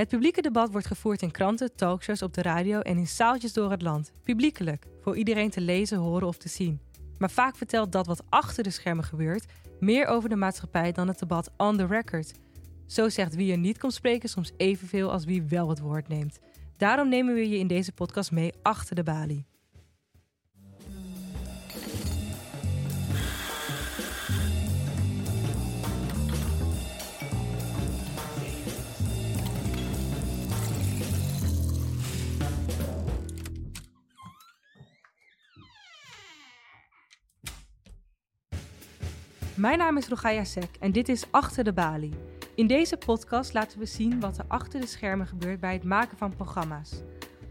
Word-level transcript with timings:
Het 0.00 0.08
publieke 0.08 0.42
debat 0.42 0.70
wordt 0.70 0.86
gevoerd 0.86 1.22
in 1.22 1.30
kranten, 1.30 1.76
talkshows, 1.76 2.22
op 2.22 2.34
de 2.34 2.42
radio 2.42 2.80
en 2.80 2.96
in 2.96 3.06
zaaltjes 3.06 3.52
door 3.52 3.70
het 3.70 3.82
land. 3.82 4.12
Publiekelijk, 4.22 4.86
voor 5.00 5.16
iedereen 5.16 5.50
te 5.50 5.60
lezen, 5.60 5.98
horen 5.98 6.28
of 6.28 6.36
te 6.36 6.48
zien. 6.48 6.80
Maar 7.18 7.30
vaak 7.30 7.56
vertelt 7.56 7.92
dat 7.92 8.06
wat 8.06 8.22
achter 8.28 8.62
de 8.62 8.70
schermen 8.70 9.04
gebeurt 9.04 9.44
meer 9.80 10.06
over 10.06 10.28
de 10.28 10.36
maatschappij 10.36 10.92
dan 10.92 11.08
het 11.08 11.18
debat 11.18 11.50
on 11.56 11.76
the 11.76 11.86
record. 11.86 12.32
Zo 12.86 13.08
zegt 13.08 13.34
wie 13.34 13.52
er 13.52 13.58
niet 13.58 13.78
komt 13.78 13.94
spreken 13.94 14.28
soms 14.28 14.52
evenveel 14.56 15.12
als 15.12 15.24
wie 15.24 15.42
wel 15.42 15.68
het 15.68 15.80
woord 15.80 16.08
neemt. 16.08 16.38
Daarom 16.76 17.08
nemen 17.08 17.34
we 17.34 17.48
je 17.48 17.58
in 17.58 17.66
deze 17.66 17.92
podcast 17.92 18.32
mee 18.32 18.52
achter 18.62 18.94
de 18.94 19.02
balie. 19.02 19.49
Mijn 39.60 39.78
naam 39.78 39.96
is 39.96 40.08
Rogaya 40.08 40.44
Sek 40.44 40.76
en 40.78 40.92
dit 40.92 41.08
is 41.08 41.24
Achter 41.30 41.64
de 41.64 41.72
Balie. 41.72 42.14
In 42.54 42.66
deze 42.66 42.96
podcast 42.96 43.52
laten 43.52 43.78
we 43.78 43.86
zien 43.86 44.20
wat 44.20 44.38
er 44.38 44.44
achter 44.48 44.80
de 44.80 44.86
schermen 44.86 45.26
gebeurt 45.26 45.60
bij 45.60 45.72
het 45.72 45.84
maken 45.84 46.16
van 46.16 46.34
programma's. 46.34 47.02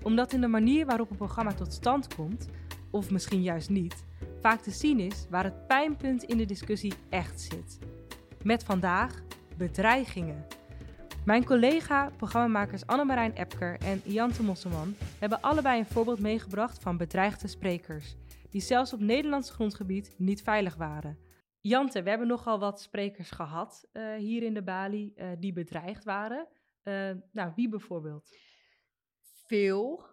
Omdat 0.02 0.34
in 0.34 0.42
de 0.42 0.48
manier 0.48 0.86
waarop 0.86 1.10
een 1.10 1.18
programma 1.18 1.54
tot 1.54 1.74
stand 1.74 2.16
komt, 2.16 2.48
of 2.90 3.12
misschien 3.12 3.42
juist 3.42 3.70
niet, 3.70 4.04
vaak 4.42 4.62
te 4.62 4.72
zien 4.72 5.00
is 5.00 5.26
waar 5.30 5.44
het 5.44 5.68
pijnpunt 5.68 6.24
in 6.24 6.38
de 6.38 6.46
discussie 6.46 6.94
echt 7.10 7.42
zit. 7.42 7.80
Met 8.44 8.64
vandaag 8.64 9.22
bedreigingen. 9.58 10.46
Mijn 11.26 11.46
collega, 11.46 12.12
programmamakers 12.18 12.86
Annemarijn 12.86 13.34
Epker 13.34 13.78
en 13.80 14.02
Jante 14.04 14.44
Mosselman 14.44 14.96
hebben 15.20 15.42
allebei 15.42 15.80
een 15.80 15.86
voorbeeld 15.86 16.20
meegebracht 16.20 16.82
van 16.82 16.98
bedreigde 16.98 17.48
sprekers, 17.48 18.16
die 18.50 18.62
zelfs 18.62 18.94
op 18.94 19.00
Nederlands 19.00 19.52
grondgebied 19.52 20.14
niet 20.18 20.42
veilig 20.42 20.76
waren. 20.76 21.28
Jante, 21.62 22.04
we 22.04 22.10
hebben 22.10 22.28
nogal 22.28 22.60
wat 22.60 22.82
sprekers 22.82 23.32
gehad 23.32 23.88
uh, 23.94 24.16
hier 24.16 24.44
in 24.44 24.54
de 24.54 24.64
Bali 24.64 25.14
uh, 25.16 25.32
die 25.40 25.54
bedreigd 25.54 26.04
waren. 26.04 26.48
Uh, 26.84 27.12
nou, 27.32 27.52
wie 27.56 27.70
bijvoorbeeld? 27.70 28.38
Veel, 29.46 30.04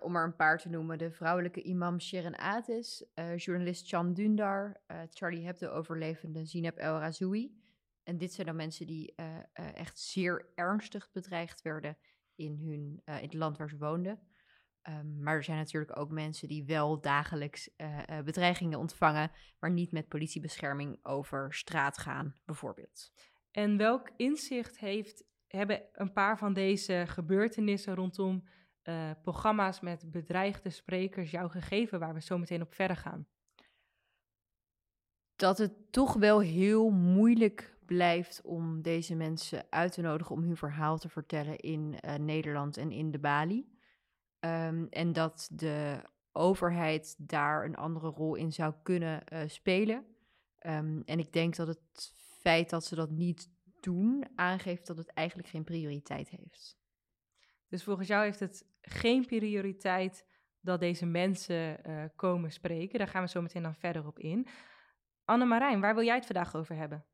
om 0.00 0.12
maar 0.12 0.24
een 0.24 0.36
paar 0.36 0.58
te 0.58 0.68
noemen. 0.68 0.98
De 0.98 1.10
vrouwelijke 1.10 1.62
imam 1.62 2.00
Sharon 2.00 2.38
Atis, 2.38 3.04
journalist 3.36 3.88
Chan 3.88 4.12
Dundar, 4.14 4.80
Charlie 5.10 5.46
Hebdo-overlevende 5.46 6.44
Zineb 6.44 6.76
El 6.76 6.98
Razoui. 6.98 7.62
En 8.02 8.18
dit 8.18 8.32
zijn 8.32 8.46
dan 8.46 8.56
mensen 8.56 8.86
die 8.86 9.14
echt 9.54 9.98
zeer 9.98 10.46
ernstig 10.54 11.10
bedreigd 11.12 11.62
werden 11.62 11.96
in, 12.34 12.58
hun, 12.58 13.02
in 13.04 13.24
het 13.24 13.34
land 13.34 13.58
waar 13.58 13.68
ze 13.68 13.76
woonden. 13.76 14.20
Um, 14.88 15.22
maar 15.22 15.34
er 15.34 15.44
zijn 15.44 15.58
natuurlijk 15.58 15.98
ook 15.98 16.10
mensen 16.10 16.48
die 16.48 16.64
wel 16.64 17.00
dagelijks 17.00 17.70
uh, 17.76 17.98
uh, 18.10 18.20
bedreigingen 18.20 18.78
ontvangen, 18.78 19.30
maar 19.58 19.70
niet 19.70 19.92
met 19.92 20.08
politiebescherming 20.08 20.98
over 21.02 21.54
straat 21.54 21.98
gaan, 21.98 22.34
bijvoorbeeld. 22.44 23.12
En 23.50 23.76
welk 23.76 24.10
inzicht 24.16 24.78
heeft, 24.78 25.24
hebben 25.46 25.82
een 25.92 26.12
paar 26.12 26.38
van 26.38 26.52
deze 26.52 27.04
gebeurtenissen 27.06 27.94
rondom 27.94 28.48
uh, 28.82 29.10
programma's 29.22 29.80
met 29.80 30.10
bedreigde 30.10 30.70
sprekers 30.70 31.30
jou 31.30 31.50
gegeven, 31.50 31.98
waar 31.98 32.14
we 32.14 32.20
zo 32.20 32.38
meteen 32.38 32.62
op 32.62 32.74
verder 32.74 32.96
gaan? 32.96 33.26
Dat 35.36 35.58
het 35.58 35.92
toch 35.92 36.14
wel 36.14 36.40
heel 36.40 36.90
moeilijk 36.90 37.76
blijft 37.86 38.42
om 38.42 38.82
deze 38.82 39.14
mensen 39.14 39.66
uit 39.70 39.92
te 39.92 40.00
nodigen 40.00 40.34
om 40.34 40.42
hun 40.42 40.56
verhaal 40.56 40.98
te 40.98 41.08
vertellen 41.08 41.58
in 41.58 41.98
Nederland 42.20 42.76
en 42.76 42.90
in 42.90 43.10
de 43.10 43.18
Bali. 43.18 43.73
Um, 44.44 44.86
en 44.90 45.12
dat 45.12 45.48
de 45.52 46.02
overheid 46.32 47.14
daar 47.18 47.64
een 47.64 47.76
andere 47.76 48.08
rol 48.08 48.34
in 48.34 48.52
zou 48.52 48.74
kunnen 48.82 49.22
uh, 49.32 49.40
spelen. 49.46 49.96
Um, 50.66 51.02
en 51.04 51.18
ik 51.18 51.32
denk 51.32 51.56
dat 51.56 51.66
het 51.66 52.12
feit 52.40 52.70
dat 52.70 52.84
ze 52.84 52.94
dat 52.94 53.10
niet 53.10 53.50
doen 53.80 54.26
aangeeft 54.34 54.86
dat 54.86 54.96
het 54.96 55.08
eigenlijk 55.08 55.48
geen 55.48 55.64
prioriteit 55.64 56.28
heeft. 56.28 56.78
Dus 57.68 57.84
volgens 57.84 58.08
jou 58.08 58.24
heeft 58.24 58.40
het 58.40 58.66
geen 58.80 59.26
prioriteit 59.26 60.26
dat 60.60 60.80
deze 60.80 61.06
mensen 61.06 61.90
uh, 61.90 62.04
komen 62.16 62.52
spreken. 62.52 62.98
Daar 62.98 63.08
gaan 63.08 63.22
we 63.22 63.28
zo 63.28 63.42
meteen 63.42 63.62
dan 63.62 63.74
verder 63.74 64.06
op 64.06 64.18
in. 64.18 64.46
Anne 65.24 65.44
Marijn, 65.44 65.80
waar 65.80 65.94
wil 65.94 66.04
jij 66.04 66.14
het 66.14 66.26
vandaag 66.26 66.54
over 66.54 66.76
hebben? 66.76 67.04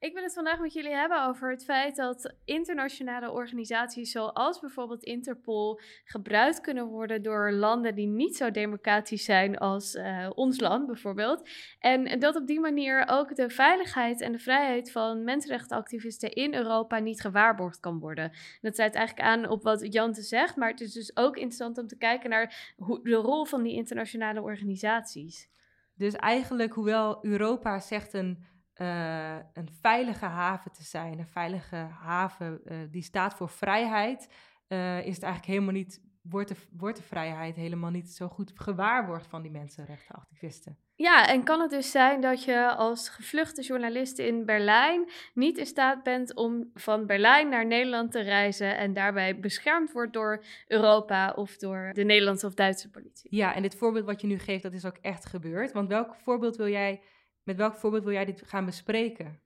Ik 0.00 0.12
wil 0.14 0.22
het 0.22 0.34
vandaag 0.34 0.60
met 0.60 0.72
jullie 0.72 0.94
hebben 0.94 1.26
over 1.26 1.50
het 1.50 1.64
feit 1.64 1.96
dat 1.96 2.34
internationale 2.44 3.30
organisaties 3.30 4.10
zoals 4.10 4.60
bijvoorbeeld 4.60 5.02
Interpol 5.02 5.80
gebruikt 6.04 6.60
kunnen 6.60 6.86
worden 6.86 7.22
door 7.22 7.52
landen 7.52 7.94
die 7.94 8.06
niet 8.06 8.36
zo 8.36 8.50
democratisch 8.50 9.24
zijn 9.24 9.58
als 9.58 9.94
uh, 9.94 10.30
ons 10.34 10.60
land 10.60 10.86
bijvoorbeeld. 10.86 11.48
En 11.78 12.18
dat 12.18 12.36
op 12.36 12.46
die 12.46 12.60
manier 12.60 13.04
ook 13.08 13.36
de 13.36 13.50
veiligheid 13.50 14.20
en 14.20 14.32
de 14.32 14.38
vrijheid 14.38 14.92
van 14.92 15.24
mensenrechtenactivisten 15.24 16.32
in 16.32 16.54
Europa 16.54 16.98
niet 16.98 17.20
gewaarborgd 17.20 17.80
kan 17.80 17.98
worden. 17.98 18.32
Dat 18.60 18.76
zet 18.76 18.94
eigenlijk 18.94 19.26
aan 19.26 19.48
op 19.48 19.62
wat 19.62 19.92
Jante 19.92 20.22
zegt, 20.22 20.56
maar 20.56 20.70
het 20.70 20.80
is 20.80 20.92
dus 20.92 21.16
ook 21.16 21.36
interessant 21.36 21.78
om 21.78 21.86
te 21.86 21.96
kijken 21.96 22.30
naar 22.30 22.74
hoe, 22.76 23.02
de 23.02 23.14
rol 23.14 23.44
van 23.44 23.62
die 23.62 23.74
internationale 23.74 24.42
organisaties. 24.42 25.48
Dus 25.94 26.14
eigenlijk, 26.14 26.72
hoewel 26.72 27.18
Europa 27.24 27.80
zegt 27.80 28.12
een 28.12 28.56
uh, 28.80 29.36
een 29.52 29.68
veilige 29.80 30.24
haven 30.24 30.72
te 30.72 30.82
zijn. 30.82 31.18
Een 31.18 31.26
veilige 31.26 31.76
haven 31.76 32.60
uh, 32.64 32.78
die 32.90 33.02
staat 33.02 33.34
voor 33.34 33.48
vrijheid. 33.48 34.28
Uh, 34.68 34.98
is 34.98 35.14
het 35.14 35.22
eigenlijk 35.22 35.52
helemaal 35.52 35.74
niet, 35.74 36.00
wordt 36.22 36.48
de, 36.48 36.56
wordt 36.70 36.96
de 36.96 37.02
vrijheid 37.02 37.56
helemaal 37.56 37.90
niet 37.90 38.10
zo 38.10 38.28
goed 38.28 38.52
gewaarborgd 38.54 39.26
van 39.26 39.42
die 39.42 39.50
mensenrechtenactivisten. 39.50 40.78
Ja, 40.94 41.28
en 41.28 41.42
kan 41.42 41.60
het 41.60 41.70
dus 41.70 41.90
zijn 41.90 42.20
dat 42.20 42.44
je 42.44 42.74
als 42.74 43.08
gevluchte 43.08 43.62
journalist 43.62 44.18
in 44.18 44.44
Berlijn 44.44 45.10
niet 45.34 45.58
in 45.58 45.66
staat 45.66 46.02
bent 46.02 46.34
om 46.34 46.70
van 46.74 47.06
Berlijn 47.06 47.48
naar 47.48 47.66
Nederland 47.66 48.12
te 48.12 48.20
reizen 48.20 48.76
en 48.76 48.92
daarbij 48.92 49.40
beschermd 49.40 49.92
wordt 49.92 50.12
door 50.12 50.44
Europa 50.66 51.32
of 51.36 51.56
door 51.56 51.90
de 51.92 52.04
Nederlandse 52.04 52.46
of 52.46 52.54
Duitse 52.54 52.90
politie? 52.90 53.36
Ja, 53.36 53.54
en 53.54 53.62
dit 53.62 53.74
voorbeeld 53.74 54.04
wat 54.04 54.20
je 54.20 54.26
nu 54.26 54.38
geeft, 54.38 54.62
dat 54.62 54.72
is 54.72 54.84
ook 54.84 54.98
echt 55.00 55.24
gebeurd. 55.24 55.72
Want 55.72 55.88
welk 55.88 56.14
voorbeeld 56.14 56.56
wil 56.56 56.68
jij 56.68 57.00
met 57.48 57.56
welk 57.56 57.74
voorbeeld 57.74 58.04
wil 58.04 58.12
jij 58.12 58.24
dit 58.24 58.42
gaan 58.46 58.64
bespreken? 58.64 59.40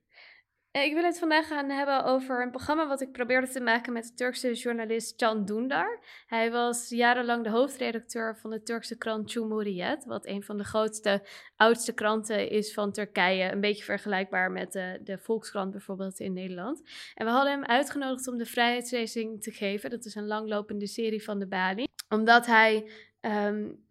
Eh, 0.71 0.83
ik 0.83 0.93
wil 0.93 1.03
het 1.03 1.19
vandaag 1.19 1.47
gaan 1.47 1.69
hebben 1.69 2.05
over 2.05 2.41
een 2.41 2.51
programma 2.51 2.87
wat 2.87 3.01
ik 3.01 3.11
probeerde 3.11 3.47
te 3.47 3.61
maken 3.61 3.93
met 3.93 4.03
de 4.03 4.13
Turkse 4.13 4.53
journalist 4.53 5.15
Can 5.15 5.45
Dündar. 5.45 6.05
Hij 6.25 6.51
was 6.51 6.89
jarenlang 6.89 7.43
de 7.43 7.49
hoofdredacteur 7.49 8.37
van 8.37 8.49
de 8.49 8.61
Turkse 8.63 8.97
krant 8.97 9.31
Cumhuriyet, 9.31 10.05
wat 10.05 10.27
een 10.27 10.43
van 10.43 10.57
de 10.57 10.63
grootste, 10.63 11.27
oudste 11.55 11.93
kranten 11.93 12.49
is 12.49 12.73
van 12.73 12.91
Turkije. 12.91 13.51
Een 13.51 13.61
beetje 13.61 13.83
vergelijkbaar 13.83 14.51
met 14.51 14.71
de, 14.71 14.99
de 15.03 15.17
Volkskrant 15.17 15.71
bijvoorbeeld 15.71 16.19
in 16.19 16.33
Nederland. 16.33 16.81
En 17.13 17.25
we 17.25 17.31
hadden 17.31 17.51
hem 17.51 17.65
uitgenodigd 17.65 18.27
om 18.27 18.37
de 18.37 18.45
vrijheidslezing 18.45 19.41
te 19.41 19.51
geven. 19.51 19.89
Dat 19.89 20.05
is 20.05 20.15
een 20.15 20.27
langlopende 20.27 20.87
serie 20.87 21.23
van 21.23 21.39
de 21.39 21.47
Bali. 21.47 21.85
Omdat 22.09 22.45
hij 22.45 22.89
um, 23.25 23.85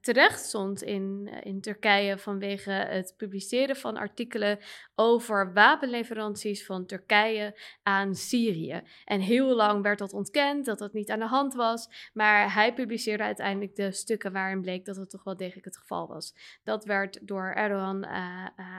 terecht 0.00 0.44
stond 0.44 0.82
in, 0.82 1.28
eh, 1.32 1.38
in 1.42 1.60
Turkije 1.60 2.18
vanwege 2.18 2.70
het 2.70 3.14
publiceren 3.16 3.76
van 3.76 3.96
artikelen 3.96 4.58
over 4.94 5.52
wapenleveranties 5.52 6.66
van 6.66 6.86
Turkije 6.86 7.60
aan 7.82 8.14
Syrië. 8.14 8.82
En 9.04 9.20
heel 9.20 9.54
lang 9.54 9.82
werd 9.82 9.98
dat 9.98 10.12
ontkend, 10.12 10.64
dat 10.64 10.78
dat 10.78 10.92
niet 10.92 11.10
aan 11.10 11.18
de 11.18 11.26
hand 11.26 11.54
was, 11.54 12.10
maar 12.12 12.54
hij 12.54 12.74
publiceerde 12.74 13.22
uiteindelijk 13.22 13.76
de 13.76 13.92
stukken 13.92 14.32
waarin 14.32 14.60
bleek 14.60 14.84
dat 14.84 14.96
het 14.96 15.10
toch 15.10 15.24
wel 15.24 15.36
degelijk 15.36 15.64
het 15.64 15.78
geval 15.78 16.08
was. 16.08 16.34
Dat 16.62 16.84
werd 16.84 17.26
door 17.26 17.52
Erdogan 17.52 18.06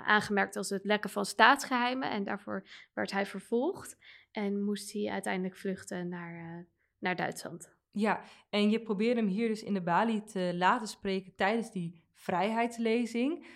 aangemerkt 0.05 0.55
als 0.55 0.69
het 0.69 0.83
lekken 0.83 1.09
van 1.09 1.25
staatsgeheimen 1.25 2.09
en 2.09 2.23
daarvoor 2.23 2.67
werd 2.93 3.11
hij 3.11 3.25
vervolgd 3.25 3.97
en 4.31 4.63
moest 4.63 4.93
hij 4.93 5.09
uiteindelijk 5.09 5.57
vluchten 5.57 6.07
naar, 6.07 6.65
naar 6.99 7.15
Duitsland. 7.15 7.72
Ja, 7.95 8.21
en 8.49 8.69
je 8.69 8.79
probeert 8.79 9.15
hem 9.15 9.27
hier 9.27 9.47
dus 9.47 9.63
in 9.63 9.73
de 9.73 9.81
Bali 9.81 10.23
te 10.23 10.51
laten 10.55 10.87
spreken 10.87 11.35
tijdens 11.35 11.71
die 11.71 12.01
vrijheidslezing. 12.13 13.39
Uh, 13.39 13.47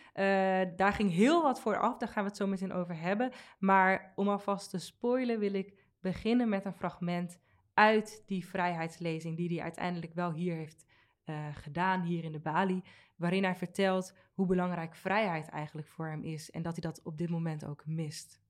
daar 0.75 0.93
ging 0.93 1.11
heel 1.11 1.41
wat 1.41 1.59
voor 1.59 1.77
af, 1.77 1.97
daar 1.97 2.09
gaan 2.09 2.23
we 2.23 2.29
het 2.29 2.37
zo 2.37 2.47
meteen 2.47 2.73
over 2.73 2.99
hebben. 2.99 3.31
Maar 3.59 4.13
om 4.15 4.29
alvast 4.29 4.69
te 4.69 4.79
spoilen 4.79 5.39
wil 5.39 5.53
ik 5.53 5.73
beginnen 6.01 6.49
met 6.49 6.65
een 6.65 6.73
fragment 6.73 7.39
uit 7.73 8.23
die 8.25 8.47
vrijheidslezing, 8.47 9.37
die 9.37 9.49
hij 9.49 9.63
uiteindelijk 9.63 10.13
wel 10.13 10.33
hier 10.33 10.55
heeft 10.55 10.85
uh, 11.25 11.55
gedaan, 11.55 12.01
hier 12.01 12.23
in 12.23 12.31
de 12.31 12.39
Bali. 12.39 12.83
Waarin 13.15 13.43
hij 13.43 13.55
vertelt 13.55 14.13
hoe 14.33 14.45
belangrijk 14.45 14.95
vrijheid 14.95 15.49
eigenlijk 15.49 15.87
voor 15.87 16.07
hem 16.07 16.23
is 16.23 16.51
en 16.51 16.61
dat 16.61 16.73
hij 16.73 16.91
dat 16.91 17.01
op 17.03 17.17
dit 17.17 17.29
moment 17.29 17.65
ook 17.65 17.85
mist. 17.85 18.41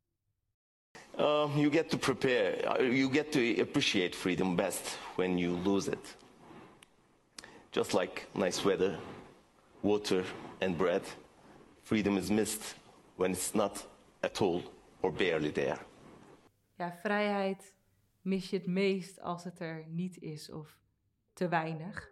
Uh, 1.17 1.49
you 1.55 1.69
get 1.69 1.89
to 1.89 1.97
prepare, 1.97 2.55
uh, 2.69 2.81
you 2.81 3.09
get 3.09 3.31
to 3.31 3.61
appreciate 3.61 4.15
freedom 4.15 4.55
best 4.55 4.97
when 5.15 5.37
you 5.37 5.57
lose 5.65 5.87
it. 5.87 6.15
Just 7.71 7.93
like 7.93 8.27
nice 8.33 8.63
weather, 8.63 8.97
water, 9.81 10.23
and 10.61 10.77
bread, 10.77 11.01
freedom 11.83 12.17
is 12.17 12.29
missed 12.29 12.75
when 13.15 13.31
it's 13.31 13.53
not 13.55 13.83
at 14.21 14.41
all 14.41 14.61
or 15.01 15.11
barely 15.11 15.51
there. 15.51 15.79
Ja, 16.77 16.91
vrijheid 17.01 17.73
mis 18.21 18.49
je 18.49 18.57
het 18.57 18.67
meest 18.67 19.21
als 19.21 19.43
het 19.43 19.59
er 19.59 19.85
niet 19.87 20.21
is 20.21 20.51
of 20.51 20.77
te 21.33 21.47
weinig? 21.47 22.09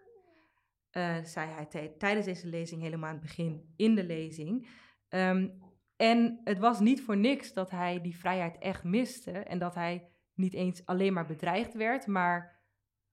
Uh, 0.92 1.24
zei 1.24 1.50
hij 1.50 1.94
tijdens 1.98 2.26
deze 2.26 2.48
lezing 2.48 2.82
helemaal 2.82 3.10
aan 3.10 3.16
het 3.16 3.24
begin 3.24 3.74
in 3.76 3.96
de 3.96 4.04
lezing. 4.04 4.68
Ehm, 5.10 5.48
en 5.96 6.42
het 6.44 6.60
was 6.60 6.80
niet 6.80 7.02
voor 7.02 7.18
niks 7.18 7.54
dat 7.54 7.70
hij 7.70 8.02
die 8.02 8.18
vrijheid 8.18 8.58
echt 8.58 8.84
miste 8.84 9.32
en 9.32 9.60
dat 9.60 9.76
hij 9.76 10.08
niet 10.34 10.54
eens 10.54 10.86
alleen 10.86 11.14
maar 11.14 11.26
bedreigd 11.26 11.74
werd, 11.74 12.08
maar 12.08 12.64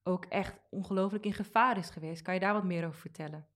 ook 0.03 0.25
echt 0.25 0.59
ongelooflijk 0.69 1.25
in 1.25 1.33
gevaar 1.33 1.77
is 1.77 1.89
geweest. 1.89 2.21
Kan 2.21 2.33
je 2.33 2.39
daar 2.39 2.53
wat 2.53 2.63
meer 2.63 2.85
over 2.85 2.99
vertellen? 2.99 3.47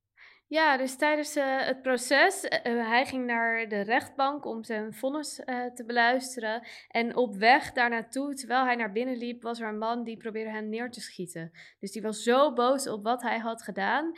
Ja, 0.49 0.77
dus 0.77 0.95
tijdens 0.95 1.37
uh, 1.37 1.65
het 1.65 1.81
proces, 1.81 2.43
uh, 2.43 2.89
hij 2.89 3.05
ging 3.05 3.25
naar 3.25 3.69
de 3.69 3.81
rechtbank 3.81 4.45
om 4.45 4.63
zijn 4.63 4.93
vonnis 4.93 5.35
te 5.75 5.83
beluisteren. 5.85 6.67
En 6.87 7.15
op 7.15 7.35
weg 7.35 7.71
daar 7.71 7.89
naartoe, 7.89 8.33
terwijl 8.33 8.63
hij 8.63 8.75
naar 8.75 8.91
binnen 8.91 9.17
liep, 9.17 9.41
was 9.41 9.59
er 9.59 9.67
een 9.67 9.77
man 9.77 10.03
die 10.03 10.17
probeerde 10.17 10.49
hem 10.49 10.69
neer 10.69 10.91
te 10.91 11.01
schieten. 11.01 11.51
Dus 11.79 11.91
die 11.91 12.01
was 12.01 12.23
zo 12.23 12.53
boos 12.53 12.87
op 12.89 13.03
wat 13.03 13.21
hij 13.21 13.37
had 13.37 13.61
gedaan, 13.61 14.11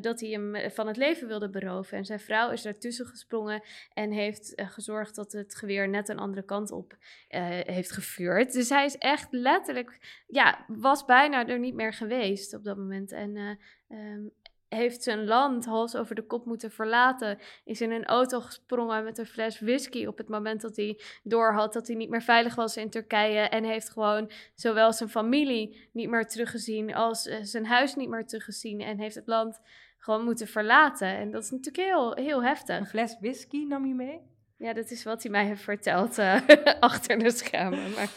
dat 0.00 0.20
hij 0.20 0.30
hem 0.30 0.70
van 0.70 0.86
het 0.86 0.96
leven 0.96 1.28
wilde 1.28 1.50
beroven. 1.50 1.98
En 1.98 2.04
zijn 2.04 2.20
vrouw 2.20 2.50
is 2.50 2.62
daartussen 2.62 3.06
gesprongen 3.06 3.62
en 3.94 4.10
heeft 4.10 4.52
gezorgd 4.56 5.14
dat 5.14 5.32
het 5.32 5.54
geweer 5.54 5.88
net 5.88 6.08
een 6.08 6.18
andere 6.18 6.44
kant 6.44 6.70
op 6.70 6.96
heeft 7.28 7.92
gevuurd. 7.92 8.52
Dus 8.52 8.68
hij 8.68 8.84
is 8.84 8.98
echt 8.98 9.28
letterlijk, 9.30 10.22
ja, 10.26 10.64
was 10.66 11.04
bijna 11.04 11.46
er 11.46 11.58
niet 11.58 11.74
meer 11.74 11.92
geweest 11.92 12.54
op 12.54 12.64
dat 12.64 12.76
moment. 12.76 13.12
En 13.12 13.58
um, 13.88 14.30
heeft 14.68 15.02
zijn 15.02 15.26
land 15.26 15.64
hals 15.64 15.96
over 15.96 16.14
de 16.14 16.26
kop 16.26 16.44
moeten 16.46 16.70
verlaten. 16.70 17.38
Is 17.64 17.80
in 17.80 17.90
een 17.90 18.04
auto 18.04 18.40
gesprongen 18.40 19.04
met 19.04 19.18
een 19.18 19.26
fles 19.26 19.60
whisky 19.60 20.06
op 20.06 20.18
het 20.18 20.28
moment 20.28 20.60
dat 20.60 20.76
hij 20.76 21.00
doorhad 21.22 21.72
dat 21.72 21.86
hij 21.86 21.96
niet 21.96 22.10
meer 22.10 22.22
veilig 22.22 22.54
was 22.54 22.76
in 22.76 22.90
Turkije. 22.90 23.40
En 23.40 23.64
heeft 23.64 23.90
gewoon 23.90 24.30
zowel 24.54 24.92
zijn 24.92 25.08
familie 25.08 25.88
niet 25.92 26.08
meer 26.08 26.26
teruggezien 26.26 26.94
als 26.94 27.26
eh, 27.26 27.38
zijn 27.42 27.66
huis 27.66 27.94
niet 27.94 28.08
meer 28.08 28.26
teruggezien. 28.26 28.80
En 28.80 28.98
heeft 28.98 29.14
het 29.14 29.26
land 29.26 29.60
gewoon 29.98 30.24
moeten 30.24 30.46
verlaten. 30.46 31.08
En 31.08 31.30
dat 31.30 31.42
is 31.42 31.50
natuurlijk 31.50 31.86
heel, 31.88 32.14
heel 32.14 32.42
heftig. 32.42 32.78
Een 32.78 32.86
fles 32.86 33.16
whisky 33.20 33.64
nam 33.64 33.86
je 33.86 33.94
mee? 33.94 34.20
Ja, 34.56 34.72
dat 34.72 34.90
is 34.90 35.04
wat 35.04 35.22
hij 35.22 35.30
mij 35.30 35.46
heeft 35.46 35.62
verteld 35.62 36.18
uh, 36.18 36.40
achter 36.80 37.18
de 37.18 37.30
schermen. 37.30 37.90
Maar... 37.90 38.10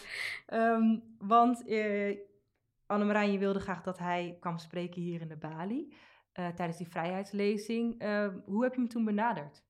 Um, 0.53 1.03
want 1.19 1.67
uh, 1.67 2.17
Annemarijn, 2.85 3.31
je 3.31 3.37
wilde 3.37 3.59
graag 3.59 3.83
dat 3.83 3.97
hij 3.97 4.37
kwam 4.39 4.57
spreken 4.57 5.01
hier 5.01 5.21
in 5.21 5.27
de 5.27 5.37
Bali. 5.37 5.93
Eh, 6.33 6.47
tijdens 6.47 6.77
die 6.77 6.87
vrijheidslezing. 6.87 7.99
Ehm, 7.99 8.39
hoe 8.45 8.63
heb 8.63 8.73
je 8.73 8.79
hem 8.79 8.89
toen 8.89 9.05
benaderd? 9.05 9.63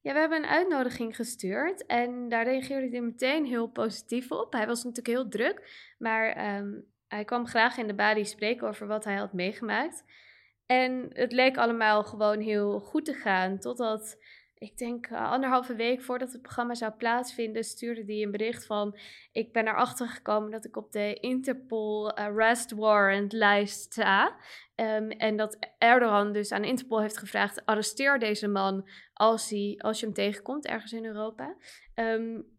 Ja, 0.00 0.12
we 0.12 0.18
hebben 0.18 0.38
een 0.38 0.48
uitnodiging 0.48 1.16
gestuurd 1.16 1.86
en 1.86 2.28
daar 2.28 2.44
reageerde 2.44 2.88
hij 2.88 3.00
meteen 3.00 3.44
heel 3.44 3.66
positief 3.66 4.30
op. 4.30 4.52
Hij 4.52 4.66
was 4.66 4.84
natuurlijk 4.84 5.16
heel 5.16 5.28
druk, 5.28 5.92
maar 5.98 6.28
ehm, 6.28 6.80
hij 7.08 7.24
kwam 7.24 7.46
graag 7.46 7.76
in 7.76 7.86
de 7.86 7.94
Bali 7.94 8.24
spreken 8.24 8.68
over 8.68 8.86
wat 8.86 9.04
hij 9.04 9.16
had 9.16 9.32
meegemaakt. 9.32 10.04
En 10.66 11.10
het 11.12 11.32
leek 11.32 11.56
allemaal 11.56 12.04
gewoon 12.04 12.40
heel 12.40 12.80
goed 12.80 13.04
te 13.04 13.14
gaan, 13.14 13.58
totdat 13.58 14.18
ik 14.58 14.78
denk 14.78 15.08
uh, 15.08 15.30
anderhalve 15.30 15.74
week 15.74 16.02
voordat 16.02 16.32
het 16.32 16.42
programma 16.42 16.74
zou 16.74 16.92
plaatsvinden, 16.92 17.64
stuurde 17.64 18.04
hij 18.04 18.22
een 18.22 18.30
bericht 18.30 18.66
van: 18.66 18.98
Ik 19.32 19.52
ben 19.52 19.68
erachter 19.68 20.08
gekomen 20.08 20.50
dat 20.50 20.64
ik 20.64 20.76
op 20.76 20.92
de 20.92 21.14
Interpol 21.14 22.16
Arrest 22.16 22.70
Warrant 22.70 23.32
lijst 23.32 23.80
sta. 23.80 24.36
Um, 24.76 25.10
en 25.10 25.36
dat 25.36 25.58
Erdogan 25.78 26.32
dus 26.32 26.52
aan 26.52 26.64
Interpol 26.64 27.00
heeft 27.00 27.18
gevraagd: 27.18 27.66
arresteer 27.66 28.18
deze 28.18 28.48
man 28.48 28.88
als, 29.12 29.50
hij, 29.50 29.74
als 29.78 30.00
je 30.00 30.06
hem 30.06 30.14
tegenkomt 30.14 30.66
ergens 30.66 30.92
in 30.92 31.04
Europa. 31.04 31.56
Um, 31.94 32.57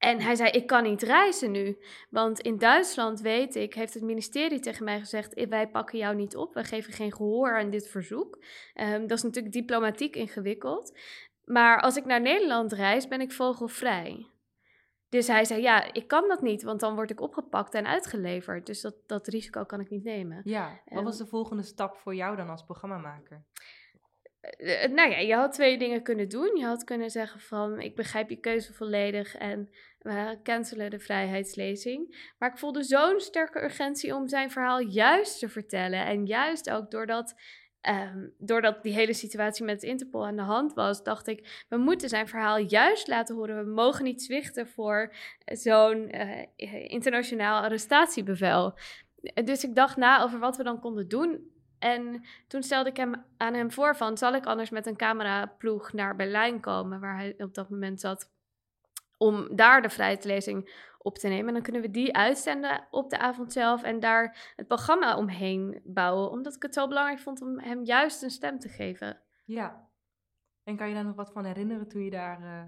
en 0.00 0.20
hij 0.20 0.34
zei: 0.34 0.50
Ik 0.50 0.66
kan 0.66 0.82
niet 0.82 1.02
reizen 1.02 1.50
nu. 1.50 1.78
Want 2.10 2.40
in 2.40 2.58
Duitsland, 2.58 3.20
weet 3.20 3.54
ik, 3.54 3.74
heeft 3.74 3.94
het 3.94 4.02
ministerie 4.02 4.60
tegen 4.60 4.84
mij 4.84 4.98
gezegd: 4.98 5.48
Wij 5.48 5.68
pakken 5.68 5.98
jou 5.98 6.16
niet 6.16 6.36
op. 6.36 6.54
Wij 6.54 6.64
geven 6.64 6.92
geen 6.92 7.12
gehoor 7.12 7.58
aan 7.58 7.70
dit 7.70 7.88
verzoek. 7.88 8.38
Um, 8.74 9.06
dat 9.06 9.18
is 9.18 9.22
natuurlijk 9.22 9.54
diplomatiek 9.54 10.16
ingewikkeld. 10.16 10.98
Maar 11.44 11.80
als 11.80 11.96
ik 11.96 12.04
naar 12.04 12.20
Nederland 12.20 12.72
reis, 12.72 13.08
ben 13.08 13.20
ik 13.20 13.32
vogelvrij. 13.32 14.26
Dus 15.08 15.26
hij 15.26 15.44
zei: 15.44 15.62
Ja, 15.62 15.92
ik 15.92 16.08
kan 16.08 16.28
dat 16.28 16.42
niet, 16.42 16.62
want 16.62 16.80
dan 16.80 16.94
word 16.94 17.10
ik 17.10 17.20
opgepakt 17.20 17.74
en 17.74 17.86
uitgeleverd. 17.86 18.66
Dus 18.66 18.80
dat, 18.80 18.94
dat 19.06 19.26
risico 19.26 19.64
kan 19.64 19.80
ik 19.80 19.90
niet 19.90 20.04
nemen. 20.04 20.40
Ja, 20.44 20.80
wat 20.84 21.04
was 21.04 21.18
de 21.18 21.26
volgende 21.26 21.62
stap 21.62 21.96
voor 21.96 22.14
jou 22.14 22.36
dan 22.36 22.48
als 22.48 22.64
programmamaker? 22.64 23.44
Uh, 24.58 24.86
nou 24.86 25.10
ja, 25.10 25.18
je 25.18 25.34
had 25.34 25.52
twee 25.52 25.78
dingen 25.78 26.02
kunnen 26.02 26.28
doen. 26.28 26.56
Je 26.56 26.64
had 26.64 26.84
kunnen 26.84 27.10
zeggen 27.10 27.40
van, 27.40 27.80
ik 27.80 27.96
begrijp 27.96 28.30
je 28.30 28.36
keuze 28.36 28.74
volledig 28.74 29.36
en 29.36 29.70
we 30.02 30.38
cancelen 30.42 30.90
de 30.90 30.98
vrijheidslezing. 30.98 32.32
Maar 32.38 32.50
ik 32.50 32.58
voelde 32.58 32.82
zo'n 32.82 33.20
sterke 33.20 33.62
urgentie 33.62 34.14
om 34.14 34.28
zijn 34.28 34.50
verhaal 34.50 34.80
juist 34.80 35.38
te 35.38 35.48
vertellen. 35.48 36.06
En 36.06 36.26
juist 36.26 36.70
ook 36.70 36.90
doordat, 36.90 37.34
um, 37.88 38.34
doordat 38.38 38.82
die 38.82 38.92
hele 38.92 39.12
situatie 39.12 39.64
met 39.64 39.82
Interpol 39.82 40.26
aan 40.26 40.36
de 40.36 40.42
hand 40.42 40.74
was, 40.74 41.02
dacht 41.02 41.26
ik, 41.26 41.64
we 41.68 41.76
moeten 41.76 42.08
zijn 42.08 42.28
verhaal 42.28 42.58
juist 42.58 43.08
laten 43.08 43.34
horen. 43.34 43.64
We 43.64 43.70
mogen 43.70 44.04
niet 44.04 44.22
zwichten 44.22 44.68
voor 44.68 45.14
zo'n 45.44 46.16
uh, 46.16 46.90
internationaal 46.90 47.62
arrestatiebevel. 47.62 48.78
Dus 49.44 49.64
ik 49.64 49.74
dacht 49.74 49.96
na 49.96 50.22
over 50.22 50.38
wat 50.38 50.56
we 50.56 50.62
dan 50.62 50.80
konden 50.80 51.08
doen. 51.08 51.58
En 51.78 52.24
toen 52.46 52.62
stelde 52.62 52.90
ik 52.90 52.96
hem 52.96 53.24
aan 53.36 53.54
hem 53.54 53.72
voor 53.72 53.96
van, 53.96 54.18
zal 54.18 54.34
ik 54.34 54.46
anders 54.46 54.70
met 54.70 54.86
een 54.86 54.96
cameraploeg 54.96 55.92
naar 55.92 56.16
Berlijn 56.16 56.60
komen, 56.60 57.00
waar 57.00 57.16
hij 57.16 57.34
op 57.38 57.54
dat 57.54 57.70
moment 57.70 58.00
zat, 58.00 58.30
om 59.20 59.56
daar 59.56 59.82
de 59.82 59.90
vrijheidslezing 59.90 60.88
op 60.98 61.18
te 61.18 61.28
nemen. 61.28 61.46
En 61.46 61.52
dan 61.52 61.62
kunnen 61.62 61.82
we 61.82 61.90
die 61.90 62.16
uitzenden 62.16 62.86
op 62.90 63.10
de 63.10 63.18
avond 63.18 63.52
zelf 63.52 63.82
en 63.82 64.00
daar 64.00 64.52
het 64.56 64.66
programma 64.66 65.16
omheen 65.16 65.80
bouwen, 65.84 66.30
omdat 66.30 66.54
ik 66.54 66.62
het 66.62 66.74
zo 66.74 66.88
belangrijk 66.88 67.18
vond 67.18 67.42
om 67.42 67.58
hem 67.58 67.84
juist 67.84 68.22
een 68.22 68.30
stem 68.30 68.58
te 68.58 68.68
geven. 68.68 69.20
Ja. 69.44 69.88
En 70.64 70.76
kan 70.76 70.88
je 70.88 70.94
daar 70.94 71.04
nog 71.04 71.16
wat 71.16 71.32
van 71.32 71.44
herinneren 71.44 71.88
toen 71.88 72.04
je 72.04 72.10
daar 72.10 72.40
uh, 72.40 72.62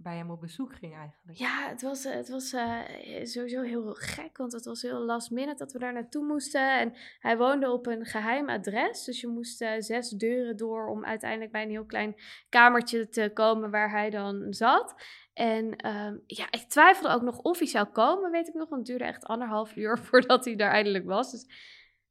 bij 0.00 0.16
hem 0.16 0.30
op 0.30 0.40
bezoek 0.40 0.74
ging 0.74 0.96
eigenlijk? 0.96 1.38
Ja, 1.38 1.68
het 1.68 1.82
was, 1.82 2.04
het 2.04 2.28
was 2.28 2.52
uh, 2.52 2.80
sowieso 3.22 3.62
heel 3.62 3.92
gek, 3.94 4.36
want 4.36 4.52
het 4.52 4.64
was 4.64 4.82
heel 4.82 5.00
last 5.00 5.30
minute 5.30 5.56
dat 5.56 5.72
we 5.72 5.78
daar 5.78 5.92
naartoe 5.92 6.24
moesten. 6.24 6.78
En 6.78 6.92
hij 7.18 7.36
woonde 7.36 7.70
op 7.70 7.86
een 7.86 8.04
geheim 8.04 8.48
adres, 8.48 9.04
dus 9.04 9.20
je 9.20 9.26
moest 9.26 9.62
uh, 9.62 9.70
zes 9.78 10.10
deuren 10.10 10.56
door 10.56 10.88
om 10.88 11.04
uiteindelijk 11.04 11.52
bij 11.52 11.62
een 11.62 11.70
heel 11.70 11.86
klein 11.86 12.14
kamertje 12.48 13.08
te 13.08 13.30
komen 13.34 13.70
waar 13.70 13.90
hij 13.90 14.10
dan 14.10 14.46
zat. 14.52 14.94
En 15.38 15.86
um, 15.86 16.22
ja, 16.26 16.46
ik 16.50 16.68
twijfelde 16.68 17.14
ook 17.14 17.22
nog 17.22 17.38
of 17.38 17.58
hij 17.58 17.66
zou 17.66 17.86
komen, 17.86 18.30
weet 18.30 18.48
ik 18.48 18.54
nog, 18.54 18.68
want 18.68 18.80
het 18.80 18.86
duurde 18.86 19.04
echt 19.04 19.24
anderhalf 19.24 19.76
uur 19.76 19.98
voordat 20.08 20.44
hij 20.44 20.56
daar 20.56 20.70
eindelijk 20.70 21.04
was. 21.04 21.30
Dus, 21.30 21.46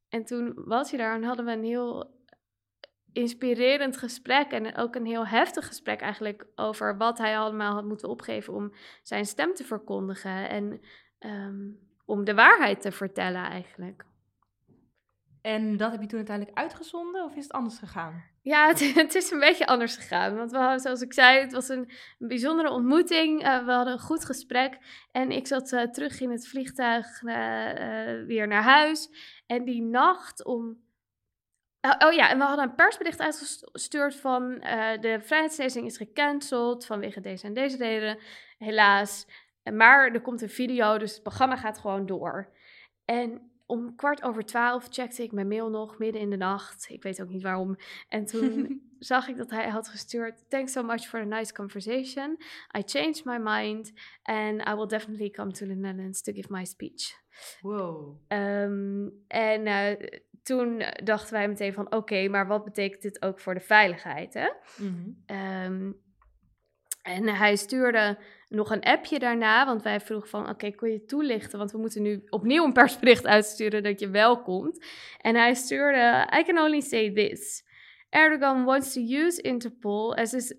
en 0.09 0.25
toen 0.25 0.53
was 0.55 0.89
hij 0.89 0.99
daar 0.99 1.15
en 1.15 1.23
hadden 1.23 1.45
we 1.45 1.51
een 1.51 1.63
heel 1.63 2.15
inspirerend 3.11 3.97
gesprek 3.97 4.51
en 4.51 4.75
ook 4.75 4.95
een 4.95 5.05
heel 5.05 5.27
heftig 5.27 5.67
gesprek 5.67 6.01
eigenlijk 6.01 6.45
over 6.55 6.97
wat 6.97 7.17
hij 7.17 7.37
allemaal 7.37 7.73
had 7.73 7.85
moeten 7.85 8.09
opgeven 8.09 8.53
om 8.53 8.73
zijn 9.03 9.25
stem 9.25 9.53
te 9.53 9.63
verkondigen 9.63 10.49
en 10.49 10.81
um, 11.19 11.79
om 12.05 12.23
de 12.23 12.33
waarheid 12.33 12.81
te 12.81 12.91
vertellen 12.91 13.43
eigenlijk. 13.43 14.05
En 15.41 15.77
dat 15.77 15.91
heb 15.91 16.01
je 16.01 16.07
toen 16.07 16.17
uiteindelijk 16.17 16.57
uitgezonden 16.57 17.23
of 17.23 17.35
is 17.35 17.43
het 17.43 17.53
anders 17.53 17.79
gegaan? 17.79 18.23
Ja, 18.47 18.67
het, 19.01 19.15
is 19.15 19.31
een 19.31 19.39
beetje 19.39 19.67
anders 19.67 19.95
gegaan. 19.95 20.35
Want 20.35 20.51
we 20.51 20.57
hadden, 20.57 20.79
zoals 20.79 21.01
ik 21.01 21.13
zei, 21.13 21.39
het 21.39 21.51
was 21.51 21.69
een, 21.69 21.89
bijzondere 22.17 22.69
ontmoeting. 22.69 23.45
Uh, 23.45 23.65
we 23.65 23.71
hadden 23.71 23.93
een 23.93 23.99
goed 23.99 24.25
gesprek. 24.25 24.77
En 25.11 25.31
ik 25.31 25.47
zat 25.47 25.71
uh, 25.71 25.83
terug 25.83 26.19
in 26.19 26.31
het 26.31 26.47
vliegtuig 26.47 27.21
uh, 27.21 27.33
weer 28.25 28.47
naar 28.47 28.63
huis. 28.63 29.09
En 29.45 29.65
die 29.65 29.81
nacht 29.81 30.45
om 30.45 30.85
Oh, 31.99 32.13
ja, 32.13 32.29
en 32.29 32.37
we 32.37 32.43
hadden 32.43 32.65
een 32.65 32.75
persbericht 32.75 33.19
uitgestuurd 33.19 34.15
van 34.15 34.59
de 34.99 35.17
vrijheidslezing 35.21 35.85
is 35.85 35.97
gecanceld 35.97 36.85
vanwege 36.85 37.21
deze 37.21 37.45
en 37.45 37.53
deze 37.53 37.77
reden, 37.77 38.19
helaas. 38.57 39.27
Maar 39.73 40.11
er 40.11 40.21
komt 40.21 40.41
een 40.41 40.49
video, 40.49 40.97
dus 40.97 41.13
het 41.13 41.23
programma 41.23 41.55
gaat 41.55 41.77
gewoon 41.77 42.05
door. 42.05 42.53
En 43.05 43.46
om 43.67 43.95
kwart 43.95 44.23
over 44.23 44.45
twaalf 44.45 44.87
checkte 44.89 45.23
ik 45.23 45.31
mijn 45.31 45.47
mail 45.47 45.69
nog 45.69 45.97
midden 45.97 46.21
in 46.21 46.29
de 46.29 46.37
nacht. 46.37 46.85
Ik 46.89 47.03
weet 47.03 47.21
ook 47.21 47.29
niet 47.29 47.43
waarom. 47.43 47.75
En 48.09 48.25
toen 48.25 48.81
zag 48.99 49.27
ik 49.27 49.37
dat 49.37 49.49
hij 49.49 49.69
had 49.69 49.87
gestuurd: 49.87 50.49
Thanks 50.49 50.71
so 50.71 50.83
much 50.83 51.07
for 51.07 51.19
the 51.19 51.25
nice 51.25 51.53
conversation. 51.53 52.37
I 52.77 52.81
changed 52.85 53.25
my 53.25 53.37
mind 53.37 53.91
and 54.23 54.67
I 54.67 54.73
will 54.73 54.87
definitely 54.87 55.29
come 55.29 55.51
to 55.51 55.65
the 55.65 55.73
Netherlands 55.73 56.21
to 56.21 56.33
give 56.33 56.47
my 56.51 56.65
speech. 56.65 57.25
Wow. 57.61 58.17
Um, 58.27 59.23
en 59.27 59.65
uh, 59.65 60.09
toen 60.43 60.83
dachten 61.03 61.33
wij 61.33 61.47
meteen 61.47 61.73
van 61.73 61.91
oké, 61.91 62.27
maar 62.27 62.47
wat 62.47 62.63
betekent 62.63 63.01
dit 63.01 63.21
ook 63.21 63.39
voor 63.39 63.53
de 63.53 63.59
veiligheid? 63.59 64.33
Hè? 64.33 64.49
Mm 64.77 65.17
-hmm. 65.25 65.37
um, 65.37 66.01
en 67.07 67.27
hij 67.27 67.55
stuurde 67.55 68.17
nog 68.49 68.71
een 68.71 68.83
appje 68.83 69.19
daarna, 69.19 69.65
want 69.65 69.83
wij 69.83 69.99
vroegen 69.99 70.29
van, 70.29 70.49
oké, 70.49 70.71
kun 70.71 70.91
je 70.91 71.05
toelichten? 71.05 71.57
Want 71.57 71.71
we 71.71 71.77
moeten 71.77 72.01
nu 72.01 72.23
opnieuw 72.29 72.63
een 72.63 72.73
persbericht 72.73 73.25
uitsturen 73.25 73.83
dat 73.83 73.99
je 73.99 74.09
wel 74.09 74.41
komt. 74.41 74.85
En 75.21 75.35
hij 75.35 75.53
stuurde, 75.53 76.27
I 76.39 76.43
can 76.43 76.59
only 76.59 76.81
say 76.81 77.11
this. 77.11 77.63
Erdogan 78.09 78.63
wants 78.63 78.93
to 78.93 79.01
use 79.01 79.41
Interpol 79.41 80.15
as 80.15 80.31
his 80.31 80.55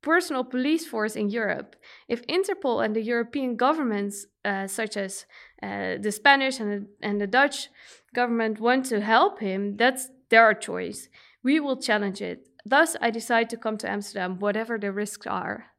personal 0.00 0.44
police 0.44 0.88
force 0.88 1.18
in 1.18 1.34
Europe. 1.34 1.76
If 2.06 2.20
Interpol 2.20 2.82
and 2.82 2.94
the 2.94 3.04
European 3.04 3.54
governments, 3.56 4.26
uh, 4.46 4.66
such 4.66 4.96
as 4.96 5.26
uh, 5.62 6.00
the 6.00 6.10
Spanish 6.10 6.60
and 6.60 6.70
the, 6.70 7.06
and 7.06 7.20
the 7.20 7.26
Dutch 7.26 7.68
government, 8.14 8.58
want 8.58 8.88
to 8.88 9.00
help 9.00 9.40
him, 9.40 9.76
that's 9.76 10.10
their 10.28 10.54
choice. 10.54 11.08
We 11.42 11.60
will 11.60 11.80
challenge 11.80 12.20
it. 12.22 12.48
Thus, 12.64 12.96
I 13.00 13.10
decide 13.10 13.48
to 13.50 13.56
come 13.56 13.76
to 13.78 13.88
Amsterdam, 13.88 14.38
whatever 14.38 14.78
the 14.78 14.92
risks 14.92 15.26
are. 15.26 15.77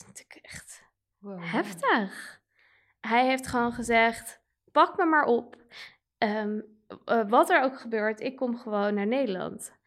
Is 0.00 0.06
natuurlijk 0.06 0.46
echt 0.46 0.82
heftig. 1.38 2.40
Hij 3.00 3.26
heeft 3.26 3.46
gewoon 3.46 3.72
gezegd: 3.72 4.40
pak 4.72 4.96
me 4.96 5.04
maar 5.04 5.24
op. 5.24 5.56
Ehm, 6.18 6.60
eh, 7.04 7.28
wat 7.28 7.50
er 7.50 7.62
ook 7.62 7.80
gebeurt, 7.80 8.20
ik 8.20 8.36
kom 8.36 8.58
gewoon 8.58 8.94
naar 8.94 9.06
Nederland. 9.06 9.78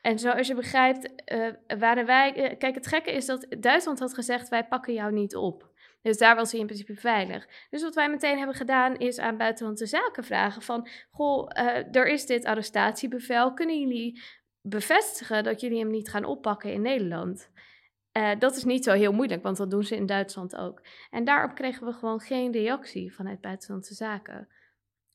En 0.00 0.18
zoals 0.18 0.46
je 0.46 0.54
begrijpt, 0.54 1.24
eh, 1.24 1.48
waren 1.78 2.06
wij. 2.06 2.34
eh, 2.34 2.58
kijk, 2.58 2.74
het 2.74 2.86
gekke 2.86 3.12
is 3.12 3.26
dat 3.26 3.46
Duitsland 3.58 3.98
had 3.98 4.14
gezegd: 4.14 4.48
wij 4.48 4.64
pakken 4.64 4.92
jou 4.92 5.12
niet 5.12 5.36
op. 5.36 5.68
Dus 6.02 6.18
daar 6.18 6.36
was 6.36 6.50
hij 6.50 6.60
in 6.60 6.66
principe 6.66 6.94
veilig. 6.94 7.48
Dus 7.70 7.82
wat 7.82 7.94
wij 7.94 8.10
meteen 8.10 8.36
hebben 8.36 8.56
gedaan 8.56 8.96
is 8.96 9.18
aan 9.18 9.36
buitenlandse 9.36 9.86
zaken 9.86 10.24
vragen: 10.24 10.62
van 10.62 10.88
goh, 11.10 11.50
eh, 11.52 11.96
er 11.96 12.06
is 12.08 12.26
dit 12.26 12.44
arrestatiebevel. 12.44 13.54
Kunnen 13.54 13.80
jullie 13.80 14.22
bevestigen 14.62 15.44
dat 15.44 15.60
jullie 15.60 15.78
hem 15.78 15.90
niet 15.90 16.10
gaan 16.10 16.24
oppakken 16.24 16.72
in 16.72 16.82
Nederland? 16.82 17.50
Eh, 18.12 18.38
dat 18.38 18.56
is 18.56 18.64
niet 18.64 18.84
zo 18.84 18.92
heel 18.92 19.12
moeilijk, 19.12 19.42
want 19.42 19.56
dat 19.56 19.70
doen 19.70 19.82
ze 19.82 19.96
in 19.96 20.06
Duitsland 20.06 20.56
ook. 20.56 20.82
En 21.10 21.24
daarop 21.24 21.54
kregen 21.54 21.86
we 21.86 21.92
gewoon 21.92 22.20
geen 22.20 22.52
reactie 22.52 23.14
vanuit 23.14 23.40
buitenlandse 23.40 23.94
zaken. 23.94 24.48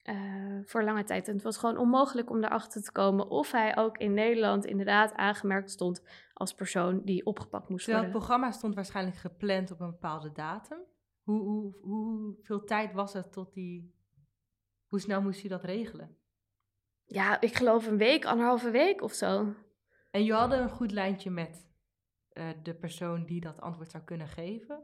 eh, 0.03 0.15
voor 0.63 0.83
lange 0.83 1.03
tijd. 1.03 1.27
En 1.27 1.33
het 1.33 1.43
was 1.43 1.57
gewoon 1.57 1.77
onmogelijk 1.77 2.29
om 2.29 2.43
erachter 2.43 2.83
te 2.83 2.91
komen 2.91 3.29
of 3.29 3.51
hij 3.51 3.77
ook 3.77 3.97
in 3.97 4.13
Nederland 4.13 4.65
inderdaad 4.65 5.13
aangemerkt 5.13 5.71
stond 5.71 6.03
als 6.33 6.53
persoon 6.53 7.01
die 7.03 7.25
opgepakt 7.25 7.69
moest 7.69 7.83
Terwijl 7.83 8.03
het 8.03 8.13
worden. 8.13 8.27
programma 8.27 8.57
stond 8.57 8.75
waarschijnlijk 8.75 9.17
gepland 9.17 9.71
op 9.71 9.79
een 9.79 9.89
bepaalde 9.91 10.31
datum. 10.31 10.77
Hoe, 11.23 11.41
hoe, 11.41 11.75
hoeveel 11.81 12.63
tijd 12.63 12.93
was 12.93 13.13
het 13.13 13.31
tot 13.31 13.53
die... 13.53 13.93
Hoe 14.87 14.99
snel 14.99 15.21
moest 15.21 15.41
je 15.41 15.47
dat 15.49 15.63
regelen? 15.63 16.17
Ja, 17.05 17.41
ik 17.41 17.55
geloof 17.55 17.87
een 17.87 17.97
week, 17.97 18.25
anderhalve 18.25 18.69
week 18.69 19.01
of 19.01 19.13
zo. 19.13 19.53
En 20.11 20.23
je 20.23 20.33
had 20.33 20.51
een 20.51 20.69
goed 20.69 20.91
lijntje 20.91 21.29
met 21.29 21.64
eh, 22.35 22.43
de 22.63 22.73
persoon 22.73 23.25
die 23.25 23.41
dat 23.41 23.61
antwoord 23.61 23.91
zou 23.91 24.03
kunnen 24.03 24.27
geven. 24.27 24.79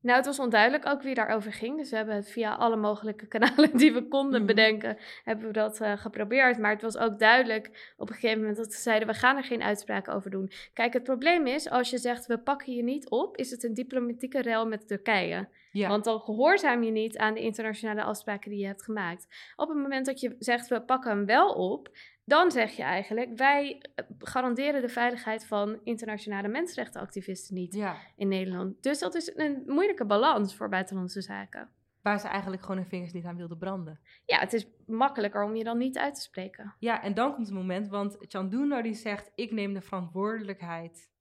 Nou, 0.00 0.16
het 0.16 0.26
was 0.26 0.38
onduidelijk 0.38 0.86
ook 0.86 1.02
wie 1.02 1.14
daarover 1.14 1.52
ging. 1.52 1.76
Dus 1.76 1.90
we 1.90 1.96
hebben 1.96 2.14
het 2.14 2.30
via 2.30 2.54
alle 2.54 2.76
mogelijke 2.76 3.26
kanalen 3.34 3.76
die 3.76 3.92
we 3.92 4.08
konden 4.08 4.38
Mhm. 4.38 4.46
bedenken, 4.46 4.96
hebben 5.24 5.46
we 5.46 5.52
dat 5.52 5.80
eh, 5.80 5.92
geprobeerd. 5.96 6.58
Maar 6.58 6.70
het 6.72 6.82
was 6.82 6.96
ook 6.96 7.18
duidelijk 7.18 7.94
op 7.96 8.08
een 8.08 8.14
gegeven 8.14 8.38
moment 8.38 8.56
dat 8.56 8.72
ze 8.72 8.80
zeiden, 8.80 9.08
we 9.08 9.14
gaan 9.14 9.36
er 9.36 9.44
geen 9.44 9.62
uitspraken 9.62 10.12
over 10.14 10.30
doen. 10.30 10.50
Kijk, 10.72 10.92
het 10.92 11.02
probleem 11.02 11.46
is, 11.46 11.70
als 11.70 11.90
je 11.90 11.98
zegt, 11.98 12.26
we 12.26 12.38
pakken 12.38 12.72
je 12.74 12.82
niet 12.82 13.08
op, 13.10 13.36
is 13.36 13.50
het 13.50 13.64
een 13.64 13.74
diplomatieke 13.74 14.40
rel 14.42 14.66
met 14.66 14.86
Turkije. 14.88 15.48
Ja, 15.70 15.88
Want 15.88 16.04
dan 16.04 16.20
gehoorzaam 16.20 16.82
je 16.82 16.90
niet 16.90 17.18
aan 17.18 17.34
de 17.34 17.40
internationale 17.40 18.02
afspraken 18.02 18.50
die 18.50 18.60
je 18.60 18.66
hebt 18.66 18.82
gemaakt. 18.84 19.52
Op 19.56 19.68
het 19.68 19.78
moment 19.78 20.06
dat 20.06 20.20
je 20.20 20.36
zegt, 20.38 20.68
we 20.68 20.80
pakken 20.82 21.10
hem 21.10 21.26
wel 21.26 21.52
op, 21.52 21.88
dan 22.24 22.50
zeg 22.50 22.76
je 22.76 22.82
eigenlijk, 22.82 23.36
wij 23.36 23.82
eh, 23.94 24.04
garanderen 24.18 24.80
de 24.80 24.88
veiligheid 24.88 25.46
van 25.46 25.80
internationale 25.82 26.48
mensenrechtenactivisten 26.48 27.54
niet 27.54 27.74
ja, 27.74 27.96
in 28.16 28.28
Nederland. 28.28 28.82
Dus 28.82 28.98
dat 28.98 29.14
is 29.14 29.32
een 29.36 29.62
moeilijke 29.66 30.06
balans 30.06 30.56
voor 30.56 30.68
buitenlandse 30.68 31.22
zaken. 31.22 31.70
waar 32.02 32.20
ze 32.20 32.28
eigenlijk 32.28 32.62
gewoon 32.62 32.76
hun 32.76 32.88
vingers 32.88 33.12
niet 33.12 33.24
aan 33.24 33.36
wilden 33.36 33.58
branden. 33.58 34.00
Ja, 34.24 34.38
het 34.38 34.52
is 34.52 34.66
makkelijker 34.86 35.44
om 35.44 35.56
je 35.56 35.64
dan 35.64 35.78
niet 35.78 35.98
uit 35.98 36.14
te 36.14 36.20
spreken. 36.20 36.74
Ja, 36.78 37.02
en 37.02 37.14
dan 37.14 37.34
komt 37.34 37.46
het 37.46 37.56
moment, 37.56 37.88
want 37.88 38.16
Chanduna 38.20 38.82
die 38.82 38.94
zegt, 38.94 39.32
ik 39.34 39.50
neem 39.50 39.74
de 39.74 39.80
verantwoordelijkheid. 39.80 41.12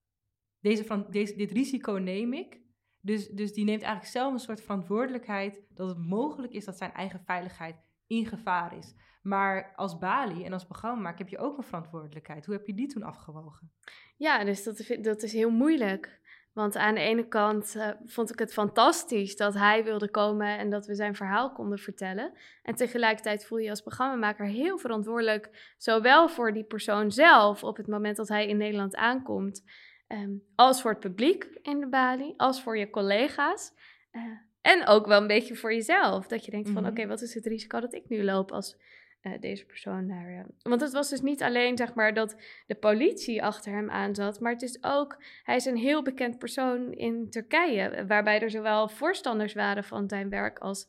Deze, 0.59 0.85
van, 0.85 1.05
deze, 1.09 1.35
dit 1.35 1.51
risico 1.51 1.91
neem 1.91 2.33
ik. 2.33 2.61
Dus, 2.99 3.27
dus 3.27 3.53
die 3.53 3.65
neemt 3.65 3.81
eigenlijk 3.81 4.11
zelf 4.11 4.33
een 4.33 4.39
soort 4.39 4.61
verantwoordelijkheid 4.61 5.61
dat 5.69 5.89
het 5.89 5.97
mogelijk 5.97 6.53
is 6.53 6.65
dat 6.65 6.77
zijn 6.77 6.93
eigen 6.93 7.23
veiligheid 7.25 7.75
in 8.17 8.25
gevaar 8.25 8.77
is. 8.77 8.95
Maar 9.21 9.73
als 9.75 9.97
Bali 9.97 10.45
en 10.45 10.53
als 10.53 10.65
programmamaker 10.65 11.17
heb 11.19 11.29
je 11.29 11.37
ook 11.37 11.57
een 11.57 11.63
verantwoordelijkheid. 11.63 12.45
Hoe 12.45 12.55
heb 12.55 12.67
je 12.67 12.73
die 12.73 12.87
toen 12.87 13.03
afgewogen? 13.03 13.71
Ja, 14.17 14.43
dus 14.43 14.63
dat, 14.63 14.97
dat 15.01 15.23
is 15.23 15.33
heel 15.33 15.49
moeilijk. 15.49 16.21
Want 16.53 16.75
aan 16.75 16.95
de 16.95 17.01
ene 17.01 17.27
kant 17.27 17.75
eh, 17.75 17.89
vond 18.05 18.31
ik 18.31 18.39
het 18.39 18.53
fantastisch 18.53 19.35
dat 19.35 19.53
hij 19.53 19.83
wilde 19.83 20.09
komen 20.09 20.57
en 20.57 20.69
dat 20.69 20.85
we 20.85 20.95
zijn 20.95 21.15
verhaal 21.15 21.51
konden 21.51 21.77
vertellen. 21.77 22.33
En 22.63 22.75
tegelijkertijd 22.75 23.45
voel 23.45 23.57
je 23.57 23.63
je 23.63 23.69
als 23.69 23.81
programmamaker 23.81 24.45
heel 24.45 24.77
verantwoordelijk, 24.77 25.73
zowel 25.77 26.29
voor 26.29 26.53
die 26.53 26.63
persoon 26.63 27.11
zelf 27.11 27.63
op 27.63 27.77
het 27.77 27.87
moment 27.87 28.15
dat 28.15 28.27
hij 28.27 28.47
in 28.47 28.57
Nederland 28.57 28.95
aankomt, 28.95 29.63
ehm, 30.07 30.31
als 30.55 30.81
voor 30.81 30.91
het 30.91 30.99
publiek 30.99 31.43
in 31.61 31.79
de 31.79 31.87
Bali, 31.87 32.33
als 32.37 32.63
voor 32.63 32.77
je 32.77 32.89
collega's. 32.89 33.71
eh, 34.11 34.21
en 34.63 34.87
ook 34.87 35.05
wel 35.05 35.21
een 35.21 35.27
beetje 35.27 35.55
voor 35.55 35.73
jezelf. 35.73 36.27
Dat 36.27 36.45
je 36.45 36.51
denkt 36.51 36.69
van, 36.69 36.81
Mhm. 36.81 36.91
oké, 36.91 37.07
wat 37.07 37.21
is 37.21 37.33
het 37.33 37.45
risico 37.45 37.79
dat 37.79 37.93
ik 37.93 38.09
nu 38.09 38.23
loop 38.23 38.51
als 38.51 38.77
eh, 39.21 39.39
deze 39.39 39.65
persoon 39.65 40.07
daar... 40.07 40.27
eh, 40.27 40.43
Want 40.61 40.81
het 40.81 40.91
was 40.93 41.09
dus 41.09 41.21
niet 41.21 41.43
alleen, 41.43 41.77
zeg 41.77 41.93
maar, 41.93 42.13
dat 42.13 42.35
de 42.67 42.75
politie 42.75 43.43
achter 43.43 43.71
hem 43.73 43.89
aan 43.89 44.15
zat. 44.15 44.39
Maar 44.39 44.51
het 44.51 44.61
is 44.61 44.77
ook, 44.83 45.23
hij 45.43 45.55
is 45.55 45.65
een 45.65 45.77
heel 45.77 46.03
bekend 46.03 46.37
persoon 46.37 46.91
in 46.91 47.29
Turkije, 47.29 48.05
waarbij 48.07 48.41
er 48.41 48.49
zowel 48.49 48.87
voorstanders 48.89 49.53
waren 49.53 49.83
van 49.83 50.09
zijn 50.09 50.29
werk 50.29 50.59
als 50.59 50.87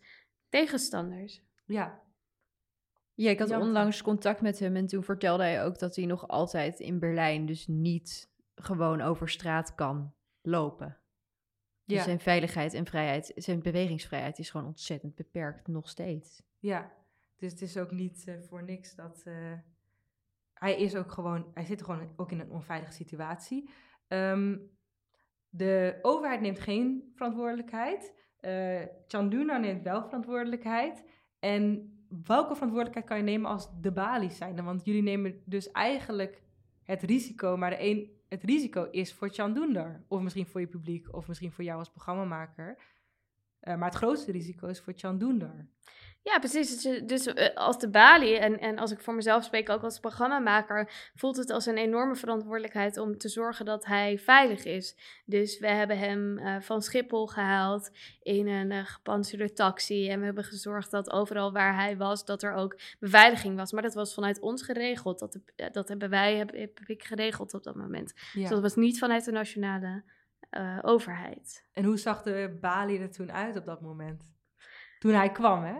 tegenstanders. 0.49 1.43
Ja, 1.66 2.02
Ja, 3.14 3.31
ik 3.31 3.38
had 3.38 3.50
onlangs 3.50 4.02
contact 4.02 4.40
met 4.40 4.59
hem 4.59 4.76
en 4.76 4.87
toen 4.87 5.04
vertelde 5.04 5.43
hij 5.43 5.64
ook 5.64 5.78
dat 5.78 5.97
hij 5.97 6.04
nog 6.07 6.28
altijd 6.28 6.81
in 6.81 6.99
Berlijn 6.99 7.47
dus 7.47 7.66
niet 7.66 8.31
gewoon 8.54 9.00
over 9.00 9.28
straat 9.28 9.75
kan 9.75 10.14
lopen. 10.43 10.99
Dus 11.85 11.97
ja, 11.97 12.03
zijn 12.05 12.21
veiligheid 12.21 12.75
en 12.75 12.87
vrijheid, 12.87 13.33
zijn 13.37 13.62
bewegingsvrijheid 13.62 14.38
is 14.38 14.50
gewoon 14.50 14.67
ontzettend 14.67 15.14
beperkt 15.14 15.67
nog 15.69 15.88
steeds. 15.88 16.43
ja. 16.59 17.03
Dus 17.37 17.53
het 17.53 17.62
is 17.62 17.76
ook 17.76 17.91
niet 17.91 18.25
eh, 18.26 18.35
voor 18.41 18.62
niks 18.62 18.95
dat... 18.95 19.23
eh, 19.25 19.53
hij 20.55 20.76
is 20.76 20.95
ook 20.97 21.12
gewoon... 21.12 21.50
Hij 21.55 21.64
zit 21.64 21.83
gewoon 21.83 22.12
ook 22.17 22.31
in 22.31 22.41
een 22.41 22.50
onveilige 22.50 22.93
situatie. 22.93 23.71
Ehm, 24.09 24.57
de 25.49 25.99
overheid 26.03 26.41
neemt 26.41 26.61
geen 26.61 27.12
verantwoordelijkheid. 27.14 28.14
Eh 28.41 28.83
Chanduna 29.07 29.57
neemt 29.57 29.83
wel 29.83 30.03
verantwoordelijkheid. 30.05 31.05
En 31.38 31.93
welke 32.25 32.55
verantwoordelijkheid 32.55 33.07
kan 33.07 33.17
je 33.17 33.23
nemen 33.23 33.50
als 33.50 33.69
de 33.81 33.93
Bali's 33.93 34.37
zijn? 34.37 34.64
Want 34.64 34.85
jullie 34.85 35.03
nemen 35.03 35.43
dus 35.45 35.71
eigenlijk 35.71 36.43
het 36.83 37.03
risico, 37.03 37.57
maar 37.57 37.71
de 37.71 37.76
een, 37.81 38.11
het 38.35 38.43
risico 38.43 38.88
is 38.91 39.12
voor 39.12 39.29
Chandundar. 39.29 40.05
Of 40.09 40.21
misschien 40.21 40.47
voor 40.47 40.61
je 40.61 40.67
publiek, 40.67 41.14
of 41.14 41.29
misschien 41.29 41.53
voor 41.53 41.64
jou 41.64 41.79
als 41.79 41.91
programmamaker. 41.91 42.79
Eh, 43.64 43.76
maar 43.76 43.88
het 43.88 43.99
grootste 43.99 44.33
risico 44.33 44.66
is 44.66 44.80
voor 44.80 44.92
Chandundar. 44.97 45.66
Ja, 46.23 46.38
precies. 46.38 46.83
Dus, 46.83 47.02
dus 47.02 47.26
eh, 47.26 47.56
als 47.56 47.78
de 47.78 47.88
Bali, 47.88 48.35
en, 48.35 48.61
en 48.61 48.78
als 48.78 48.90
ik 48.90 49.00
voor 49.00 49.14
mezelf 49.14 49.44
spreek 49.44 49.68
ook 49.68 49.83
als 49.83 50.00
programmamaker, 50.00 51.11
voelt 51.14 51.37
het 51.37 51.50
als 51.50 51.66
een 51.66 51.76
enorme 51.76 52.16
verantwoordelijkheid 52.16 52.99
om 52.99 53.18
te 53.18 53.28
zorgen 53.28 53.64
dat 53.64 53.85
hij 53.85 54.18
veilig 54.18 54.64
is. 54.64 54.97
Dus 55.25 55.59
we 55.59 55.66
hebben 55.68 55.99
hem 55.99 56.38
eh, 56.38 56.61
van 56.61 56.83
Schiphol 56.83 57.26
gehaald 57.26 57.90
in 58.23 58.47
een 58.47 58.71
eh 58.71 58.87
gepantserde 58.87 59.52
taxi. 59.52 60.09
En 60.09 60.18
we 60.18 60.25
hebben 60.25 60.44
gezorgd 60.44 60.90
dat 60.90 61.11
overal 61.11 61.52
waar 61.52 61.75
hij 61.75 61.97
was, 61.97 62.25
dat 62.25 62.42
er 62.42 62.52
ook 62.52 62.78
beveiliging 62.99 63.56
was. 63.56 63.73
Maar 63.73 63.83
dat 63.83 63.94
was 63.94 64.14
vanuit 64.14 64.40
ons 64.40 64.62
geregeld. 64.62 65.18
Dat, 65.18 65.38
dat 65.73 65.88
hebben 65.88 66.11
wij, 66.11 66.37
heb, 66.37 66.52
heb 66.52 66.80
ik 66.87 67.04
geregeld 67.04 67.54
op 67.54 67.62
dat 67.62 67.75
moment. 67.75 68.12
Ja. 68.33 68.40
Dus 68.40 68.50
dat 68.50 68.62
was 68.62 68.75
niet 68.75 68.99
vanuit 68.99 69.25
de 69.25 69.33
nationale 69.33 70.02
eh, 70.54 70.78
overheid. 70.82 71.64
En 71.73 71.84
hoe 71.84 71.96
zag 71.96 72.23
de 72.23 72.58
Bali 72.61 72.99
er 72.99 73.11
toen 73.11 73.32
uit 73.32 73.56
op 73.56 73.64
dat 73.64 73.80
moment? 73.80 74.32
Toen 74.99 75.12
hij 75.12 75.32
kwam, 75.32 75.64
hè? 75.64 75.75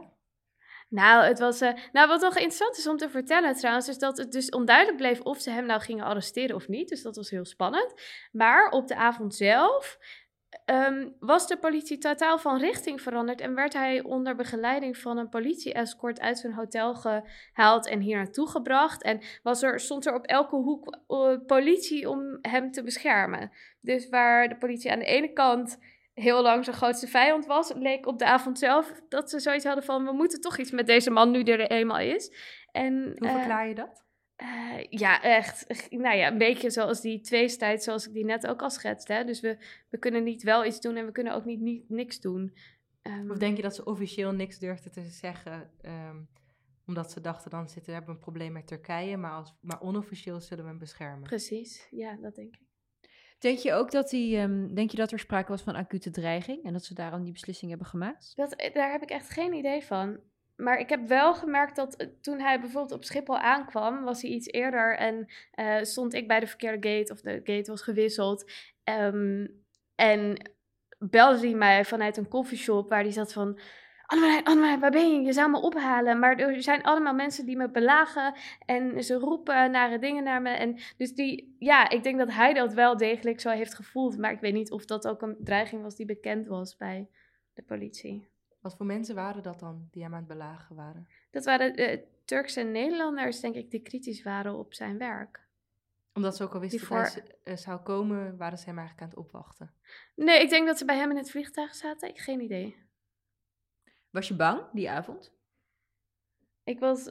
Nou, 0.88 1.24
het 1.24 1.38
was, 1.38 1.60
eh, 1.60 1.72
nou, 1.92 2.08
wat 2.08 2.20
nog 2.20 2.34
interessant 2.34 2.76
is 2.76 2.88
om 2.88 2.96
te 2.96 3.08
vertellen 3.08 3.54
trouwens, 3.54 3.88
is 3.88 3.98
dat 3.98 4.18
het 4.18 4.32
dus 4.32 4.50
onduidelijk 4.50 4.96
bleef 4.96 5.20
of 5.20 5.40
ze 5.40 5.50
hem 5.50 5.66
nou 5.66 5.80
gingen 5.80 6.04
arresteren 6.04 6.56
of 6.56 6.68
niet. 6.68 6.88
Dus 6.88 7.02
dat 7.02 7.16
was 7.16 7.30
heel 7.30 7.44
spannend. 7.44 7.94
Maar 8.32 8.70
op 8.70 8.88
de 8.88 8.96
avond 8.96 9.34
zelf 9.34 9.98
ehm, 10.64 11.08
was 11.18 11.46
de 11.46 11.56
politie 11.56 11.99
totaal 11.99 12.38
van 12.38 12.58
richting 12.58 13.00
veranderd 13.00 13.40
en 13.40 13.54
werd 13.54 13.73
hij 13.73 14.02
onder 14.02 14.34
begeleiding 14.37 14.96
van 14.96 15.18
een 15.18 15.28
politie-escort 15.28 16.20
uit 16.20 16.38
zijn 16.38 16.52
hotel 16.52 16.94
gehaald 16.94 17.87
en 17.87 18.00
hier 18.00 18.16
naartoe 18.16 18.49
gebracht. 18.49 19.02
En 19.02 19.20
was 19.42 19.62
er, 19.62 19.80
stond 19.80 20.06
er 20.06 20.14
op 20.14 20.26
elke 20.26 20.56
hoek 20.56 20.99
eh, 21.06 21.37
politie 21.46 22.08
om 22.08 22.38
hem 22.42 22.70
te 22.70 22.82
beschermen. 22.82 23.50
Dus 23.80 24.08
waar 24.08 24.49
de 24.49 24.56
politie 24.56 24.92
aan 24.92 24.99
de 24.99 25.04
ene 25.04 25.32
kant 25.32 25.78
heel 26.14 26.42
lang 26.42 26.64
zijn 26.64 26.76
grootste 26.76 27.06
vijand 27.06 27.46
was, 27.46 27.73
leek 27.75 28.06
op 28.06 28.18
de 28.18 28.25
avond 28.25 28.58
zelf 28.58 28.92
dat 29.08 29.30
ze 29.30 29.40
zoiets 29.40 29.64
hadden 29.64 29.84
van 29.84 30.04
we 30.04 30.12
moeten 30.12 30.40
toch 30.40 30.58
iets 30.58 30.70
met 30.70 30.87
deze 30.87 31.11
man 31.11 31.30
nu 31.30 31.42
die 31.42 31.56
er 31.56 31.70
eenmaal 31.70 31.99
is. 31.99 32.32
En, 32.73 33.14
Hoe 33.18 33.28
eh, 33.28 33.34
verklaar 33.34 33.68
je 33.68 33.75
dat? 33.75 34.03
Eh, 34.36 34.84
ja, 34.88 35.22
echt. 35.22 35.88
Nou 35.90 36.16
ja, 36.16 36.28
een 36.28 36.38
beetje 36.38 36.70
zoals 36.70 37.00
die 37.00 37.20
tweestijd, 37.20 37.82
zoals 37.82 38.06
ik 38.06 38.12
die 38.12 38.24
net 38.24 38.46
ook 38.46 38.62
al 38.62 38.70
schetste. 38.70 39.12
Hè? 39.12 39.24
Dus 39.24 39.40
we, 39.40 39.58
we 39.88 39.98
kunnen 39.98 40.22
niet 40.22 40.42
wel 40.42 40.64
iets 40.64 40.80
doen 40.80 40.96
en 40.96 41.06
we 41.06 41.12
kunnen 41.12 41.34
ook 41.34 41.44
niet, 41.44 41.60
niet 41.60 41.88
niks 41.88 42.20
doen. 42.20 42.54
Ehm, 43.02 43.30
Of 43.30 43.38
denk 43.38 43.56
je 43.56 43.62
dat 43.62 43.74
ze 43.74 43.84
officieel 43.84 44.32
niks 44.32 44.58
durfden 44.58 44.92
te 44.92 45.04
zeggen, 45.04 45.70
ehm, 45.80 46.16
omdat 46.86 47.10
ze 47.10 47.20
dachten 47.20 47.50
dan 47.50 47.68
zitten 47.68 47.86
we 47.86 47.92
hebben 47.92 48.14
een 48.14 48.20
probleem 48.20 48.52
met 48.52 48.66
Turkije, 48.66 49.16
maar, 49.16 49.30
als, 49.30 49.54
maar 49.60 49.80
onofficieel 49.80 50.40
zullen 50.40 50.64
we 50.64 50.70
hem 50.70 50.78
beschermen? 50.78 51.22
Precies, 51.22 51.88
ja, 51.90 52.16
dat 52.16 52.34
denk 52.34 52.54
ik. 52.54 52.62
Denk 53.38 53.58
je 53.58 53.72
ook 53.72 53.90
dat 53.90 54.10
die, 54.10 54.36
ehm, 54.36 54.74
denk 54.74 54.90
je 54.90 54.96
dat 54.96 55.12
er 55.12 55.18
sprake 55.18 55.50
was 55.50 55.62
van 55.62 55.74
acute 55.74 56.10
dreiging 56.10 56.64
en 56.64 56.72
dat 56.72 56.84
ze 56.84 56.94
daarom 56.94 57.22
die 57.22 57.32
beslissing 57.32 57.70
hebben 57.70 57.88
gemaakt? 57.88 58.32
Dat, 58.36 58.54
eh, 58.54 58.74
daar 58.74 58.92
heb 58.92 59.02
ik 59.02 59.10
echt 59.10 59.30
geen 59.30 59.52
idee 59.52 59.84
van. 59.84 60.20
Maar 60.56 60.78
ik 60.78 60.88
heb 60.88 61.08
wel 61.08 61.34
gemerkt 61.34 61.76
dat 61.76 61.96
eh, 61.96 62.08
toen 62.20 62.40
hij 62.40 62.61
bijvoorbeeld 62.61 62.92
op 62.92 63.04
Schiphol 63.04 63.38
aankwam, 63.38 64.04
was 64.04 64.23
hij 64.23 64.30
iets 64.30 64.46
eerder 64.46 64.96
en 64.96 65.26
eh, 65.50 65.82
stond 65.82 66.14
ik 66.14 66.28
bij 66.28 66.40
de 66.40 66.46
verkeerde 66.46 66.88
gate 66.88 67.12
of 67.12 67.20
de 67.20 67.40
gate 67.44 67.70
was 67.70 67.82
gewisseld. 67.82 68.50
Ehm, 68.84 69.46
en 69.94 70.50
belde 70.99 71.38
hij 71.38 71.54
mij 71.54 71.84
vanuit 71.84 72.16
een 72.16 72.28
koffieshop 72.28 72.88
waar 72.88 73.02
hij 73.02 73.12
zat 73.12 73.32
van... 73.32 73.58
Annemarijn, 74.06 74.44
Annemarijn, 74.44 74.80
waar 74.80 74.90
ben 74.90 75.14
je? 75.14 75.20
Je 75.20 75.32
zou 75.32 75.50
me 75.50 75.61
ophalen. 75.61 76.18
Maar 76.18 76.37
er 76.37 76.62
zijn 76.62 76.82
allemaal 76.82 77.14
mensen 77.14 77.46
die 77.46 77.56
me 77.56 77.70
belagen 77.70 78.34
en 78.66 79.04
ze 79.04 79.14
roepen 79.14 79.70
nare 79.70 79.99
dingen 79.99 80.25
naar 80.25 80.42
me. 80.42 80.50
En 80.50 80.78
dus 80.96 81.14
die, 81.14 81.56
ja, 81.58 81.90
ik 81.90 82.02
denk 82.02 82.18
dat 82.18 82.32
hij 82.32 82.54
dat 82.54 82.75
wel 82.75 82.96
degelijk 82.96 83.40
zo 83.40 83.50
heeft 83.50 83.75
gevoeld. 83.75 84.18
Maar 84.18 84.32
ik 84.32 84.40
weet 84.40 84.52
niet 84.52 84.70
of 84.70 84.84
dat 84.84 85.08
ook 85.08 85.23
een 85.23 85.37
dreiging 85.40 85.82
was 85.82 85.96
die 85.96 86.06
bekend 86.06 86.46
was 86.46 86.76
bij 86.76 87.08
de 87.54 87.62
politie. 87.62 88.28
Wat 88.64 88.76
voor 88.76 88.87
mensen 88.87 89.14
waren 89.14 89.42
dat 89.42 89.61
dan 89.61 89.88
die 89.90 90.02
hem 90.02 90.12
aan 90.12 90.18
het 90.18 90.28
belagen 90.28 90.76
waren? 90.76 91.09
Dat 91.30 91.44
waren 91.44 91.76
de 91.76 92.06
Turkse 92.25 92.61
Nederlanders, 92.61 93.40
denk 93.40 93.54
ik, 93.54 93.71
die 93.71 93.83
kritisch 93.83 94.23
waren 94.23 94.54
op 94.54 94.75
zijn 94.75 94.99
werk. 94.99 95.47
Omdat 96.12 96.37
ze 96.37 96.42
ook 96.42 96.54
al 96.54 96.61
wisten 96.61 96.78
Die 96.78 96.88
dat 96.88 97.12
voor- 97.12 97.23
hij 97.23 97.37
eh, 97.44 97.56
zou 97.56 97.80
komen, 97.80 98.37
waren 98.37 98.59
ze 98.59 98.64
hem 98.64 98.78
eigenlijk 98.78 99.06
aan 99.06 99.18
het 99.18 99.26
opwachten. 99.26 99.75
Nee, 100.14 100.42
ik 100.42 100.50
denk 100.50 100.66
dat 100.66 100.78
ze 100.78 100.85
bij 100.85 100.97
hem 100.97 101.11
in 101.11 101.16
het 101.16 101.30
vliegtuig 101.30 101.75
zaten. 101.75 102.09
Ik 102.09 102.18
geen 102.18 102.40
idee. 102.40 102.76
Was 104.11 104.28
je 104.28 104.37
bang 104.37 104.62
die 104.73 104.90
avond? 104.90 105.33
Ik 106.64 106.78
was 106.78 107.11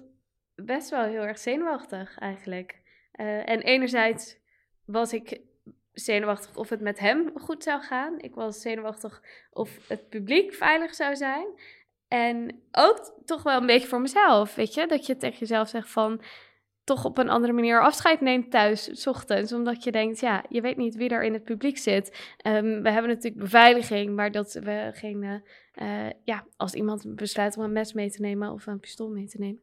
best 0.56 0.90
wel 0.90 1.04
heel 1.04 1.24
erg 1.26 1.38
zenuwachtig 1.38 2.18
eigenlijk. 2.18 2.82
Eh, 3.12 3.50
en 3.50 3.62
enerzijds 3.62 4.38
was 4.86 5.14
ik 5.14 5.42
zenuwachtig 5.94 6.56
of 6.56 6.70
het 6.70 6.82
met 6.82 7.00
hem 7.00 7.32
goed 7.40 7.64
zou 7.64 7.82
gaan. 7.82 8.20
Ik 8.20 8.36
was 8.36 8.62
zenuwachtig 8.62 9.24
of 9.52 9.88
het 9.88 10.10
publiek 10.10 10.54
veilig 10.54 10.96
zou 10.96 11.16
zijn. 11.16 11.48
En 12.08 12.62
ook 12.72 13.22
toch 13.26 13.44
wel 13.44 13.60
een 13.60 13.66
beetje 13.66 13.88
voor 13.88 14.02
mezelf, 14.02 14.56
weet 14.56 14.74
je? 14.74 14.88
Dat 14.88 15.06
je 15.06 15.18
tegen 15.18 15.40
jezelf 15.40 15.70
zegt 15.70 15.90
van... 15.90 16.22
toch 16.84 17.06
op 17.06 17.18
een 17.18 17.30
andere 17.30 17.54
manier 17.54 17.82
afscheid 17.82 18.22
neemt 18.22 18.52
thuis, 18.52 19.02
s 19.02 19.08
ochtends. 19.08 19.54
Omdat 19.54 19.84
je 19.84 19.92
denkt, 19.92 20.20
ja, 20.20 20.46
je 20.50 20.62
weet 20.62 20.78
niet 20.78 20.96
wie 20.96 21.10
er 21.10 21.24
in 21.24 21.34
het 21.34 21.44
publiek 21.44 21.78
zit. 21.78 22.34
Ehm, 22.38 22.82
we 22.82 22.90
hebben 22.90 23.12
natuurlijk 23.12 23.44
beveiliging, 23.44 24.16
maar 24.16 24.32
dat 24.32 24.54
we 24.54 24.90
geen... 24.94 25.24
eh, 25.24 26.06
eh, 26.06 26.12
ja, 26.24 26.46
als 26.58 26.74
iemand 26.74 27.16
besluit 27.16 27.58
om 27.58 27.64
een 27.64 27.72
mes 27.72 27.94
mee 27.94 28.12
te 28.12 28.22
nemen 28.22 28.52
of 28.52 28.66
een 28.66 28.80
pistool 28.80 29.10
mee 29.10 29.28
te 29.28 29.40
nemen... 29.40 29.62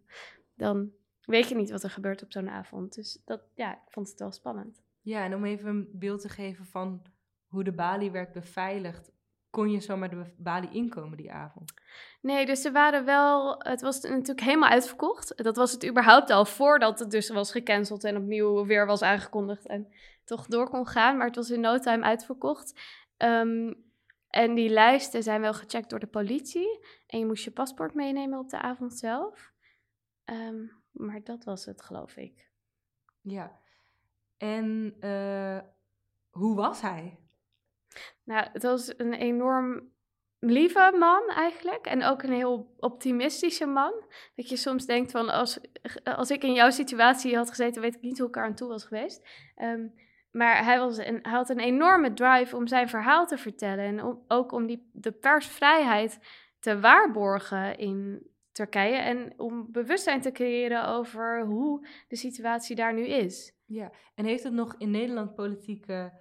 dan 0.54 0.90
weet 1.20 1.48
je 1.48 1.54
niet 1.54 1.70
wat 1.70 1.82
er 1.82 1.90
gebeurt 1.90 2.22
op 2.22 2.32
zo'n 2.32 2.50
avond. 2.50 2.94
Dus 2.94 3.18
dat, 3.24 3.42
ja, 3.54 3.72
ik 3.72 3.90
vond 3.92 4.08
het 4.08 4.18
wel 4.18 4.32
spannend. 4.32 4.82
Ja, 5.10 5.24
en 5.24 5.34
om 5.34 5.44
even 5.44 5.68
een 5.68 5.88
beeld 5.92 6.20
te 6.20 6.28
geven 6.28 6.66
van 6.66 7.02
hoe 7.46 7.64
de 7.64 7.72
balie 7.72 8.10
werd 8.10 8.32
beveiligd, 8.32 9.12
kon 9.50 9.70
je 9.70 9.80
zomaar 9.80 10.10
de 10.10 10.34
balie 10.36 10.70
inkomen 10.70 11.16
die 11.16 11.32
avond? 11.32 11.72
Nee, 12.20 12.46
dus 12.46 12.62
ze 12.62 12.72
waren 12.72 13.04
wel. 13.04 13.58
Het 13.58 13.80
was 13.80 14.00
natuurlijk 14.00 14.40
helemaal 14.40 14.70
uitverkocht. 14.70 15.44
Dat 15.44 15.56
was 15.56 15.72
het 15.72 15.86
überhaupt 15.86 16.30
al 16.30 16.44
voordat 16.44 16.98
het 16.98 17.10
dus 17.10 17.28
was 17.28 17.50
gecanceld 17.50 18.04
en 18.04 18.16
opnieuw 18.16 18.66
weer 18.66 18.86
was 18.86 19.02
aangekondigd 19.02 19.66
en 19.66 19.92
toch 20.24 20.46
door 20.46 20.68
kon 20.68 20.86
gaan. 20.86 21.16
Maar 21.16 21.26
het 21.26 21.36
was 21.36 21.50
in 21.50 21.60
no 21.60 21.78
time 21.78 22.04
uitverkocht. 22.04 22.80
Ehm, 23.16 23.74
en 24.28 24.54
die 24.54 24.68
lijsten 24.68 25.22
zijn 25.22 25.40
wel 25.40 25.54
gecheckt 25.54 25.90
door 25.90 26.00
de 26.00 26.06
politie. 26.06 26.86
En 27.06 27.18
je 27.18 27.26
moest 27.26 27.44
je 27.44 27.50
paspoort 27.50 27.94
meenemen 27.94 28.38
op 28.38 28.48
de 28.48 28.60
avond 28.60 28.98
zelf. 28.98 29.52
Ehm, 30.24 30.66
maar 30.90 31.20
dat 31.24 31.44
was 31.44 31.64
het, 31.64 31.82
geloof 31.82 32.16
ik. 32.16 32.50
Ja. 33.20 33.60
En 34.40 34.96
eh, 35.00 35.58
hoe 36.30 36.56
was 36.56 36.80
hij? 36.80 37.18
Nou, 38.24 38.46
het 38.52 38.62
was 38.62 38.98
een 38.98 39.14
enorm 39.14 39.92
lieve 40.38 40.96
man 40.98 41.22
eigenlijk. 41.28 41.86
En 41.86 42.02
ook 42.02 42.22
een 42.22 42.32
heel 42.32 42.74
optimistische 42.78 43.66
man. 43.66 43.92
Dat 44.34 44.48
je 44.48 44.56
soms 44.56 44.86
denkt 44.86 45.10
van, 45.10 45.28
als, 45.28 45.60
als 46.04 46.30
ik 46.30 46.42
in 46.42 46.52
jouw 46.52 46.70
situatie 46.70 47.36
had 47.36 47.48
gezeten, 47.48 47.82
weet 47.82 47.94
ik 47.94 48.02
niet 48.02 48.18
hoe 48.18 48.28
ik 48.28 48.36
aan 48.36 48.54
toe 48.54 48.68
was 48.68 48.84
geweest. 48.84 49.28
Ehm, 49.54 49.86
maar 50.30 50.64
hij, 50.64 50.78
was 50.78 50.98
een, 50.98 51.18
hij 51.22 51.32
had 51.32 51.50
een 51.50 51.60
enorme 51.60 52.12
drive 52.12 52.56
om 52.56 52.66
zijn 52.66 52.88
verhaal 52.88 53.26
te 53.26 53.38
vertellen. 53.38 53.84
En 53.84 54.24
ook 54.28 54.52
om 54.52 54.66
die, 54.66 54.90
de 54.92 55.12
persvrijheid 55.12 56.18
te 56.58 56.80
waarborgen 56.80 57.78
in 57.78 58.26
Turkije. 58.52 58.96
En 58.96 59.32
om 59.36 59.72
bewustzijn 59.72 60.20
te 60.20 60.32
creëren 60.32 60.86
over 60.86 61.44
hoe 61.44 61.86
de 62.08 62.16
situatie 62.16 62.76
daar 62.76 62.94
nu 62.94 63.06
is. 63.06 63.58
Ja. 63.72 63.92
En 64.14 64.24
heeft 64.24 64.42
het 64.42 64.52
nog 64.52 64.74
in 64.78 64.90
Nederland 64.90 65.34
politieke 65.34 66.12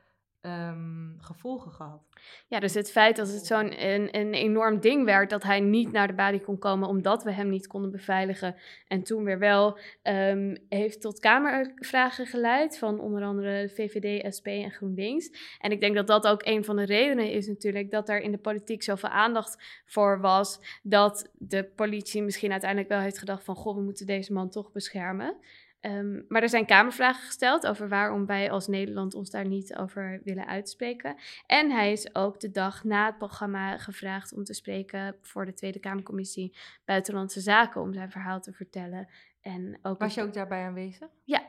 ehm, 0.41 1.17
gevolgen 1.17 1.71
gehad? 1.71 2.01
Ja, 2.47 2.59
dus 2.59 2.73
het 2.73 2.91
feit 2.91 3.15
dat 3.15 3.27
het 3.27 3.45
zo'n 3.45 3.85
een, 3.85 4.33
enorm 4.33 4.79
ding 4.79 5.05
werd 5.05 5.29
dat 5.29 5.43
hij 5.43 5.59
niet 5.59 5.91
naar 5.91 6.07
de 6.07 6.13
balie 6.13 6.41
kon 6.41 6.57
komen 6.57 6.88
omdat 6.88 7.23
we 7.23 7.31
hem 7.31 7.49
niet 7.49 7.67
konden 7.67 7.91
beveiligen 7.91 8.55
en 8.88 9.03
toen 9.03 9.23
weer 9.23 9.39
wel, 9.39 9.79
ehm, 10.01 10.55
heeft 10.69 11.01
tot 11.01 11.19
kamervragen 11.19 12.25
geleid 12.25 12.77
van 12.77 12.99
onder 12.99 13.23
andere 13.23 13.62
de 13.62 13.73
VVD, 13.73 14.33
SP 14.35 14.47
en 14.47 14.71
GroenLinks. 14.71 15.57
En 15.59 15.71
ik 15.71 15.79
denk 15.79 15.95
dat 15.95 16.07
dat 16.07 16.27
ook 16.27 16.45
een 16.45 16.65
van 16.65 16.75
de 16.75 16.85
redenen 16.85 17.31
is 17.31 17.47
natuurlijk 17.47 17.91
dat 17.91 18.09
er 18.09 18.21
in 18.21 18.31
de 18.31 18.38
politiek 18.38 18.83
zoveel 18.83 19.09
aandacht 19.09 19.81
voor 19.85 20.21
was 20.21 20.79
dat 20.83 21.31
de 21.33 21.63
politie 21.63 22.23
misschien 22.23 22.51
uiteindelijk 22.51 22.89
wel 22.89 22.99
heeft 22.99 23.19
gedacht 23.19 23.43
van 23.43 23.55
goh, 23.55 23.75
we 23.75 23.81
moeten 23.81 24.05
deze 24.05 24.33
man 24.33 24.49
toch 24.49 24.71
beschermen. 24.71 25.38
Ehm, 25.81 26.21
maar 26.27 26.41
er 26.41 26.49
zijn 26.49 26.65
kamervragen 26.65 27.25
gesteld 27.25 27.67
over 27.67 27.89
waarom 27.89 28.25
wij 28.25 28.51
als 28.51 28.67
Nederland 28.67 29.13
ons 29.13 29.29
daar 29.29 29.47
niet 29.47 29.75
over 29.75 30.21
willen 30.23 30.47
uitspreken. 30.47 31.15
En 31.45 31.71
hij 31.71 31.91
is 31.91 32.15
ook 32.15 32.39
de 32.39 32.51
dag 32.51 32.83
na 32.83 33.05
het 33.05 33.17
programma 33.17 33.77
gevraagd 33.77 34.33
om 34.33 34.43
te 34.43 34.53
spreken 34.53 35.15
voor 35.21 35.45
de 35.45 35.53
Tweede 35.53 35.79
Kamercommissie 35.79 36.57
Buitenlandse 36.85 37.39
Zaken 37.39 37.81
om 37.81 37.93
zijn 37.93 38.11
verhaal 38.11 38.41
te 38.41 38.53
vertellen. 38.53 39.07
En 39.41 39.79
ook 39.81 39.99
Was 39.99 40.13
je 40.13 40.21
ook 40.21 40.33
daarbij 40.33 40.63
aanwezig? 40.65 41.07
Ja. 41.23 41.45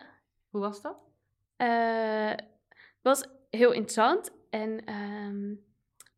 Hoe 0.50 0.60
was 0.60 0.82
dat? 0.82 0.96
eh, 1.56 2.32
was 3.02 3.24
heel 3.50 3.72
interessant 3.72 4.30
en 4.50 4.84
ehm, 4.84 5.54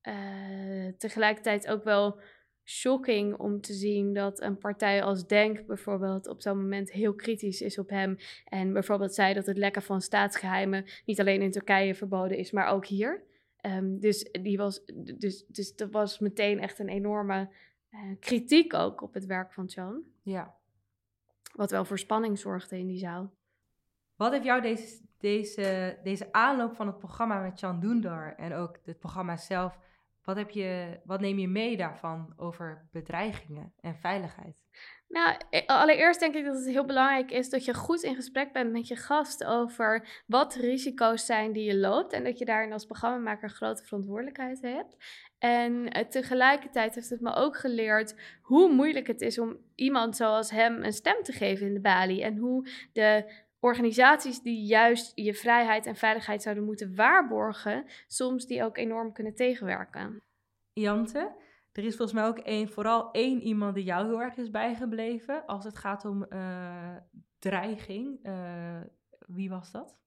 eh, 0.01 0.93
tegelijkertijd 0.99 1.69
ook 1.69 1.85
wel 1.85 2.21
shocking 2.65 3.37
om 3.37 3.61
te 3.61 3.73
zien 3.73 4.15
dat 4.15 4.41
een 4.41 4.59
partij 4.59 5.03
als 5.03 5.27
Denk 5.27 5.67
bijvoorbeeld 5.67 6.27
op 6.27 6.43
zo'n 6.43 6.57
moment 6.57 6.91
heel 6.91 7.15
kritisch 7.15 7.61
is 7.61 7.79
op 7.79 7.89
hem. 7.89 8.17
En 8.45 8.73
bijvoorbeeld 8.73 9.15
zei 9.15 9.35
dat 9.35 9.47
het 9.47 9.57
lekken 9.57 9.83
van 9.83 10.01
staatsgeheimen 10.01 10.85
niet 11.05 11.21
alleen 11.21 11.43
in 11.43 11.51
Turkije 11.51 11.95
verboden 11.95 12.37
is, 12.37 12.51
maar 12.51 12.67
ook 12.67 12.87
hier. 12.87 13.23
Ehm, 13.57 13.99
dus, 13.99 14.29
die 14.43 14.57
was, 14.57 14.85
dus, 15.17 15.45
dus 15.47 15.77
dat 15.77 15.91
was 15.91 16.19
meteen 16.19 16.61
echt 16.61 16.79
een 16.79 16.89
enorme 16.89 17.49
eh, 17.91 18.01
kritiek 18.21 18.75
ook 18.75 19.03
op 19.03 19.15
het 19.15 19.27
werk 19.27 19.53
van 19.53 19.69
Chan. 19.69 20.03
Ja. 20.23 20.55
Wat 21.55 21.71
wel 21.71 21.85
voor 21.85 21.99
spanning 21.99 22.39
zorgde 22.39 22.79
in 22.79 22.87
die 22.87 22.99
zaal. 22.99 23.33
Wat 24.17 24.33
heeft 24.33 24.45
jou 24.45 24.63
deze, 24.63 25.01
deze, 25.19 25.99
deze 26.03 26.33
aanloop 26.33 26.75
van 26.75 26.87
het 26.87 26.99
programma 26.99 27.43
met 27.43 27.61
Can 27.61 27.81
Dündar 27.81 28.37
en 28.37 28.53
ook 28.55 28.79
het 28.85 28.99
programma 28.99 29.37
zelf, 29.37 29.79
wat, 30.25 30.37
heb 30.37 30.51
je, 30.51 31.01
wat 31.05 31.21
neem 31.21 31.39
je 31.39 31.49
mee 31.49 31.77
daarvan 31.77 32.33
over 32.37 32.89
bedreigingen 32.93 33.73
en 33.81 33.97
veiligheid? 33.97 34.63
Nou, 35.09 35.37
e- 35.51 35.67
allereerst 35.67 36.21
denk 36.21 36.35
ik 36.35 36.45
dat 36.45 36.55
het 36.55 36.67
heel 36.67 36.85
belangrijk 36.85 37.31
is 37.31 37.51
dat 37.51 37.65
je 37.65 37.75
goed 37.75 38.03
in 38.03 38.15
gesprek 38.15 38.53
bent 38.53 38.73
met 38.73 38.89
je 38.89 38.97
gast 38.97 39.45
over 39.45 40.23
wat 40.27 40.55
risico's 40.55 41.27
zijn 41.27 41.53
die 41.53 41.65
je 41.65 41.77
loopt. 41.77 42.13
En 42.13 42.25
dat 42.25 42.39
je 42.39 42.45
daarin 42.45 42.73
als 42.73 42.85
programmamaker 42.85 43.51
grote 43.51 43.85
verantwoordelijkheid 43.85 44.63
hebt. 44.63 44.97
En 45.39 45.89
eh, 45.89 46.09
tegelijkertijd 46.09 46.95
heeft 46.95 47.11
het 47.11 47.21
me 47.21 47.35
ook 47.35 47.57
geleerd 47.57 48.15
hoe 48.43 48.73
moeilijk 48.73 49.07
het 49.07 49.21
is 49.21 49.39
om 49.39 49.57
iemand 49.75 50.17
zoals 50.17 50.51
hem 50.51 50.83
een 50.83 50.93
stem 50.93 51.23
te 51.23 51.33
geven 51.33 51.67
in 51.67 51.75
de 51.75 51.81
balie. 51.81 52.23
En 52.23 52.37
hoe 52.37 52.69
de 52.93 53.33
organisaties 53.63 54.43
die 54.43 54.67
juist 54.67 55.13
je 55.15 55.35
vrijheid 55.35 55.87
en 55.87 55.97
veiligheid 55.97 56.43
zouden 56.43 56.65
moeten 56.65 56.95
waarborgen, 56.95 57.85
soms 58.07 58.47
die 58.47 58.65
ook 58.65 58.77
enorm 58.77 59.13
kunnen 59.13 59.35
tegenwerken. 59.35 60.23
Jante, 60.73 61.37
er 61.73 61.85
is 61.85 61.97
volgens 61.97 62.19
mij 62.19 62.27
ook 62.27 62.39
één, 62.39 62.69
vooral 62.69 63.11
één 63.11 63.41
iemand 63.43 63.75
die 63.75 63.85
jou 63.85 64.07
heel 64.07 64.21
erg 64.21 64.37
is 64.37 64.51
bijgebleven 64.51 65.47
als 65.47 65.65
het 65.65 65.79
gaat 65.79 66.05
om 66.05 66.25
eh, 66.25 66.97
dreiging. 67.39 68.19
Eh, 68.23 68.81
wie 69.27 69.51
was 69.51 69.71
dat? 69.71 70.01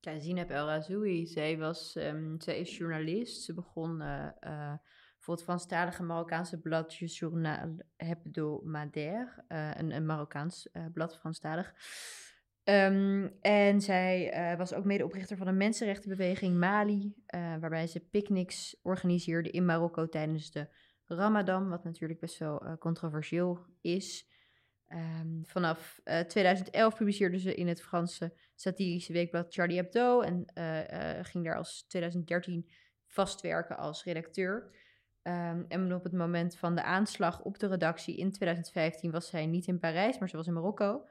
Ja, 0.00 0.18
Zineb 0.18 0.50
El 0.50 0.66
Razoui, 0.66 1.26
zij, 1.26 1.58
was, 1.58 1.96
ehm, 1.96 2.40
zij 2.40 2.58
is 2.58 2.76
journalist. 2.76 3.42
Ze 3.42 3.54
begon 3.54 4.00
eh, 4.00 4.28
eh, 4.40 4.74
voor 5.18 5.34
het 5.34 5.42
Franstalige 5.42 6.02
Marokkaanse 6.02 6.60
blad 6.60 6.94
Je 6.94 7.06
Journal 7.06 7.76
Hebdomadaire, 7.96 9.44
eh 9.48 9.70
een, 9.74 9.90
een 9.90 10.06
Marokkaans 10.06 10.70
eh, 10.70 10.84
blad, 10.92 11.18
Franstalig. 11.18 11.74
Ehm, 12.64 13.28
en 13.40 13.80
zij 13.80 14.30
eh, 14.30 14.58
was 14.58 14.74
ook 14.74 14.84
medeoprichter 14.84 15.36
van 15.36 15.46
een 15.46 15.56
mensenrechtenbeweging 15.56 16.58
Mali, 16.58 17.14
eh, 17.26 17.56
waarbij 17.60 17.86
ze 17.86 18.00
picknicks 18.00 18.76
organiseerde 18.82 19.50
in 19.50 19.64
Marokko 19.64 20.08
tijdens 20.08 20.50
de 20.50 20.68
Ramadan, 21.06 21.68
wat 21.68 21.84
natuurlijk 21.84 22.20
best 22.20 22.38
wel 22.38 22.60
eh, 22.60 22.72
controversieel 22.78 23.66
is. 23.80 24.30
Ehm, 24.86 25.42
vanaf 25.42 26.00
eh, 26.04 26.20
2011 26.20 26.96
publiceerde 26.96 27.38
ze 27.38 27.54
in 27.54 27.68
het 27.68 27.82
Franse 27.82 28.34
satirische 28.54 29.12
weekblad 29.12 29.54
Charlie 29.54 29.76
Hebdo 29.76 30.20
en 30.20 30.44
ging 31.24 31.44
daar 31.44 31.56
als 31.56 31.84
2013 31.88 32.70
vastwerken 33.06 33.76
als 33.76 34.04
redacteur. 34.04 34.70
Ehm, 35.22 35.64
en 35.68 35.94
op 35.94 36.04
het 36.04 36.12
moment 36.12 36.56
van 36.56 36.74
de 36.74 36.82
aanslag 36.82 37.42
op 37.42 37.58
de 37.58 37.66
redactie 37.66 38.16
in 38.16 38.32
2015 38.32 39.10
was 39.10 39.28
zij 39.28 39.46
niet 39.46 39.66
in 39.66 39.78
Parijs, 39.78 40.18
maar 40.18 40.28
ze 40.28 40.36
was 40.36 40.46
in 40.46 40.52
Marokko. 40.52 41.04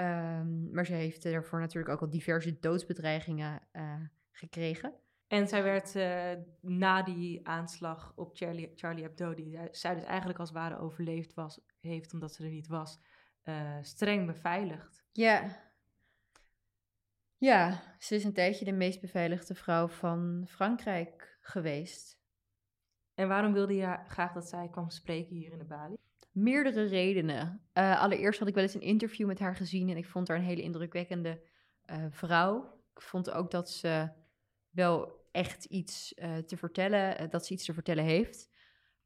Ehm, 0.00 0.70
maar 0.72 0.86
ze 0.86 0.92
heeft 0.92 1.22
daarvoor 1.22 1.60
natuurlijk 1.60 1.94
ook 1.94 2.00
al 2.00 2.10
diverse 2.10 2.58
doodsbedreigingen 2.60 3.62
eh, 3.72 3.94
gekregen. 4.30 4.94
En 5.26 5.48
zij 5.48 5.62
werd 5.62 5.96
eh, 5.96 6.32
na 6.60 7.02
die 7.02 7.46
aanslag 7.48 8.12
op 8.16 8.36
Charlie, 8.36 8.72
Charlie 8.74 9.02
Hebdo, 9.02 9.34
die 9.34 9.58
zij- 9.70 9.94
dus 9.94 10.04
eigenlijk 10.04 10.38
als 10.38 10.48
het 10.48 10.58
ware 10.58 10.78
overleefd 10.78 11.34
was, 11.34 11.60
heeft 11.80 12.12
omdat 12.12 12.34
ze 12.34 12.44
er 12.44 12.50
niet 12.50 12.66
was, 12.66 13.00
eh, 13.42 13.76
streng 13.80 14.26
beveiligd. 14.26 15.04
Ja. 15.12 15.58
Ja, 17.36 17.82
ze 17.98 18.14
is 18.14 18.24
een 18.24 18.32
tijdje 18.32 18.64
de 18.64 18.72
meest 18.72 19.00
beveiligde 19.00 19.54
vrouw 19.54 19.88
van 19.88 20.44
Frankrijk 20.48 21.38
geweest. 21.40 22.18
En 23.14 23.28
waarom 23.28 23.52
wilde 23.52 23.74
je 23.74 23.98
graag 24.06 24.32
dat 24.32 24.48
zij 24.48 24.68
kwam 24.68 24.90
spreken 24.90 25.36
hier 25.36 25.52
in 25.52 25.58
de 25.58 25.64
Bali? 25.64 25.96
Meerdere 26.30 26.84
redenen. 26.84 27.60
Eh, 27.72 28.00
allereerst 28.00 28.38
had 28.38 28.48
ik 28.48 28.54
wel 28.54 28.62
eens 28.62 28.74
een 28.74 28.80
interview 28.80 29.26
met 29.26 29.38
haar 29.38 29.56
gezien 29.56 29.88
en 29.88 29.96
ik 29.96 30.06
vond 30.06 30.28
haar 30.28 30.36
een 30.36 30.42
hele 30.42 30.62
indrukwekkende 30.62 31.40
eh, 31.82 32.04
vrouw. 32.10 32.78
Ik 32.94 33.02
vond 33.02 33.30
ook 33.30 33.50
dat 33.50 33.70
ze 33.70 34.08
wel 34.70 35.28
echt 35.30 35.64
iets 35.64 36.14
eh, 36.14 36.36
te 36.36 36.56
vertellen, 36.56 37.30
dat 37.30 37.46
ze 37.46 37.52
iets 37.52 37.64
te 37.64 37.74
vertellen 37.74 38.04
heeft. 38.04 38.50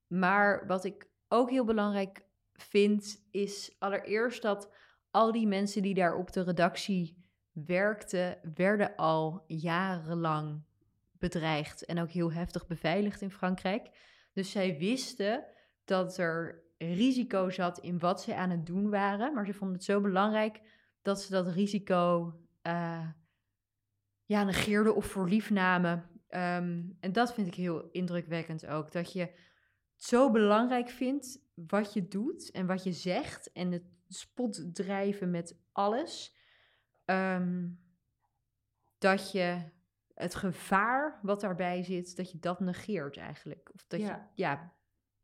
Maar 0.06 0.66
wat 0.66 0.84
ik 0.84 1.08
ook 1.28 1.50
heel 1.50 1.64
belangrijk 1.64 2.24
vind, 2.52 3.26
is 3.30 3.76
allereerst 3.78 4.42
dat 4.42 4.72
al 5.10 5.32
die 5.32 5.46
mensen 5.46 5.82
die 5.82 5.94
daar 5.94 6.16
op 6.16 6.32
de 6.32 6.42
redactie 6.42 7.24
werkten, 7.52 8.38
werden 8.54 8.96
al 8.96 9.44
jarenlang 9.46 10.62
bedreigd 11.18 11.84
en 11.84 12.00
ook 12.00 12.10
heel 12.10 12.32
heftig 12.32 12.66
beveiligd 12.66 13.20
in 13.20 13.30
Frankrijk. 13.30 13.90
Dus 14.32 14.50
zij 14.50 14.78
wisten 14.78 15.44
dat 15.84 16.18
er 16.18 16.63
risico 16.78 17.50
zat 17.50 17.78
in 17.78 17.98
wat 17.98 18.22
ze 18.22 18.34
aan 18.34 18.50
het 18.50 18.66
doen 18.66 18.90
waren. 18.90 19.34
Maar 19.34 19.46
ze 19.46 19.54
vonden 19.54 19.76
het 19.76 19.84
zo 19.84 20.00
belangrijk 20.00 20.60
dat 21.02 21.22
ze 21.22 21.30
dat 21.30 21.46
risico 21.46 22.34
eh, 22.62 23.08
ja, 24.24 24.44
negeerden 24.44 24.94
of 24.94 25.06
voor 25.06 25.28
lief 25.28 25.50
namen. 25.50 26.08
Ehm, 26.28 26.82
en 27.00 27.12
dat 27.12 27.34
vind 27.34 27.46
ik 27.46 27.54
heel 27.54 27.88
indrukwekkend 27.90 28.66
ook. 28.66 28.92
Dat 28.92 29.12
je 29.12 29.20
het 29.20 29.34
zo 29.96 30.30
belangrijk 30.30 30.88
vindt 30.88 31.38
wat 31.54 31.92
je 31.92 32.08
doet 32.08 32.50
en 32.50 32.66
wat 32.66 32.84
je 32.84 32.92
zegt. 32.92 33.52
En 33.52 33.72
het 33.72 33.84
spot 34.08 34.74
drijven 34.74 35.30
met 35.30 35.58
alles. 35.72 36.36
Ehm, 37.04 37.68
dat 38.98 39.32
je 39.32 39.62
het 40.14 40.34
gevaar 40.34 41.18
wat 41.22 41.40
daarbij 41.40 41.82
zit, 41.82 42.16
dat 42.16 42.30
je 42.30 42.38
dat 42.38 42.60
negeert 42.60 43.16
eigenlijk. 43.16 43.70
Of 43.74 43.84
dat, 43.86 44.00
Ja. 44.00 44.30
Je, 44.34 44.42
ja, 44.42 44.72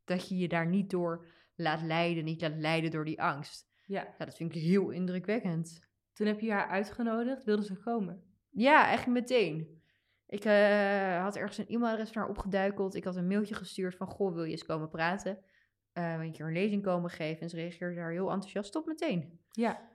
dat 0.04 0.28
je 0.28 0.36
je 0.36 0.48
daar 0.48 0.66
niet 0.66 0.90
door 0.90 1.26
laat 1.60 1.82
leiden, 1.82 2.24
niet 2.24 2.40
laat 2.40 2.56
leiden 2.56 2.90
door 2.90 3.04
die 3.04 3.22
angst. 3.22 3.68
Ja, 3.84 4.14
Ja, 4.18 4.24
dat 4.24 4.36
vind 4.36 4.54
ik 4.54 4.62
heel 4.62 4.90
indrukwekkend. 4.90 5.88
toen 6.12 6.26
heb 6.26 6.40
je 6.40 6.52
haar 6.52 6.68
uitgenodigd, 6.68 7.44
wilde 7.44 7.64
ze 7.64 7.78
komen. 7.78 8.22
Ja, 8.50 8.84
eigenlijk 8.86 9.20
meteen. 9.20 9.82
Ik 10.26 10.44
eh, 10.44 11.22
had 11.22 11.36
ergens 11.36 11.58
een 11.58 11.68
e-mailadres 11.68 12.10
van 12.10 12.22
haar 12.22 12.30
opgeduikeld. 12.30 12.94
Ik 12.94 13.04
had 13.04 13.16
een 13.16 13.26
mailtje 13.26 13.54
gestuurd 13.54 13.96
van, 13.96 14.06
goh, 14.06 14.34
wil 14.34 14.44
je 14.44 14.50
eens 14.50 14.64
komen 14.64 14.88
praten? 14.88 15.38
Eh 15.92 16.10
wil 16.12 16.20
je 16.20 16.26
een 16.26 16.32
keer 16.32 16.46
een 16.46 16.52
lezing 16.52 16.82
komen 16.82 17.10
geven? 17.10 17.40
En 17.42 17.48
ze 17.48 17.56
reageerde 17.56 17.94
daar 17.94 18.10
heel 18.10 18.30
enthousiast 18.30 18.76
op 18.76 18.86
meteen. 18.86 19.40
Ja. 19.50 19.88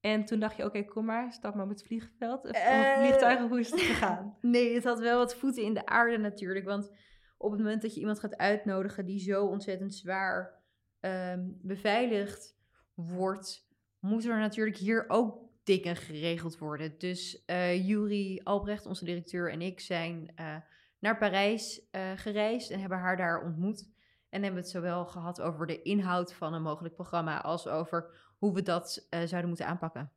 En 0.00 0.24
toen 0.24 0.38
dacht 0.40 0.56
je, 0.56 0.64
oké, 0.64 0.82
kom 0.84 1.04
maar, 1.04 1.32
stap 1.32 1.54
maar 1.54 1.64
op 1.64 1.70
het 1.70 1.82
vliegveld. 1.86 2.44
Of, 2.44 2.50
vliegtuigen, 2.98 3.48
hoe 3.48 3.58
is 3.60 3.70
het 3.70 3.80
gegaan? 3.92 4.36
Nee, 4.40 4.74
het 4.74 4.84
had 4.84 4.98
wel 5.00 5.18
wat 5.18 5.34
voeten 5.34 5.62
in 5.62 5.74
de 5.74 5.86
aarde 5.86 6.18
natuurlijk. 6.18 6.64
Want 6.64 6.90
op 7.36 7.50
het 7.50 7.60
moment 7.60 7.82
dat 7.82 7.94
je 7.94 8.00
iemand 8.00 8.20
gaat 8.20 8.36
uitnodigen 8.36 9.04
die 9.04 9.18
zo 9.18 9.44
ontzettend 9.46 9.94
zwaar 9.94 10.57
ehm, 11.00 11.40
beveiligd 11.62 12.56
wordt, 12.94 13.66
moet 13.98 14.24
er 14.24 14.38
natuurlijk 14.38 14.76
hier 14.76 15.04
ook 15.08 15.38
dingen 15.64 15.96
geregeld 15.96 16.58
worden. 16.58 16.98
Dus 16.98 17.44
eh 17.44 17.86
Juri 17.86 18.40
Albrecht, 18.44 18.86
onze 18.86 19.04
directeur, 19.04 19.50
en 19.52 19.62
ik 19.62 19.80
zijn 19.80 20.32
eh, 20.34 20.56
naar 20.98 21.18
Parijs 21.18 21.88
eh, 21.90 22.12
gereisd 22.16 22.70
en 22.70 22.80
hebben 22.80 22.98
haar 22.98 23.16
daar 23.16 23.42
ontmoet. 23.44 23.96
En 24.28 24.42
hebben 24.42 24.60
het 24.60 24.70
zowel 24.70 25.06
gehad 25.06 25.40
over 25.40 25.66
de 25.66 25.82
inhoud 25.82 26.34
van 26.34 26.54
een 26.54 26.62
mogelijk 26.62 26.94
programma 26.94 27.40
als 27.42 27.66
over 27.66 28.16
hoe 28.38 28.54
we 28.54 28.62
dat 28.62 29.06
zouden 29.10 29.46
moeten 29.46 29.66
aanpakken. 29.66 30.12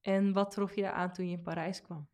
En 0.00 0.32
wat 0.32 0.50
trof 0.50 0.74
je 0.74 0.92
aan 0.92 1.12
toen 1.12 1.28
je 1.28 1.36
in 1.36 1.42
Parijs 1.42 1.82
kwam? 1.82 2.08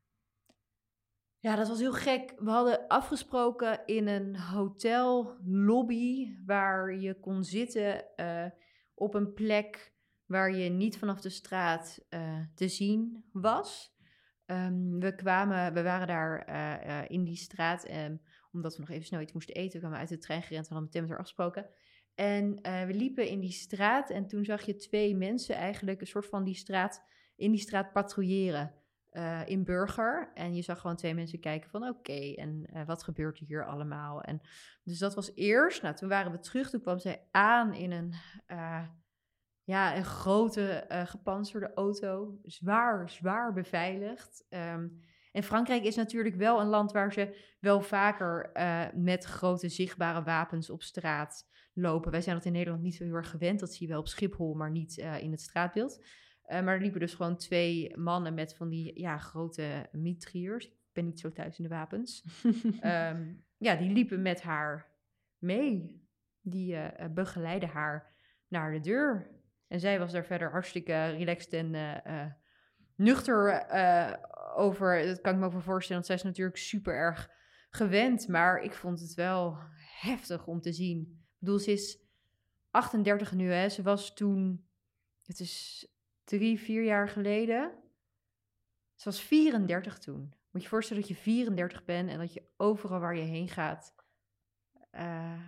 Ja, 1.46 1.56
dat 1.56 1.68
was 1.68 1.78
heel 1.78 1.92
gek. 1.92 2.35
We 2.38 2.50
hadden 2.50 2.87
afgesproken 2.87 3.80
in 3.85 4.06
een 4.06 4.38
hotellobby 4.40 6.37
waar 6.46 6.94
je 6.94 7.20
kon 7.20 7.44
zitten 7.44 8.16
eh, 8.16 8.46
op 8.94 9.14
een 9.14 9.32
plek 9.32 9.92
waar 10.24 10.54
je 10.54 10.70
niet 10.70 10.98
vanaf 10.98 11.20
de 11.20 11.28
straat 11.28 12.04
eh, 12.09 12.38
te 12.54 12.68
zien 12.68 13.24
was. 13.32 13.94
Ehm, 14.46 14.98
we 14.98 15.14
kwamen, 15.14 15.72
we 15.72 15.82
waren 15.82 16.06
daar 16.06 16.38
eh, 16.38 17.11
in 17.11 17.24
die 17.24 17.37
straat, 17.37 17.85
ehm, 17.85 18.16
omdat 18.52 18.74
we 18.74 18.80
nog 18.80 18.90
even 18.90 19.06
snel 19.06 19.20
iets 19.20 19.32
moesten 19.32 19.54
eten. 19.54 19.72
We 19.72 19.78
kwamen 19.78 19.98
uit 19.98 20.09
de 20.09 20.18
trein 20.18 20.42
gerend, 20.42 20.68
we 20.68 20.74
hadden 20.74 20.90
meteen 20.92 21.02
met 21.02 21.11
haar 21.11 21.20
afgesproken. 21.20 21.66
En 22.14 22.54
we 22.87 22.94
liepen 22.94 23.28
in 23.28 23.40
die 23.40 23.52
straat 23.52 24.11
en 24.11 24.26
toen 24.26 24.44
zag 24.44 24.62
je 24.62 24.76
twee 24.76 25.16
mensen 25.16 25.54
eigenlijk 25.54 26.00
een 26.00 26.06
soort 26.06 26.26
van 26.26 26.44
die 26.44 26.54
straat, 26.54 27.04
in 27.37 27.50
die 27.50 27.61
straat 27.61 27.92
patrouilleren 27.92 28.74
eh, 29.16 29.40
in 29.46 29.64
Burger. 29.64 30.31
En 30.35 30.55
je 30.55 30.62
zag 30.62 30.81
gewoon 30.81 30.96
twee 30.96 31.14
mensen 31.14 31.40
kijken 31.40 31.70
van 31.70 31.88
oké, 31.88 32.35
en 32.35 32.66
eh, 32.72 32.87
wat 32.87 33.02
gebeurt 33.02 33.38
er 33.38 33.46
hier 33.46 33.66
allemaal? 33.66 34.22
En 34.22 34.40
dus 34.83 34.98
dat 34.98 35.14
was 35.14 35.33
eerst. 35.35 35.83
Nou, 35.83 35.94
toen 35.94 36.09
waren 36.09 36.33
we 36.33 36.38
terug. 36.38 36.70
Toen 36.70 36.81
kwam 36.81 36.98
zij 36.98 37.26
aan 37.31 37.74
in 37.74 37.92
een, 37.92 38.14
eh, 38.46 38.87
ja, 39.64 39.96
een 39.96 40.05
grote 40.05 40.85
gepantserde 40.88 41.72
auto. 41.74 42.38
Zwaar, 42.42 43.11
zwaar 43.11 43.52
beveiligd. 43.52 44.46
Ehm, 44.48 44.88
en 45.33 45.42
Frankrijk 45.42 45.85
is 45.85 45.96
natuurlijk 45.96 46.37
wel 46.37 46.61
een 46.61 46.66
land 46.66 46.92
waar 46.92 47.12
ze 47.12 47.55
wel 47.61 47.81
vaker 47.81 48.50
met 48.94 49.24
grote 49.24 49.68
zichtbare 49.68 50.22
wapens 50.22 50.70
op 50.70 50.83
straat 50.83 51.48
lopen. 51.72 52.11
Wij 52.11 52.20
zijn 52.20 52.37
dat 52.37 52.44
in 52.44 52.52
Nederland 52.52 52.83
niet 52.83 52.94
zo 52.94 53.05
heel 53.05 53.14
erg 53.14 53.31
gewend. 53.31 53.61
Dat 53.61 53.72
zie 53.72 53.87
je 53.87 53.92
wel 53.92 54.00
op 54.00 54.09
Schiphol, 54.09 54.55
maar 54.55 54.70
niet 54.70 54.96
in 54.96 55.31
het 55.31 55.40
straatbeeld. 55.40 56.00
Eh, 56.46 56.62
maar 56.62 56.74
er 56.74 56.80
liepen 56.80 57.00
dus 57.00 57.14
gewoon 57.14 57.37
twee 57.37 57.96
mannen 57.96 58.35
met 58.35 58.54
van 58.54 58.68
die 58.68 59.00
ja, 59.00 59.18
grote 59.18 59.88
mitriërs. 59.92 60.66
Ik 60.66 60.92
ben 60.92 61.04
niet 61.04 61.20
zo 61.20 61.32
thuis 61.32 61.59
in 61.59 61.64
de 61.64 61.70
wapens. 61.70 62.24
Ehm, 62.80 63.32
ja, 63.56 63.76
die 63.76 63.90
liepen 63.90 64.22
met 64.22 64.42
haar 64.42 64.90
mee. 65.38 66.00
Die 66.40 66.76
eh, 66.76 67.09
begeleidden 67.11 67.68
haar 67.68 68.14
naar 68.48 68.72
de 68.72 68.80
deur. 68.80 69.30
En 69.68 69.80
zij 69.80 69.98
was 69.98 70.12
daar 70.12 70.24
verder 70.24 70.50
hartstikke 70.50 71.06
relaxed 71.06 71.52
en 71.52 72.02
nuchter 72.94 73.66
over. 74.54 75.06
Dat 75.06 75.20
kan 75.20 75.32
ik 75.32 75.38
me 75.38 75.46
ook 75.46 75.52
wel 75.52 75.61
voorstellen, 75.61 76.02
want 76.02 76.06
zij 76.06 76.14
is 76.14 76.22
natuurlijk 76.22 76.56
super 76.56 76.94
erg 76.94 77.30
gewend. 77.70 78.28
Maar 78.28 78.62
ik 78.62 78.74
vond 78.74 79.00
het 79.00 79.14
wel 79.14 79.59
heftig 80.00 80.46
om 80.46 80.61
te 80.61 80.72
zien. 80.72 81.00
Ik 81.00 81.37
bedoel, 81.38 81.59
ze 81.59 81.72
is 81.72 81.98
38 82.70 83.32
nu, 83.32 83.52
hè. 83.52 83.68
Ze 83.68 83.82
was 83.82 84.14
toen, 84.14 84.66
het 85.22 85.40
is 85.40 85.87
drie, 86.27 86.61
vier 86.61 86.85
jaar 86.85 87.09
geleden. 87.09 87.73
Ze 88.95 89.05
was 89.05 89.21
34 89.21 89.99
toen. 89.99 90.21
Moet 90.21 90.35
je 90.51 90.61
je 90.61 90.69
voorstellen 90.69 91.03
dat 91.03 91.11
je 91.11 91.17
34 91.17 91.85
bent 91.85 92.11
en 92.11 92.19
dat 92.19 92.33
je 92.33 92.43
overal 92.57 93.01
waar 93.01 93.17
je 93.17 93.23
heen 93.23 93.49
gaat... 93.49 93.95
eh, 94.91 95.41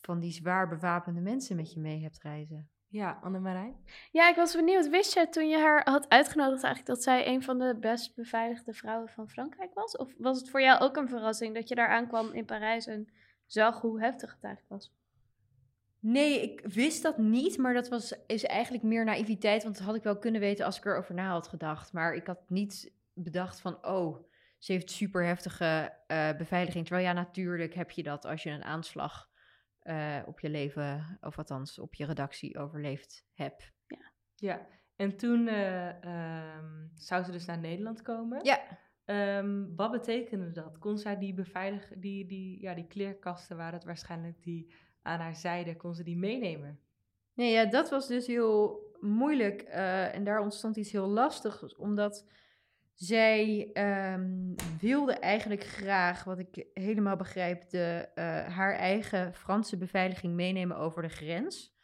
van 0.00 0.20
die 0.20 0.32
zwaar 0.32 0.68
bewapende 0.68 1.20
mensen 1.20 1.56
met 1.56 1.72
je 1.72 1.80
mee 1.80 2.02
hebt 2.02 2.22
reizen. 2.22 2.70
Ja, 2.86 3.18
Annemarijn? 3.22 3.84
Ja, 4.10 4.28
ik 4.28 4.36
was 4.36 4.54
benieuwd. 4.54 4.88
Wist 4.88 5.14
je 5.14 5.28
toen 5.28 5.48
je 5.48 5.58
haar 5.58 5.90
had 5.90 6.08
uitgenodigd 6.08 6.62
eigenlijk 6.62 6.94
dat 6.94 7.02
zij 7.02 7.26
een 7.26 7.42
van 7.42 7.58
de 7.58 7.76
best 7.80 8.14
beveiligde 8.14 8.72
vrouwen 8.72 9.08
van 9.08 9.28
Frankrijk 9.28 9.74
was? 9.74 9.96
Of 9.96 10.14
was 10.18 10.38
het 10.38 10.50
voor 10.50 10.62
jou 10.62 10.80
ook 10.80 10.96
een 10.96 11.08
verrassing 11.08 11.54
dat 11.54 11.68
je 11.68 11.74
daar 11.74 11.88
aankwam 11.88 12.32
in 12.32 12.44
Parijs 12.44 12.86
en 12.86 13.08
zag 13.46 13.80
hoe 13.80 14.00
heftig 14.00 14.34
het 14.34 14.44
eigenlijk 14.44 14.72
was? 14.74 14.92
Nee, 16.00 16.42
ik 16.42 16.60
wist 16.60 17.02
dat 17.02 17.18
niet, 17.18 17.58
maar 17.58 17.74
dat 17.74 17.88
was, 17.88 18.14
is 18.26 18.44
eigenlijk 18.44 18.84
meer 18.84 19.04
naïviteit, 19.04 19.62
want 19.62 19.76
dat 19.76 19.86
had 19.86 19.94
ik 19.94 20.02
wel 20.02 20.18
kunnen 20.18 20.40
weten 20.40 20.64
als 20.64 20.76
ik 20.76 20.84
erover 20.84 21.14
na 21.14 21.30
had 21.30 21.48
gedacht. 21.48 21.92
Maar 21.92 22.14
ik 22.14 22.26
had 22.26 22.50
niet 22.50 22.92
bedacht 23.12 23.60
van, 23.60 23.86
oh, 23.86 24.24
ze 24.58 24.72
heeft 24.72 24.90
super 24.90 25.24
heftige 25.24 25.94
eh, 26.06 26.36
beveiliging. 26.36 26.86
Terwijl 26.86 27.06
ja, 27.06 27.12
natuurlijk 27.12 27.74
heb 27.74 27.90
je 27.90 28.02
dat 28.02 28.24
als 28.24 28.42
je 28.42 28.50
een 28.50 28.64
aanslag 28.64 29.30
eh, 29.78 30.18
op 30.26 30.40
je 30.40 30.50
leven, 30.50 31.18
of 31.20 31.38
althans 31.38 31.78
op 31.78 31.94
je 31.94 32.04
redactie 32.04 32.58
overleefd 32.58 33.26
hebt. 33.32 33.72
Ja, 34.34 34.66
en 34.96 35.16
toen 35.16 35.48
eh, 35.48 36.04
ehm, 36.04 36.86
zou 36.94 37.24
ze 37.24 37.32
dus 37.32 37.44
naar 37.44 37.58
Nederland 37.58 38.02
komen. 38.02 38.44
Ja, 38.44 38.60
Ehm, 39.10 39.64
wat 39.76 39.90
betekende 39.90 40.50
dat? 40.50 40.78
Kon 40.78 40.98
zij 40.98 41.18
die 41.18 41.34
beveiligen, 41.34 42.00
die, 42.00 42.26
die, 42.26 42.60
ja, 42.60 42.74
die 42.74 42.86
kleerkasten 42.86 43.56
waren 43.56 43.74
het 43.74 43.84
waarschijnlijk 43.84 44.42
die 44.42 44.74
aan 45.02 45.20
haar 45.20 45.36
zijde, 45.36 45.76
kon 45.76 45.94
ze 45.94 46.02
die 46.02 46.16
meenemen? 46.16 46.80
Nee, 47.34 47.52
ja, 47.52 47.64
dat 47.64 47.90
was 47.90 48.06
dus 48.06 48.26
heel 48.26 48.88
moeilijk. 49.00 49.62
eh, 49.62 50.14
en 50.14 50.24
daar 50.24 50.40
ontstond 50.40 50.76
iets 50.76 50.92
heel 50.92 51.08
lastigs, 51.08 51.76
omdat 51.76 52.24
zij 52.94 53.70
ehm, 53.72 54.54
wilde 54.80 55.12
eigenlijk 55.12 55.64
graag, 55.64 56.24
wat 56.24 56.38
ik 56.38 56.66
helemaal 56.74 57.16
begrijp, 57.16 57.70
de, 57.70 58.08
eh, 58.14 58.24
haar 58.46 58.74
eigen 58.74 59.34
Franse 59.34 59.76
beveiliging 59.76 60.34
meenemen 60.34 60.76
over 60.76 61.02
de 61.02 61.08
grens. 61.08 61.78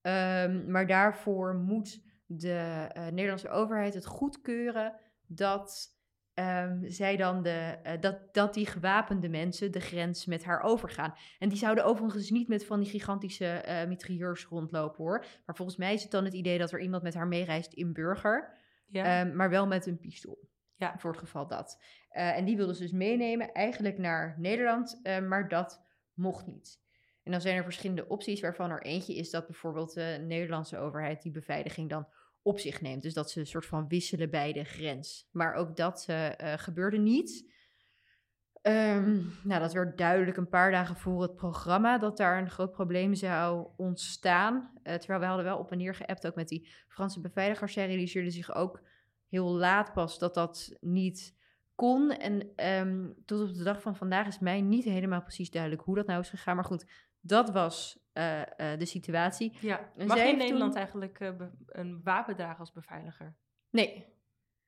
Ehm, 0.00 0.70
maar 0.70 0.86
daarvoor 0.86 1.54
moet 1.54 2.02
de 2.26 2.88
eh, 2.92 3.06
Nederlandse 3.06 3.48
overheid 3.48 3.94
het 3.94 4.06
goedkeuren 4.06 4.94
dat 5.26 5.99
ehm, 6.34 6.90
zij 6.90 7.16
dan 7.16 7.42
de, 7.42 7.78
eh, 7.82 8.00
dat, 8.00 8.34
dat 8.34 8.54
die 8.54 8.66
gewapende 8.66 9.28
mensen 9.28 9.72
de 9.72 9.80
grens 9.80 10.26
met 10.26 10.44
haar 10.44 10.62
overgaan. 10.62 11.14
En 11.38 11.48
die 11.48 11.58
zouden 11.58 11.84
overigens 11.84 12.30
niet 12.30 12.48
met 12.48 12.66
van 12.66 12.80
die 12.80 12.90
gigantische 12.90 13.46
eh 13.46 13.88
mitrailleurs 13.88 14.44
rondlopen 14.44 15.04
hoor. 15.04 15.24
Maar 15.46 15.56
volgens 15.56 15.76
mij 15.76 15.94
is 15.94 16.02
het 16.02 16.10
dan 16.10 16.24
het 16.24 16.34
idee 16.34 16.58
dat 16.58 16.72
er 16.72 16.80
iemand 16.80 17.02
met 17.02 17.14
haar 17.14 17.28
meereist 17.28 17.72
in 17.72 17.92
burger. 17.92 18.58
Ja. 18.86 19.04
Ehm, 19.04 19.36
maar 19.36 19.50
wel 19.50 19.66
met 19.66 19.86
een 19.86 19.98
pistool. 19.98 20.48
Ja. 20.76 20.98
Voor 20.98 21.10
het 21.10 21.20
geval 21.20 21.46
dat. 21.46 21.82
Eh, 22.10 22.36
en 22.36 22.44
die 22.44 22.56
wilden 22.56 22.74
ze 22.74 22.82
dus 22.82 22.92
meenemen, 22.92 23.52
eigenlijk 23.52 23.98
naar 23.98 24.34
Nederland, 24.38 25.00
eh, 25.02 25.18
maar 25.18 25.48
dat 25.48 25.82
mocht 26.14 26.46
niet. 26.46 26.80
En 27.22 27.32
dan 27.32 27.40
zijn 27.40 27.56
er 27.56 27.62
verschillende 27.62 28.08
opties, 28.08 28.40
waarvan 28.40 28.70
er 28.70 28.82
eentje 28.82 29.14
is 29.14 29.30
dat 29.30 29.46
bijvoorbeeld 29.46 29.94
de 29.94 30.24
Nederlandse 30.26 30.78
overheid 30.78 31.22
die 31.22 31.32
beveiliging 31.32 31.90
dan 31.90 32.08
op 32.42 32.58
zich 32.58 32.80
neemt. 32.80 33.02
Dus 33.02 33.14
dat 33.14 33.30
ze 33.30 33.40
een 33.40 33.46
soort 33.46 33.66
van 33.66 33.88
wisselen 33.88 34.30
bij 34.30 34.52
de 34.52 34.64
grens. 34.64 35.28
Maar 35.30 35.54
ook 35.54 35.76
dat 35.76 36.04
eh, 36.06 36.52
eh, 36.52 36.58
gebeurde 36.58 36.98
niet. 36.98 37.48
Ehm, 38.62 39.18
nou, 39.42 39.60
dat 39.60 39.72
werd 39.72 39.98
duidelijk 39.98 40.36
een 40.36 40.48
paar 40.48 40.70
dagen 40.70 40.96
voor 40.96 41.22
het 41.22 41.34
programma 41.34 41.98
dat 41.98 42.16
daar 42.16 42.38
een 42.38 42.50
groot 42.50 42.72
probleem 42.72 43.14
zou 43.14 43.68
ontstaan. 43.76 44.70
Eh, 44.82 44.94
terwijl 44.94 45.20
we 45.20 45.26
hadden 45.26 45.44
wel 45.44 45.58
op 45.58 45.70
en 45.70 45.78
neer 45.78 45.94
geappt, 45.94 46.26
ook 46.26 46.34
met 46.34 46.48
die 46.48 46.68
Franse 46.88 47.20
beveiligers. 47.20 47.72
Zij 47.72 47.86
realiseerden 47.86 48.32
zich 48.32 48.54
ook 48.54 48.82
heel 49.28 49.50
laat 49.50 49.92
pas 49.92 50.18
dat 50.18 50.34
dat 50.34 50.76
niet 50.80 51.36
kon. 51.74 52.10
En 52.10 52.52
ehm, 52.56 53.08
tot 53.24 53.48
op 53.48 53.54
de 53.54 53.62
dag 53.62 53.82
van 53.82 53.96
vandaag 53.96 54.26
is 54.26 54.38
mij 54.38 54.60
niet 54.60 54.84
helemaal 54.84 55.22
precies 55.22 55.50
duidelijk 55.50 55.82
hoe 55.82 55.96
dat 55.96 56.06
nou 56.06 56.20
is 56.20 56.28
gegaan. 56.28 56.54
Maar 56.54 56.64
goed, 56.64 56.86
dat 57.20 57.50
was 57.50 57.98
eh, 58.12 58.40
eh, 58.72 58.78
de 58.78 58.84
situatie. 58.86 59.56
ja. 59.60 59.90
en 59.96 60.06
Mag 60.06 60.16
zij 60.16 60.26
je 60.26 60.32
in 60.32 60.38
Nederland 60.38 60.70
toen- 60.72 60.80
eigenlijk 60.80 61.20
eh, 61.20 61.30
een 61.66 62.00
wapen 62.04 62.36
dragen 62.36 62.58
als 62.58 62.72
beveiliger? 62.72 63.34
Nee, 63.70 64.06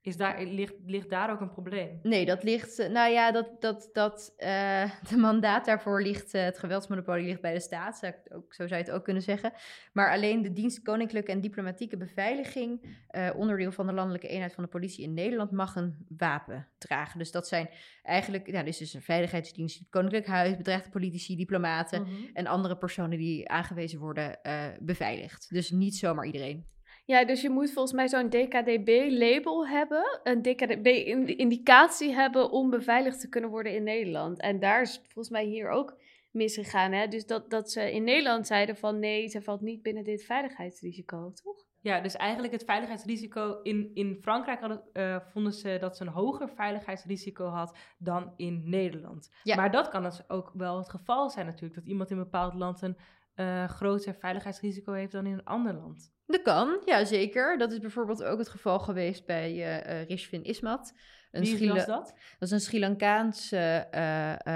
Is 0.03 0.17
daar, 0.17 0.43
ligt, 0.43 0.73
ligt 0.85 1.09
daar 1.09 1.31
ook 1.31 1.39
een 1.41 1.51
probleem? 1.51 1.99
Nee, 2.01 2.25
dat 2.25 2.43
ligt. 2.43 2.79
eh, 2.79 2.89
Nou 2.89 3.11
ja, 3.11 3.31
dat, 3.31 3.61
dat, 3.61 3.89
dat 3.93 4.33
eh, 4.37 4.91
de 5.09 5.17
mandaat 5.17 5.65
daarvoor 5.65 6.01
ligt. 6.01 6.33
eh, 6.33 6.43
het 6.43 6.59
geweldsmonopolie 6.59 7.25
ligt 7.25 7.41
bij 7.41 7.53
de 7.53 7.59
staat. 7.59 7.97
Zou 7.97 8.13
ook, 8.29 8.53
zo 8.53 8.67
zou 8.67 8.79
je 8.79 8.85
het 8.85 8.95
ook 8.95 9.03
kunnen 9.03 9.23
zeggen. 9.23 9.53
Maar 9.93 10.11
alleen 10.11 10.41
de 10.41 10.53
dienst 10.53 10.81
Koninklijke 10.81 11.31
en 11.31 11.41
Diplomatieke 11.41 11.97
Beveiliging. 11.97 12.97
onderdeel 13.35 13.71
van 13.71 13.87
de 13.87 13.93
landelijke 13.93 14.27
eenheid 14.27 14.53
van 14.53 14.63
de 14.63 14.69
politie 14.69 15.03
in 15.03 15.13
Nederland. 15.13 15.51
mag 15.51 15.75
een 15.75 16.05
wapen 16.17 16.67
dragen. 16.77 17.19
Dus 17.19 17.31
dat 17.31 17.47
zijn 17.47 17.69
eigenlijk. 18.01 18.51
Nou, 18.51 18.63
dit 18.63 18.73
is 18.73 18.79
dus 18.79 18.93
een 18.93 19.01
veiligheidsdienst. 19.01 19.79
Het 19.79 19.89
Koninklijk 19.89 20.27
Huis, 20.27 20.57
bedreigde 20.57 20.89
politici, 20.89 21.35
diplomaten. 21.35 22.01
Mhm. 22.01 22.11
En 22.33 22.47
andere 22.47 22.77
personen 22.77 23.17
die 23.17 23.49
aangewezen 23.49 23.99
worden 23.99 24.39
beveiligd. 24.81 25.49
Dus 25.49 25.71
niet 25.71 25.95
zomaar 25.95 26.25
iedereen. 26.25 26.71
Ja, 27.05 27.25
dus 27.25 27.41
je 27.41 27.49
moet 27.49 27.71
volgens 27.71 27.93
mij 27.93 28.07
zo'n 28.07 28.29
DKDB-label 28.29 29.67
hebben, 29.67 30.19
een 30.23 30.41
DKDB-indicatie 30.41 32.13
hebben 32.13 32.51
om 32.51 32.69
beveiligd 32.69 33.19
te 33.19 33.29
kunnen 33.29 33.49
worden 33.49 33.75
in 33.75 33.83
Nederland. 33.83 34.39
En 34.39 34.59
daar 34.59 34.81
is 34.81 35.01
volgens 35.03 35.29
mij 35.29 35.45
hier 35.45 35.69
ook 35.69 35.97
misgegaan. 36.31 36.91
Hè? 36.91 37.07
Dus 37.07 37.25
dat, 37.25 37.49
dat 37.49 37.71
ze 37.71 37.93
in 37.93 38.03
Nederland 38.03 38.47
zeiden 38.47 38.77
van 38.77 38.99
nee, 38.99 39.27
ze 39.27 39.41
valt 39.41 39.61
niet 39.61 39.81
binnen 39.81 40.03
dit 40.03 40.23
veiligheidsrisico, 40.23 41.31
toch? 41.31 41.65
Ja, 41.79 42.01
dus 42.01 42.15
eigenlijk 42.15 42.53
het 42.53 42.63
veiligheidsrisico 42.63 43.59
in, 43.63 43.91
in 43.93 44.17
Frankrijk 44.21 44.59
hadden, 44.59 44.83
eh, 44.93 45.17
vonden 45.19 45.53
ze 45.53 45.77
dat 45.79 45.97
ze 45.97 46.03
een 46.03 46.11
hoger 46.11 46.49
veiligheidsrisico 46.49 47.45
had 47.45 47.77
dan 47.97 48.33
in 48.35 48.61
Nederland. 48.65 49.33
Ja. 49.43 49.55
Maar 49.55 49.71
dat 49.71 49.89
kan 49.89 50.03
dus 50.03 50.29
ook 50.29 50.51
wel 50.53 50.77
het 50.77 50.89
geval 50.89 51.29
zijn 51.29 51.45
natuurlijk, 51.45 51.75
dat 51.75 51.85
iemand 51.85 52.09
in 52.09 52.17
een 52.17 52.23
bepaald 52.23 52.53
land 52.53 52.81
een 52.81 52.97
eh, 53.35 53.67
groter 53.67 54.15
veiligheidsrisico 54.15 54.93
heeft 54.93 55.11
dan 55.11 55.25
in 55.25 55.33
een 55.33 55.43
ander 55.43 55.73
land. 55.73 56.11
Dat 56.25 56.41
kan, 56.41 56.81
ja 56.85 57.05
zeker. 57.05 57.57
Dat 57.57 57.71
is 57.71 57.79
bijvoorbeeld 57.79 58.23
ook 58.23 58.37
het 58.37 58.49
geval 58.49 58.79
geweest 58.79 59.25
bij 59.25 59.81
eh, 59.81 60.07
Rishvin 60.07 60.43
Ismat. 60.43 60.93
Een 61.31 61.41
Wie 61.41 61.55
Sri 61.55 61.69
was 61.69 61.85
dat? 61.85 62.13
Dat 62.39 62.49
is 62.49 62.51
een 62.51 62.59
Sri 62.59 62.79
Lankaanse 62.79 63.87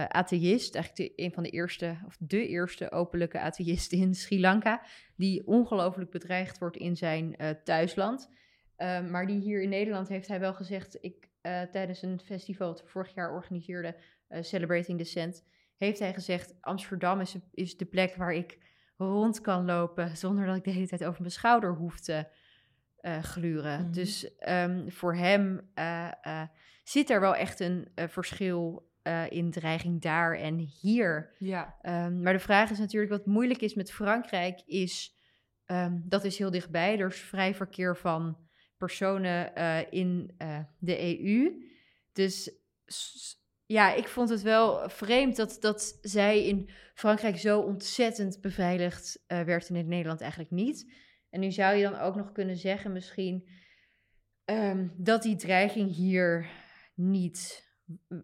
atheïst, 0.07 0.75
eigenlijk 0.75 1.15
de, 1.15 1.23
een 1.23 1.33
van 1.33 1.43
de 1.43 1.49
eerste, 1.49 1.97
of 2.05 2.15
de 2.19 2.47
eerste 2.47 2.91
openlijke 2.91 3.39
atheïsten 3.39 3.97
in 3.97 4.15
Sri 4.15 4.39
Lanka, 4.39 4.81
die 5.15 5.47
ongelooflijk 5.47 6.11
bedreigd 6.11 6.57
wordt 6.57 6.77
in 6.77 6.95
zijn 6.95 7.35
thuisland. 7.63 8.29
Eh, 8.77 9.01
maar 9.01 9.27
die 9.27 9.39
hier 9.39 9.61
in 9.61 9.69
Nederland 9.69 10.07
heeft 10.07 10.27
hij 10.27 10.39
wel 10.39 10.53
gezegd, 10.53 10.97
ik, 11.01 11.29
tijdens 11.71 12.01
een 12.01 12.19
festival 12.19 12.67
dat 12.67 12.81
we 12.81 12.87
vorig 12.87 13.13
jaar 13.13 13.31
organiseerden, 13.31 13.95
eh, 14.27 14.41
Celebrating 14.43 14.97
Descent, 14.97 15.45
heeft 15.77 15.99
hij 15.99 16.13
gezegd, 16.13 16.55
Amsterdam 16.61 17.21
is, 17.21 17.35
is 17.53 17.77
de 17.77 17.85
plek 17.85 18.15
waar 18.15 18.33
ik 18.33 18.57
rond 18.97 19.41
kan 19.41 19.65
lopen 19.65 20.17
zonder 20.17 20.45
dat 20.45 20.55
ik 20.55 20.63
de 20.63 20.71
hele 20.71 20.87
tijd 20.87 21.05
over 21.05 21.21
mijn 21.21 21.33
schouder 21.33 21.73
hoef 21.73 21.99
te 21.99 22.25
eh, 23.07 23.23
gluren. 23.23 23.81
Mhm. 23.81 23.91
Dus 23.91 24.37
ehm, 24.37 24.89
voor 24.89 25.15
hem 25.15 25.69
eh, 25.73 26.11
eh, 26.21 26.47
zit 26.83 27.09
er 27.09 27.19
wel 27.19 27.35
echt 27.35 27.59
een 27.59 27.87
verschil 27.95 28.85
in 29.29 29.51
dreiging 29.51 30.01
daar 30.01 30.35
en 30.35 30.57
hier. 30.57 31.35
Ja, 31.39 31.75
Ehm, 31.81 32.21
maar 32.21 32.33
de 32.33 32.39
vraag 32.39 32.69
is 32.69 32.79
natuurlijk, 32.79 33.11
wat 33.11 33.25
moeilijk 33.25 33.61
is 33.61 33.73
met 33.73 33.91
Frankrijk, 33.91 34.61
is 34.65 35.15
ehm, 35.65 35.99
dat 36.03 36.23
is 36.23 36.37
heel 36.37 36.51
dichtbij. 36.51 36.99
Er 36.99 37.07
is 37.07 37.19
vrij 37.19 37.55
verkeer 37.55 37.97
van 37.97 38.37
personen 38.77 39.53
in 39.91 40.37
de 40.79 40.99
EU. 41.01 41.63
Dus 42.13 42.51
ja, 43.67 43.93
ik 43.93 44.07
vond 44.07 44.29
het 44.29 44.41
wel 44.41 44.89
vreemd 44.89 45.35
dat, 45.35 45.57
dat 45.59 45.97
zij 46.01 46.45
in 46.45 46.69
Frankrijk 46.93 47.37
zo 47.37 47.59
ontzettend 47.59 48.41
beveiligd 48.41 49.23
eh, 49.27 49.41
werd 49.41 49.69
en 49.69 49.75
in 49.75 49.87
Nederland 49.87 50.21
eigenlijk 50.21 50.51
niet. 50.51 50.93
En 51.29 51.39
nu 51.39 51.51
zou 51.51 51.75
je 51.75 51.83
dan 51.83 51.99
ook 51.99 52.15
nog 52.15 52.31
kunnen 52.31 52.57
zeggen 52.57 52.91
misschien 52.91 53.47
ehm, 54.45 54.87
dat 54.97 55.23
die 55.23 55.35
dreiging 55.35 55.95
hier 55.95 56.49
niet 56.95 57.65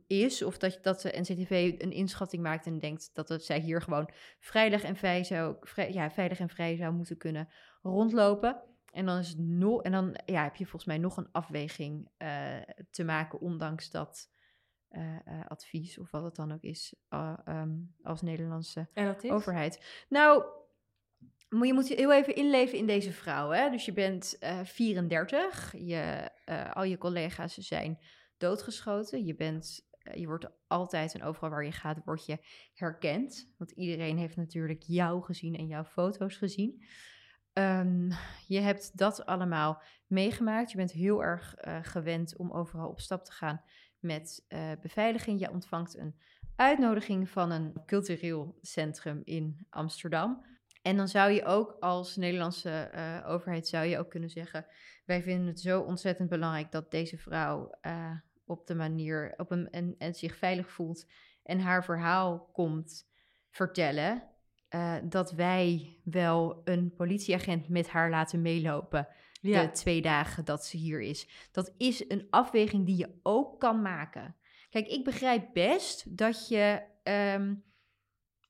is. 0.08 0.42
Of 0.42 0.58
dat, 0.58 0.80
dat 0.82 1.02
de 1.02 1.20
NCTV 1.20 1.76
een 1.78 1.92
inschatting 1.92 2.44
maakt 2.44 2.66
en 2.66 2.80
denkt 2.80 3.10
dat 3.14 3.44
zij 3.44 3.60
hier 3.60 3.82
gewoon 3.82 4.10
veilig 4.40 4.84
en, 4.84 4.96
vrij 4.96 5.24
zou, 5.24 5.58
ja, 5.76 6.12
veilig 6.12 6.40
en 6.40 6.50
vrij 6.50 6.76
zou 6.76 6.94
moeten 6.94 7.18
kunnen 7.18 7.50
rondlopen. 7.82 8.62
En 8.92 9.06
dan, 9.06 9.18
is 9.18 9.28
het 9.28 9.40
nog, 9.40 9.82
en 9.82 9.92
dan 9.92 10.20
ja, 10.26 10.44
heb 10.44 10.56
je 10.56 10.66
volgens 10.66 10.86
mij 10.86 10.98
nog 10.98 11.18
een 11.18 11.32
afweging 11.32 12.10
eh, 12.18 12.62
te 12.90 13.04
maken, 13.04 13.40
ondanks 13.40 13.90
dat 13.90 14.33
eh, 14.94 15.16
eh, 15.26 15.46
advies 15.48 15.98
of 15.98 16.12
wat 16.12 16.24
het 16.24 16.36
dan 16.36 16.52
ook 16.52 16.62
is 16.62 16.94
eh, 17.10 17.34
ehm, 17.46 17.72
als 18.04 18.22
Nederlandse 18.22 18.88
overheid. 19.22 20.04
Nou, 20.10 20.44
je 21.50 21.74
moet 21.74 21.88
je 21.88 21.96
heel 21.96 22.14
even 22.14 22.36
inleven 22.36 22.78
in 22.78 22.88
deze 22.88 23.12
vrouw. 23.12 23.50
Hè? 23.50 23.70
Dus 23.70 23.86
je 23.86 23.94
bent 23.94 24.38
eh 24.40 24.60
34, 24.64 25.74
je, 25.78 26.30
al 26.74 26.84
je 26.84 26.98
collega's 26.98 27.58
zijn 27.58 28.00
doodgeschoten. 28.38 29.26
Je, 29.26 29.36
bent, 29.36 29.90
je 30.14 30.28
wordt 30.28 30.48
altijd 30.68 31.14
en 31.14 31.24
overal 31.24 31.50
waar 31.50 31.66
je 31.66 31.72
gaat, 31.72 32.02
word 32.06 32.26
je 32.26 32.38
herkend. 32.74 33.54
Want 33.58 33.72
iedereen 33.72 34.18
heeft 34.18 34.36
natuurlijk 34.36 34.82
jou 34.82 35.24
gezien 35.24 35.56
en 35.56 35.68
jouw 35.68 35.84
foto's 35.84 36.38
gezien. 36.38 36.86
Ehm, 37.54 38.12
je 38.48 38.60
hebt 38.60 38.98
dat 38.98 39.26
allemaal 39.26 39.82
meegemaakt. 40.08 40.72
Je 40.72 40.78
bent 40.78 40.92
heel 40.92 41.24
erg 41.24 41.56
gewend 41.82 42.38
om 42.38 42.52
overal 42.52 42.90
op 42.90 43.00
stap 43.00 43.26
te 43.26 43.32
gaan 43.32 43.64
met 44.04 44.46
eh, 44.48 44.72
beveiliging. 44.82 45.40
Je 45.40 45.52
ontvangt 45.52 45.98
een 45.98 46.16
uitnodiging 46.56 47.30
van 47.30 47.52
een 47.52 47.74
cultureel 47.86 48.58
centrum 48.62 49.22
in 49.24 49.66
Amsterdam. 49.70 50.46
En 50.82 50.98
dan 50.98 51.08
zou 51.08 51.32
je 51.32 51.46
ook 51.46 51.76
als 51.80 52.16
Nederlandse 52.16 52.70
eh, 52.70 53.30
overheid 53.30 53.68
zou 53.68 53.86
je 53.86 54.00
ook 54.00 54.10
kunnen 54.10 54.30
zeggen: 54.30 54.66
wij 55.06 55.24
vinden 55.24 55.48
het 55.48 55.60
zo 55.60 55.82
ontzettend 55.82 56.30
belangrijk 56.30 56.72
dat 56.72 56.92
deze 56.92 57.18
vrouw 57.18 57.78
eh, 57.82 58.12
op 58.46 58.68
de 58.68 58.76
manier 58.76 59.34
op 59.38 59.52
een, 59.52 59.70
en, 59.70 59.96
en 59.98 60.14
zich 60.14 60.38
veilig 60.38 60.72
voelt 60.72 61.06
en 61.44 61.60
haar 61.60 61.84
verhaal 61.84 62.50
komt 62.52 63.12
vertellen. 63.50 64.24
dat 65.04 65.32
wij 65.32 66.00
wel 66.04 66.62
een 66.64 66.94
politieagent 66.96 67.70
met 67.70 67.90
haar 67.90 68.10
laten 68.10 68.42
meelopen 68.42 69.08
Ja, 69.52 69.66
de 69.66 69.72
twee 69.72 70.02
dagen 70.02 70.46
dat 70.46 70.66
ze 70.66 70.78
hier 70.78 71.02
is. 71.02 71.28
Dat 71.52 71.74
is 71.78 72.10
een 72.10 72.28
afweging 72.30 72.86
die 72.86 72.98
je 72.98 73.20
ook 73.24 73.60
kan 73.60 73.82
maken. 73.82 74.36
Kijk, 74.70 74.88
ik 74.88 75.04
begrijp 75.04 75.50
best 75.54 76.18
dat 76.18 76.48
je 76.48 76.82
ehm, 77.04 77.54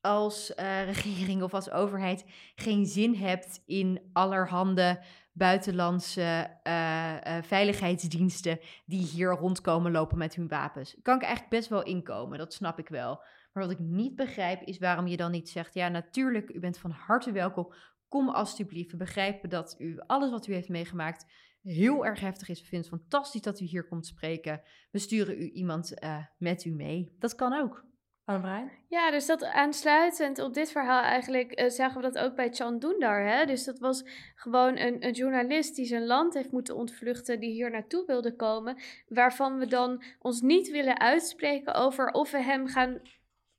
als 0.02 0.56
eh, 0.56 0.86
regering 0.86 1.44
of 1.44 1.54
als 1.54 1.72
overheid 1.72 2.26
geen 2.56 2.86
zin 2.86 3.16
hebt 3.16 3.62
in 3.66 4.10
allerhande 4.14 5.04
buitenlandse 5.32 6.58
eh, 6.64 7.38
eh, 7.38 7.44
veiligheidsdiensten 7.44 8.60
die 8.86 9.06
hier 9.06 9.30
rondkomen 9.30 9.92
lopen 9.92 10.18
met 10.18 10.36
hun 10.36 10.48
wapens. 10.48 10.96
Kan 11.02 11.16
ik 11.16 11.22
eigenlijk 11.22 11.52
best 11.52 11.70
wel 11.70 11.84
inkomen, 11.84 12.38
dat 12.38 12.54
snap 12.54 12.80
ik 12.80 12.88
wel. 12.88 13.24
Maar 13.54 13.64
wat 13.64 13.72
ik 13.72 13.80
niet 13.80 14.16
begrijp 14.16 14.62
is 14.62 14.78
waarom 14.78 15.08
je 15.08 15.18
dan 15.18 15.32
niet 15.32 15.50
zegt, 15.50 15.74
ja 15.74 15.88
natuurlijk, 15.88 16.50
u 16.50 16.60
bent 16.60 16.78
van 16.78 16.92
harte 16.92 17.32
welkom. 17.32 17.74
Kom 18.14 18.30
alstublieft. 18.30 18.92
We 18.92 18.98
begrijpen 18.98 19.50
dat 19.50 19.76
u 19.78 20.00
alles 20.08 20.32
wat 20.32 20.48
u 20.48 20.54
heeft 20.54 20.70
meegemaakt 20.70 21.26
heel 21.62 22.06
erg 22.06 22.20
heftig 22.20 22.50
is. 22.50 22.62
We 22.62 22.68
vinden 22.68 22.90
het 22.90 23.00
fantastisch 23.00 23.42
dat 23.42 23.60
u 23.60 23.66
hier 23.66 23.88
komt 23.88 24.06
spreken. 24.06 24.62
We 24.92 25.00
sturen 25.00 25.42
u 25.42 25.50
iemand 25.50 26.00
eh, 26.00 26.26
met 26.38 26.66
u 26.66 26.72
mee. 26.72 27.16
Dat 27.20 27.36
kan 27.36 27.54
ook. 27.54 27.86
Anne-Marijn? 28.26 28.72
Ja, 28.88 29.12
dus 29.12 29.26
dat 29.26 29.44
aansluitend 29.44 30.40
op 30.40 30.54
dit 30.54 30.72
verhaal 30.72 31.02
eigenlijk 31.02 31.52
eh, 31.52 31.70
zagen 31.70 32.02
we 32.02 32.12
dat 32.12 32.24
ook 32.24 32.36
bij 32.36 32.54
Chan 32.54 32.80
Dundar. 32.80 33.26
Hè? 33.26 33.46
Dus 33.46 33.64
dat 33.64 33.80
was 33.80 34.04
gewoon 34.36 34.78
een, 34.78 35.06
een 35.06 35.14
journalist 35.14 35.76
die 35.76 35.86
zijn 35.86 36.06
land 36.06 36.34
heeft 36.34 36.52
moeten 36.52 36.76
ontvluchten, 36.76 37.40
die 37.40 37.52
hier 37.52 37.72
naartoe 37.72 38.06
wilde 38.06 38.36
komen, 38.36 38.78
waarvan 39.08 39.58
we 39.58 39.66
dan 39.66 40.04
ons 40.20 40.42
niet 40.42 40.72
willen 40.72 41.00
uitspreken 41.00 41.74
over 41.74 42.12
of 42.12 42.32
we 42.32 42.44
hem 42.44 42.68
gaan 42.68 43.02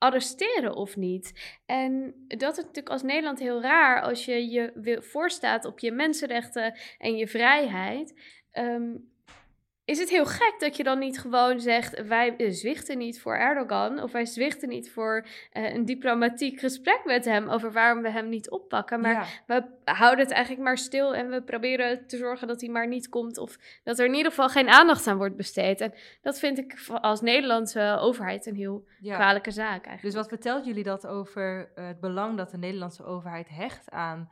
arresteren 0.04 0.74
of 0.74 0.96
niet. 0.96 1.56
En 1.66 2.14
dat 2.28 2.52
is 2.52 2.64
natuurlijk 2.64 2.88
als 2.88 3.02
Nederland 3.02 3.38
heel 3.38 3.62
raar 3.62 4.02
als 4.02 4.24
je 4.24 4.50
je 4.50 4.96
voorstaat 5.00 5.64
op 5.64 5.78
je 5.78 5.92
mensenrechten 5.92 6.74
en 6.98 7.16
je 7.16 7.28
vrijheid. 7.28 8.20
Ehm, 8.50 8.92
is 9.84 9.98
het 9.98 10.10
heel 10.10 10.26
gek 10.26 10.54
dat 10.58 10.76
je 10.76 10.82
dan 10.82 10.98
niet 10.98 11.20
gewoon 11.20 11.60
zegt: 11.60 12.06
wij 12.06 12.36
eh, 12.36 12.50
zwichten 12.50 12.98
niet 12.98 13.20
voor 13.20 13.36
Erdogan 13.36 14.02
of 14.02 14.12
wij 14.12 14.26
zwichten 14.26 14.68
niet 14.68 14.92
voor 14.92 15.26
eh, 15.52 15.74
een 15.74 15.84
diplomatiek 15.84 16.60
gesprek 16.60 17.00
met 17.04 17.24
hem 17.24 17.48
over 17.48 17.72
waarom 17.72 18.02
we 18.02 18.10
hem 18.10 18.28
niet 18.28 18.50
oppakken. 18.50 19.00
Maar 19.00 19.12
ja. 19.12 19.24
we 19.46 19.90
houden 19.92 20.24
het 20.24 20.34
eigenlijk 20.34 20.64
maar 20.64 20.78
stil 20.78 21.14
en 21.14 21.30
we 21.30 21.42
proberen 21.42 22.06
te 22.06 22.16
zorgen 22.16 22.48
dat 22.48 22.60
hij 22.60 22.70
maar 22.70 22.88
niet 22.88 23.08
komt 23.08 23.38
of 23.38 23.58
dat 23.82 23.98
er 23.98 24.06
in 24.06 24.14
ieder 24.14 24.30
geval 24.30 24.48
geen 24.48 24.68
aandacht 24.68 25.06
aan 25.06 25.16
wordt 25.16 25.36
besteed. 25.36 25.80
En 25.80 25.94
dat 26.22 26.38
vind 26.38 26.58
ik 26.58 26.88
als 26.88 27.20
Nederlandse 27.20 27.96
overheid 28.00 28.46
een 28.46 28.56
heel 28.56 28.86
ja. 29.00 29.14
kwalijke 29.14 29.50
zaak 29.50 29.86
eigenlijk. 29.86 30.02
Dus 30.02 30.14
wat 30.14 30.28
vertelt 30.28 30.64
jullie 30.64 30.84
dat 30.84 31.06
over 31.06 31.72
eh, 31.74 31.86
het 31.86 32.00
belang 32.00 32.36
dat 32.36 32.50
de 32.50 32.58
Nederlandse 32.58 33.04
overheid 33.04 33.48
hecht 33.48 33.90
aan 33.90 34.30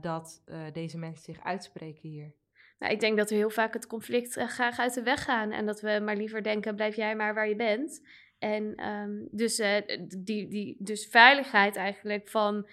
dat 0.00 0.42
deze 0.72 0.98
mensen 0.98 1.24
zich 1.24 1.44
uitspreken 1.44 2.08
hier? 2.08 2.34
Nou, 2.78 2.92
ik 2.92 3.00
denk 3.00 3.16
dat 3.16 3.30
we 3.30 3.36
heel 3.36 3.50
vaak 3.50 3.72
het 3.72 3.86
conflict 3.86 4.36
eh, 4.36 4.48
graag 4.48 4.78
uit 4.78 4.94
de 4.94 5.02
weg 5.02 5.24
gaan. 5.24 5.52
En 5.52 5.66
dat 5.66 5.80
we 5.80 6.00
maar 6.04 6.16
liever 6.16 6.42
denken, 6.42 6.74
blijf 6.76 6.96
jij 6.96 7.16
maar 7.16 7.34
waar 7.34 7.48
je 7.48 7.56
bent. 7.56 8.02
En 8.38 8.74
ehm, 8.74 9.26
dus, 9.30 9.58
eh, 9.58 9.98
die, 10.18 10.48
die, 10.48 10.76
dus 10.78 11.06
veiligheid 11.06 11.76
eigenlijk 11.76 12.28
van 12.28 12.68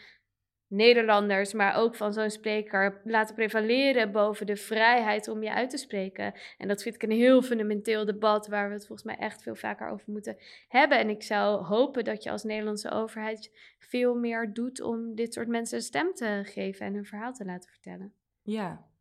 Nederlanders, 0.68 1.54
maar 1.54 1.76
ook 1.76 1.96
van 1.96 2.14
zo'n 2.14 2.30
spreker, 2.30 3.02
laten 3.04 3.36
prevaleren 3.36 4.12
boven 4.12 4.46
de 4.46 4.56
vrijheid 4.56 5.28
om 5.28 5.44
je 5.44 5.54
uit 5.54 5.70
te 5.70 5.78
spreken. 5.78 6.34
En 6.58 6.68
dat 6.68 6.82
vind 6.82 6.96
ik 6.96 7.04
een 7.04 7.12
heel 7.12 7.42
fundamenteel 7.42 8.06
debat 8.06 8.48
waar 8.48 8.68
we 8.68 8.74
het 8.74 8.86
volgens 8.86 9.08
mij 9.08 9.26
echt 9.26 9.44
veel 9.44 9.56
vaker 9.56 9.90
over 9.90 10.12
moeten 10.12 10.38
hebben. 10.68 10.98
En 11.00 11.10
ik 11.10 11.24
zou 11.24 11.64
hopen 11.64 12.04
dat 12.04 12.24
je 12.24 12.32
als 12.32 12.44
Nederlandse 12.44 12.92
overheid 12.92 13.52
veel 13.80 14.16
meer 14.16 14.54
doet 14.54 14.82
om 14.82 15.16
dit 15.16 15.34
soort 15.34 15.48
mensen 15.48 15.78
een 15.78 15.84
stem 15.84 16.14
te 16.14 16.42
geven 16.44 16.86
en 16.86 16.94
hun 16.94 17.06
verhaal 17.06 17.34
te 17.34 17.46
laten 17.46 17.70
vertellen. 17.70 18.14
Ja. 18.42 18.92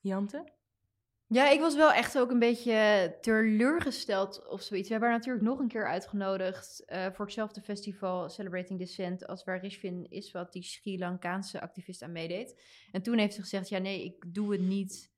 Jante? 0.00 0.56
Ja, 1.26 1.48
ik 1.50 1.60
was 1.60 1.74
wel 1.76 1.92
echt 1.92 2.18
ook 2.18 2.30
een 2.30 2.38
beetje 2.38 3.16
teleurgesteld 3.20 4.46
of 4.48 4.62
zoiets. 4.62 4.86
We 4.86 4.92
hebben 4.94 5.10
haar 5.10 5.18
natuurlijk 5.18 5.44
nog 5.46 5.58
een 5.58 5.68
keer 5.68 5.86
uitgenodigd 5.88 6.84
eh, 6.84 7.06
voor 7.12 7.24
hetzelfde 7.24 7.60
festival 7.60 8.28
Celebrating 8.28 8.78
Dissent 8.78 9.26
als 9.26 9.44
waar 9.44 9.60
Rishvin 9.60 10.06
Iswat, 10.10 10.52
die 10.52 10.62
Sri 10.62 10.98
Lankaanse 10.98 11.60
activist, 11.60 12.02
aan 12.02 12.12
meedeed. 12.12 12.62
En 12.92 13.02
toen 13.02 13.18
heeft 13.18 13.34
ze 13.34 13.40
gezegd, 13.40 13.68
ja 13.68 13.78
nee, 13.78 14.04
ik 14.04 14.34
doe 14.34 14.52
het 14.52 14.60
niet 14.60 15.10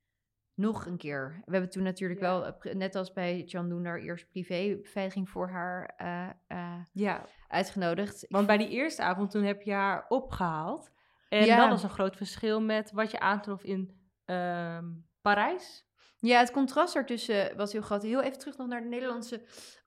nog 0.53 0.85
een 0.85 0.97
keer. 0.97 1.41
We 1.45 1.51
hebben 1.51 1.69
toen 1.69 1.83
natuurlijk 1.83 2.19
Ja. 2.19 2.27
wel, 2.27 2.45
eh, 2.45 2.73
net 2.73 2.95
als 2.95 3.13
bij 3.13 3.41
Jan 3.43 3.69
Doender, 3.69 4.01
eerst 4.01 4.29
privébeveiliging 4.29 5.29
voor 5.29 5.49
haar 5.49 5.93
eh, 6.47 6.79
Ja, 6.93 7.25
uitgenodigd. 7.47 8.25
want 8.29 8.47
bij 8.47 8.57
die 8.57 8.69
eerste 8.69 9.01
avond 9.01 9.31
toen 9.31 9.43
heb 9.43 9.61
je 9.61 9.71
haar 9.71 10.05
opgehaald. 10.09 10.91
En 11.29 11.45
Ja. 11.45 11.57
dat 11.57 11.69
was 11.69 11.83
een 11.83 11.89
groot 11.89 12.15
verschil 12.15 12.61
met 12.61 12.91
wat 12.91 13.11
je 13.11 13.19
aantrof 13.19 13.63
in 13.63 13.99
ehm, 14.25 14.85
Parijs. 15.21 15.85
Ja, 16.19 16.39
het 16.39 16.51
contrast 16.51 16.95
ertussen 16.95 17.55
was 17.57 17.71
heel 17.71 17.81
groot. 17.81 18.03
Heel 18.03 18.21
even 18.21 18.39
terug 18.39 18.57
nog 18.57 18.67
naar 18.67 18.81
de 18.81 18.87
Nederlandse 18.87 19.41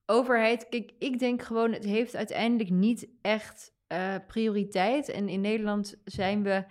overheid. 0.06 0.68
Kijk, 0.68 0.92
ik 0.98 1.18
denk 1.18 1.42
gewoon, 1.42 1.72
het 1.72 1.84
heeft 1.84 2.16
uiteindelijk 2.16 2.70
niet 2.70 3.08
echt 3.20 3.74
eh, 3.86 4.14
prioriteit. 4.26 5.08
En 5.08 5.28
in 5.28 5.40
Nederland 5.40 5.94
zijn 6.04 6.42
we, 6.42 6.64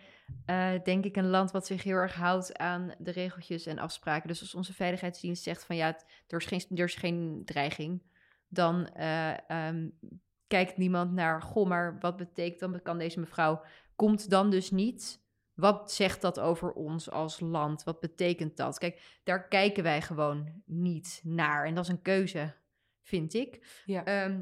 eh, 0.46 0.72
denk 0.84 1.06
ik, 1.06 1.16
een 1.16 1.30
land 1.30 1.52
wat 1.52 1.66
zich 1.66 1.84
heel 1.84 1.96
erg 1.96 2.16
houdt 2.16 2.58
aan 2.58 2.94
de 2.98 3.12
regeltjes 3.12 3.66
en 3.66 3.80
afspraken. 3.80 4.28
Dus 4.28 4.42
als 4.42 4.56
onze 4.56 4.74
veiligheidsdienst 4.74 5.44
zegt 5.44 5.66
van 5.66 5.76
ja, 5.76 5.98
er 6.28 6.38
is 6.38 6.46
geen, 6.46 6.66
er 6.78 6.84
is 6.84 6.96
geen 6.96 7.42
dreiging, 7.46 8.02
dan 8.48 8.88
eh, 8.88 9.50
ehm, 9.50 9.90
kijkt 10.48 10.78
niemand 10.78 11.12
naar, 11.12 11.42
goh, 11.42 11.68
maar 11.68 12.00
wat 12.00 12.18
betekent 12.18 12.60
dan, 12.60 12.82
kan 12.82 12.98
deze 12.98 13.20
mevrouw, 13.20 13.64
komt 13.96 14.30
dan 14.30 14.50
dus 14.50 14.72
niet. 14.72 15.23
Wat 15.56 15.92
zegt 15.92 16.22
dat 16.22 16.40
over 16.40 16.72
ons 16.72 17.10
als 17.12 17.40
land? 17.40 17.84
Wat 17.84 18.00
betekent 18.00 18.58
dat? 18.58 18.78
Kijk, 18.78 19.20
daar 19.24 19.48
kijken 19.48 19.84
wij 19.84 20.02
gewoon 20.02 20.62
niet 20.66 21.22
naar. 21.24 21.66
En 21.66 21.76
dat 21.76 21.84
is 21.84 21.90
een 21.90 22.02
keuze, 22.02 22.54
vind 23.02 23.34
ik. 23.34 23.82
Ja. 23.86 24.04
Ehm, 24.06 24.42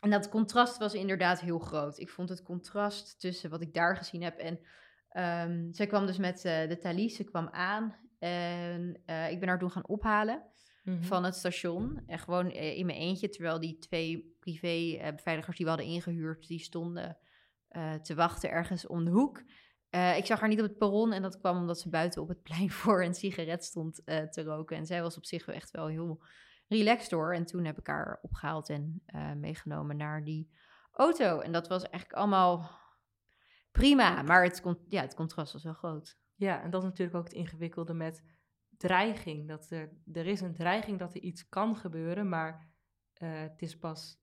en 0.00 0.10
dat 0.10 0.28
contrast 0.28 0.78
was 0.78 0.94
inderdaad 0.94 1.40
heel 1.40 1.58
groot. 1.58 1.98
Ik 1.98 2.10
vond 2.10 2.28
het 2.28 2.42
contrast 2.42 3.20
tussen 3.20 3.50
wat 3.50 3.60
ik 3.60 3.74
daar 3.74 3.96
gezien 3.96 4.22
heb 4.22 4.38
en... 4.38 4.58
ehm, 5.08 5.72
zij 5.72 5.86
kwam 5.86 6.06
dus 6.06 6.18
met 6.18 6.44
eh, 6.44 6.68
de 6.68 6.78
Thalys, 6.78 7.16
ze 7.16 7.24
kwam 7.24 7.48
aan 7.48 7.94
en 8.18 9.02
eh, 9.04 9.30
ik 9.30 9.40
ben 9.40 9.48
haar 9.48 9.58
toen 9.58 9.70
gaan 9.70 9.88
ophalen 9.88 10.42
Mhm. 10.82 11.02
van 11.02 11.24
het 11.24 11.34
station. 11.34 12.02
En 12.06 12.18
gewoon 12.18 12.50
eh, 12.50 12.76
in 12.78 12.86
mijn 12.86 12.98
eentje, 12.98 13.28
terwijl 13.28 13.60
die 13.60 13.78
twee 13.78 14.36
privé-beveiligers 14.40 15.56
die 15.56 15.66
we 15.66 15.72
hadden 15.72 15.90
ingehuurd, 15.90 16.46
die 16.48 16.58
stonden 16.58 17.18
te 18.02 18.14
wachten 18.14 18.50
ergens 18.50 18.86
om 18.86 19.04
de 19.04 19.10
hoek. 19.10 19.42
Eh, 19.96 20.16
ik 20.16 20.26
zag 20.26 20.40
haar 20.40 20.48
niet 20.48 20.60
op 20.60 20.68
het 20.68 20.78
perron 20.78 21.12
en 21.12 21.22
dat 21.22 21.38
kwam 21.38 21.56
omdat 21.56 21.80
ze 21.80 21.88
buiten 21.88 22.22
op 22.22 22.28
het 22.28 22.42
plein 22.42 22.70
voor 22.80 23.02
een 23.02 23.14
sigaret 23.14 23.64
stond 23.64 24.04
eh, 24.04 24.22
te 24.22 24.42
roken. 24.42 24.76
En 24.76 24.86
zij 24.86 25.02
was 25.02 25.16
op 25.16 25.24
zich 25.24 25.46
echt 25.46 25.70
wel 25.70 25.86
heel 25.86 26.22
relaxed 26.68 27.10
hoor. 27.10 27.34
En 27.34 27.44
toen 27.44 27.64
heb 27.64 27.78
ik 27.78 27.86
haar 27.86 28.18
opgehaald 28.22 28.68
en 28.68 29.02
eh, 29.06 29.32
meegenomen 29.32 29.96
naar 29.96 30.24
die 30.24 30.50
auto. 30.92 31.40
En 31.40 31.52
dat 31.52 31.68
was 31.68 31.82
eigenlijk 31.82 32.12
allemaal 32.12 32.70
prima, 33.70 34.22
maar 34.22 34.42
het, 34.42 34.62
ja, 34.88 35.00
het 35.00 35.14
contrast 35.14 35.52
was 35.52 35.62
wel 35.62 35.74
groot. 35.74 36.18
Ja, 36.34 36.62
en 36.62 36.70
dat 36.70 36.82
is 36.82 36.88
natuurlijk 36.88 37.16
ook 37.16 37.24
het 37.24 37.32
ingewikkelde 37.32 37.94
met 37.94 38.24
dreiging. 38.76 39.48
Dat 39.48 39.70
er, 39.70 39.92
er 40.12 40.26
is 40.26 40.40
een 40.40 40.54
dreiging 40.54 40.98
dat 40.98 41.14
er 41.14 41.20
iets 41.20 41.48
kan 41.48 41.76
gebeuren, 41.76 42.28
maar 42.28 42.68
het 43.14 43.62
is 43.62 43.78
pas, 43.78 44.18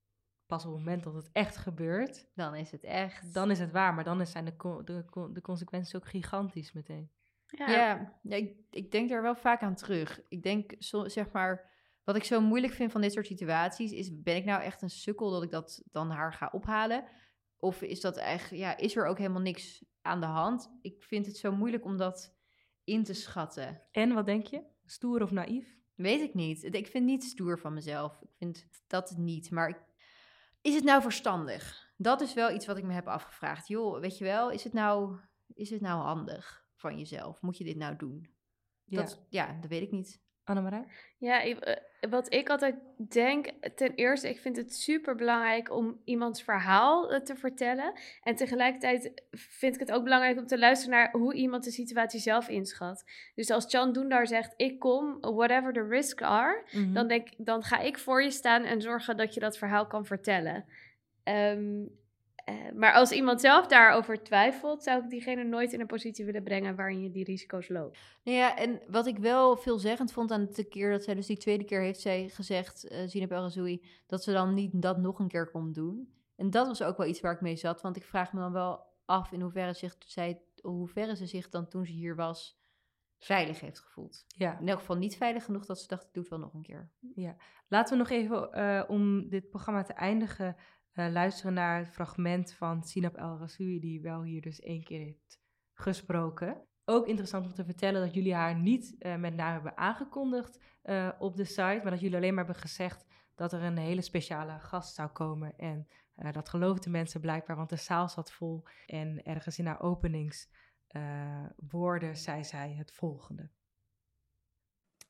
pas 0.54 0.66
op 0.66 0.72
het 0.72 0.80
moment 0.80 1.04
dat 1.04 1.14
het 1.14 1.30
echt 1.32 1.58
gebeurt, 1.58 2.28
Dan 2.36 2.56
is 2.56 2.72
het 2.72 2.84
echt... 2.84 3.34
dan 3.34 3.52
is 3.52 3.60
het 3.60 3.72
waar. 3.72 3.94
Maar 3.94 4.04
dan 4.04 4.26
zijn 4.28 4.46
de, 4.46 4.56
co- 4.56 4.84
de, 4.84 5.06
co- 5.10 5.32
de 5.32 5.42
consequenties 5.42 5.96
ook 5.96 6.08
gigantisch 6.08 6.72
meteen. 6.74 7.12
Ja, 7.48 7.70
Ja, 7.72 8.18
ja 8.22 8.36
ik, 8.36 8.56
ik 8.70 8.92
denk 8.92 9.10
daar 9.10 9.22
wel 9.22 9.36
vaak 9.36 9.62
aan 9.62 9.76
terug. 9.76 10.22
Ik 10.28 10.44
denk, 10.44 10.76
zo, 10.80 11.08
zeg 11.08 11.32
maar, 11.32 11.70
wat 12.04 12.16
ik 12.16 12.24
zo 12.24 12.42
moeilijk 12.42 12.74
vind 12.74 12.92
van 12.92 13.02
dit 13.02 13.14
soort 13.14 13.28
situaties, 13.28 13.92
is 13.92 14.22
ben 14.22 14.36
ik 14.36 14.46
nou 14.46 14.62
echt 14.62 14.82
een 14.82 14.90
sukkel 14.90 15.32
dat 15.32 15.44
ik 15.44 15.52
dat 15.52 15.84
dan 15.92 16.10
haar 16.10 16.34
ga 16.34 16.50
ophalen? 16.52 17.04
Of 17.58 17.82
is 17.82 18.02
dat 18.02 18.18
eigenlijk, 18.18 18.62
ja, 18.64 18.78
is 18.78 18.96
er 18.96 19.06
ook 19.06 19.18
helemaal 19.18 19.42
niks 19.42 19.84
aan 20.02 20.20
de 20.20 20.26
hand? 20.26 20.72
Ik 20.82 21.04
vind 21.04 21.26
het 21.26 21.38
zo 21.38 21.52
moeilijk 21.56 21.86
om 21.86 21.98
dat 21.98 22.36
in 22.84 23.04
te 23.04 23.14
schatten. 23.14 23.82
En 23.92 24.14
wat 24.14 24.26
denk 24.26 24.46
je? 24.48 24.64
Stoer 24.86 25.22
of 25.22 25.32
naïef? 25.32 25.78
Weet 25.96 26.22
ik 26.22 26.34
niet. 26.34 26.64
Ik 26.64 26.72
vind 26.74 26.94
het 26.94 27.04
niet 27.04 27.24
stoer 27.24 27.60
van 27.60 27.74
mezelf. 27.74 28.22
Ik 28.22 28.30
vind 28.38 28.68
dat 28.88 29.18
niet. 29.18 29.52
Maar 29.52 29.70
ik- 29.70 29.82
is 30.64 30.76
het 30.76 30.84
nou 30.84 31.02
verstandig? 31.02 31.92
Dat 31.98 32.22
is 32.22 32.34
wel 32.34 32.52
iets 32.52 32.66
wat 32.66 32.78
ik 32.78 32.84
me 32.84 32.94
heb 32.94 33.08
afgevraagd. 33.08 33.68
Joh, 33.68 34.00
weet 34.00 34.18
je 34.18 34.24
wel, 34.24 34.52
is 34.52 34.64
het 34.64 34.74
nou, 34.74 35.20
is 35.54 35.70
het 35.70 35.82
nou 35.82 36.02
handig 36.02 36.66
van 36.76 36.98
jezelf? 36.98 37.42
Moet 37.42 37.58
je 37.58 37.64
dit 37.64 37.78
nou 37.78 37.96
doen? 37.96 38.30
Ja. 38.84 39.02
Dat, 39.02 39.26
ja, 39.30 39.58
dat 39.62 39.70
weet 39.70 39.82
ik 39.82 39.92
niet. 39.92 40.22
Annemarij? 40.44 40.86
Ja, 41.18 41.42
ik- 41.42 41.60
eh, 41.60 42.10
wat 42.10 42.34
ik 42.34 42.50
altijd 42.50 42.76
denk, 43.10 43.48
ten 43.76 43.94
eerste, 43.96 44.30
ik 44.30 44.40
vind 44.40 44.58
het 44.58 44.76
super 44.76 45.16
belangrijk 45.16 45.72
om 45.72 46.02
iemands 46.06 46.44
verhaal 46.44 47.12
eh, 47.12 47.20
te 47.22 47.36
vertellen. 47.36 47.94
En 48.24 48.36
tegelijkertijd 48.36 49.24
vind 49.32 49.74
ik 49.74 49.80
het 49.80 49.92
ook 49.92 50.04
belangrijk 50.04 50.38
om 50.38 50.48
te 50.48 50.60
luisteren 50.60 50.96
naar 50.96 51.12
hoe 51.12 51.34
iemand 51.34 51.64
de 51.64 51.72
situatie 51.72 52.20
zelf 52.20 52.50
inschat. 52.50 53.04
Dus 53.36 53.50
als 53.50 53.66
Chan 53.70 53.94
Doendar 53.94 54.28
zegt, 54.28 54.54
ik 54.58 54.80
kom, 54.80 55.18
whatever 55.20 55.74
the 55.74 55.88
risks 55.88 56.22
are, 56.24 56.64
Mhm. 56.72 56.94
dan, 56.94 57.08
denk, 57.08 57.28
dan 57.38 57.64
ga 57.64 57.80
ik 57.80 57.98
voor 57.98 58.24
je 58.24 58.32
staan 58.32 58.64
en 58.64 58.82
zorgen 58.82 59.18
dat 59.18 59.34
je 59.34 59.40
dat 59.40 59.58
verhaal 59.58 59.88
kan 59.88 60.06
vertellen. 60.06 60.66
Ehm, 61.24 61.82
eh, 62.46 62.56
maar 62.76 62.94
als 62.94 63.12
iemand 63.12 63.42
zelf 63.42 63.68
daarover 63.68 64.24
twijfelt, 64.24 64.84
zou 64.84 65.04
ik 65.04 65.10
diegene 65.10 65.44
nooit 65.44 65.74
in 65.74 65.80
een 65.80 65.88
positie 65.88 66.26
willen 66.26 66.44
brengen 66.44 66.76
waarin 66.76 67.02
je 67.02 67.12
die 67.12 67.24
risico's 67.24 67.70
loopt. 67.70 68.00
Nou 68.24 68.38
ja, 68.38 68.58
en 68.58 68.82
wat 68.88 69.06
ik 69.06 69.18
wel 69.18 69.58
veelzeggend 69.58 70.12
vond 70.12 70.32
aan 70.32 70.50
de 70.54 70.64
keer 70.64 70.92
dat 70.92 71.04
zij, 71.04 71.14
dus 71.14 71.26
die 71.26 71.38
tweede 71.38 71.64
keer 71.64 71.82
heeft 71.82 72.00
zij 72.00 72.30
gezegd, 72.30 72.88
eh 72.88 73.08
Zineb 73.08 73.32
El 73.32 73.42
Razoui, 73.42 73.86
dat 74.08 74.24
ze 74.24 74.32
dan 74.32 74.54
niet 74.54 74.82
dat 74.82 74.98
nog 74.98 75.20
een 75.20 75.28
keer 75.28 75.52
kon 75.52 75.72
doen. 75.72 76.14
En 76.36 76.50
dat 76.50 76.68
was 76.68 76.84
ook 76.84 76.98
wel 76.98 77.08
iets 77.08 77.22
waar 77.22 77.34
ik 77.34 77.42
mee 77.42 77.56
zat, 77.56 77.82
want 77.82 77.96
ik 77.96 78.04
vraag 78.04 78.34
me 78.34 78.40
dan 78.40 78.52
wel 78.52 78.86
af 79.06 79.32
in 79.32 79.42
hoeverre, 79.42 79.74
zich, 79.74 79.96
zij, 80.00 80.42
hoeverre 80.62 81.16
ze 81.16 81.26
zich 81.26 81.50
dan 81.50 81.68
toen 81.68 81.86
ze 81.86 81.92
hier 81.92 82.16
was 82.16 82.62
veilig 83.18 83.60
heeft 83.60 83.80
gevoeld. 83.80 84.26
Ja. 84.28 84.60
In 84.60 84.68
elk 84.68 84.80
geval 84.80 84.98
niet 84.98 85.18
veilig 85.18 85.46
genoeg 85.46 85.66
dat 85.66 85.80
ze 85.80 85.88
dacht, 85.88 86.04
ik 86.04 86.14
doe 86.14 86.24
het 86.24 86.32
wel 86.32 86.42
nog 86.42 86.54
een 86.54 86.62
keer. 86.62 86.92
Laten 87.68 87.94
we 87.98 88.04
nog 88.04 88.10
even, 88.10 88.52
eh, 88.52 88.84
om 88.88 89.30
dit 89.30 89.50
programma 89.50 89.84
te 89.84 89.94
eindigen, 89.94 90.56
eh, 90.94 91.12
luisteren 91.12 91.54
naar 91.54 91.78
het 91.78 91.90
fragment 91.90 92.54
van 92.54 92.84
Sinab 92.84 93.16
El 93.16 93.38
Rasoui, 93.38 93.80
die 93.80 94.02
wel 94.02 94.24
hier 94.24 94.42
dus 94.42 94.60
één 94.60 94.84
keer 94.84 95.00
heeft 95.00 95.40
gesproken. 95.74 96.68
Ook 96.86 97.08
interessant 97.08 97.46
om 97.46 97.54
te 97.54 97.66
vertellen 97.66 98.02
dat 98.02 98.14
jullie 98.14 98.34
haar 98.34 98.56
niet 98.56 98.96
uh, 99.00 99.16
met 99.16 99.36
name 99.36 99.54
hebben 99.54 99.78
aangekondigd 99.78 100.60
uh, 100.84 101.10
op 101.20 101.36
de 101.36 101.46
site, 101.46 101.80
maar 101.82 101.92
dat 101.92 102.00
jullie 102.00 102.16
alleen 102.16 102.34
maar 102.34 102.46
hebben 102.46 102.62
gezegd 102.62 103.06
dat 103.36 103.54
er 103.54 103.62
een 103.62 103.78
hele 103.78 104.02
speciale 104.02 104.60
gast 104.60 104.96
zou 104.96 105.10
komen. 105.10 105.58
En 105.58 105.88
dat 106.32 106.50
geloofden 106.50 106.92
mensen 106.92 107.22
blijkbaar, 107.22 107.56
want 107.56 107.70
de 107.70 107.76
zaal 107.76 108.10
zat 108.10 108.32
vol. 108.32 108.64
En 108.86 109.24
ergens 109.24 109.60
in 109.60 109.66
haar 109.66 109.82
openingswoorden 109.82 112.18
zei 112.18 112.44
zij 112.44 112.74
het 112.78 112.92
volgende. 112.92 113.50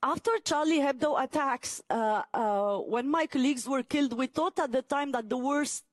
After 0.06 0.32
Charlie 0.44 0.82
Hebdo 0.82 1.24
attacks, 1.24 1.82
uh, 1.90 2.24
uh, 2.34 2.80
when 2.80 3.10
my 3.10 3.26
colleagues 3.26 3.66
were 3.66 3.84
killed, 3.84 4.12
we 4.12 4.28
thought 4.28 4.60
at 4.60 4.74
the 4.74 4.82
time 4.82 5.14
that 5.14 5.30
the 5.30 5.38
worst, 5.38 5.86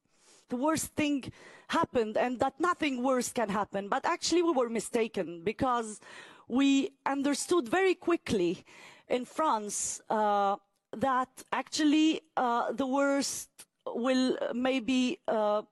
the 0.48 0.56
worst 0.56 0.86
thing 0.96 1.30
happened 1.68 2.16
and 2.16 2.40
that 2.40 2.58
nothing 2.58 3.04
worse 3.04 3.30
can 3.30 3.48
happen. 3.48 3.86
But 3.86 4.04
actually, 4.04 4.42
we 4.42 4.50
were 4.50 4.68
mistaken 4.68 5.42
because 5.44 6.00
we 6.48 6.90
understood 7.06 7.68
very 7.68 7.94
quickly 7.94 8.64
in 9.08 9.24
France 9.24 10.02
uh, 10.10 10.56
that 10.96 11.28
actually 11.52 12.22
uh, 12.36 12.72
the 12.72 12.88
worst 12.88 13.48
will 13.86 14.36
maybe 14.52 15.20
uh, 15.28 15.62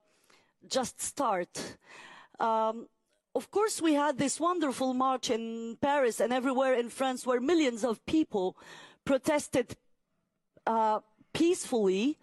just 0.65 1.01
start. 1.01 1.75
Um, 2.39 2.87
of 3.35 3.51
course, 3.51 3.81
we 3.81 3.93
had 3.93 4.17
this 4.17 4.39
wonderful 4.39 4.93
march 4.93 5.29
in 5.29 5.77
Paris 5.81 6.19
and 6.19 6.33
everywhere 6.33 6.73
in 6.73 6.89
France 6.89 7.25
where 7.25 7.39
millions 7.39 7.83
of 7.83 8.05
people 8.05 8.57
protested 9.05 9.75
uh, 10.65 10.99
peacefully 11.33 12.17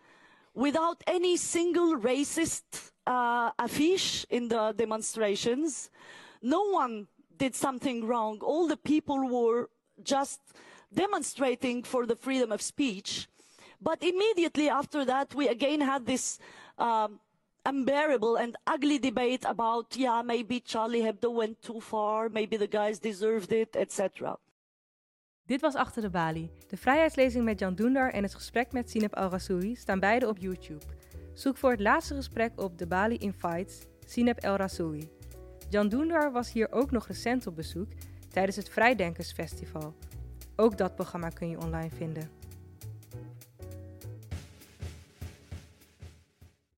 without 0.55 1.03
any 1.07 1.37
single 1.37 1.97
racist 1.97 2.91
uh, 3.07 3.53
affiche 3.53 4.25
in 4.31 4.49
the 4.49 4.75
demonstrations. 4.77 5.91
No 6.43 6.71
one 6.71 7.07
did 7.39 7.55
something 7.55 8.07
wrong. 8.07 8.41
All 8.43 8.67
the 8.67 8.77
people 8.77 9.29
were 9.29 9.69
just 10.03 10.41
demonstrating 10.93 11.83
for 11.83 12.07
the 12.07 12.17
freedom 12.17 12.51
of 12.53 12.63
speech. 12.63 13.29
But 13.81 14.03
immediately 14.03 14.69
after 14.69 15.05
that, 15.05 15.35
we 15.35 15.49
again 15.49 15.81
had 15.81 16.07
this 16.07 16.39
um, 16.79 17.21
unbearable 17.69 18.39
and 18.39 18.59
ugly 18.65 18.99
debate 18.99 19.49
about, 19.49 19.95
yeah, 19.95 20.23
maybe 20.23 20.61
Charlie 20.65 21.03
Hebdo 21.03 21.35
went 21.35 21.63
too 21.63 21.81
far, 21.81 22.29
maybe 22.31 22.57
the 22.57 22.79
guys 22.79 22.99
deserved 22.99 23.53
it, 23.53 23.77
etc. 23.77 24.37
Dit 25.47 25.61
was 25.61 25.75
Achter 25.75 26.03
de 26.03 26.11
Balie. 26.11 26.51
De 26.69 26.77
vrijheidslezing 26.77 27.45
met 27.45 27.59
Jan 27.59 27.75
Doendar 27.75 28.11
en 28.11 28.23
het 28.23 28.35
gesprek 28.35 28.73
met 28.73 28.91
Sineb 28.91 29.15
Al 29.15 29.29
Rassoui 29.29 29.75
staan 29.75 30.01
beide 30.01 30.29
op 30.29 30.39
YouTube. 30.39 30.85
Zoek 31.35 31.57
voor 31.57 31.71
het 31.71 31.81
laatste 31.81 32.15
gesprek 32.15 32.61
op 32.61 32.79
de 32.79 32.87
Bali 32.87 33.17
Invites 33.17 33.87
Sineb 34.07 34.39
El 34.39 34.57
Rassoui. 34.57 35.11
Jan 35.71 35.89
Doendar 35.89 36.33
was 36.33 36.53
hier 36.53 36.73
ook 36.73 36.91
nog 36.91 37.07
recent 37.07 37.47
op 37.47 37.57
bezoek 37.57 37.89
tijdens 38.29 38.57
het 38.57 38.69
Vrijdenkersfestival. 38.69 39.95
Ook 40.57 40.79
dat 40.79 40.95
programma 40.95 41.29
kun 41.29 41.49
je 41.49 41.61
online 41.61 41.91
vinden. 41.91 42.36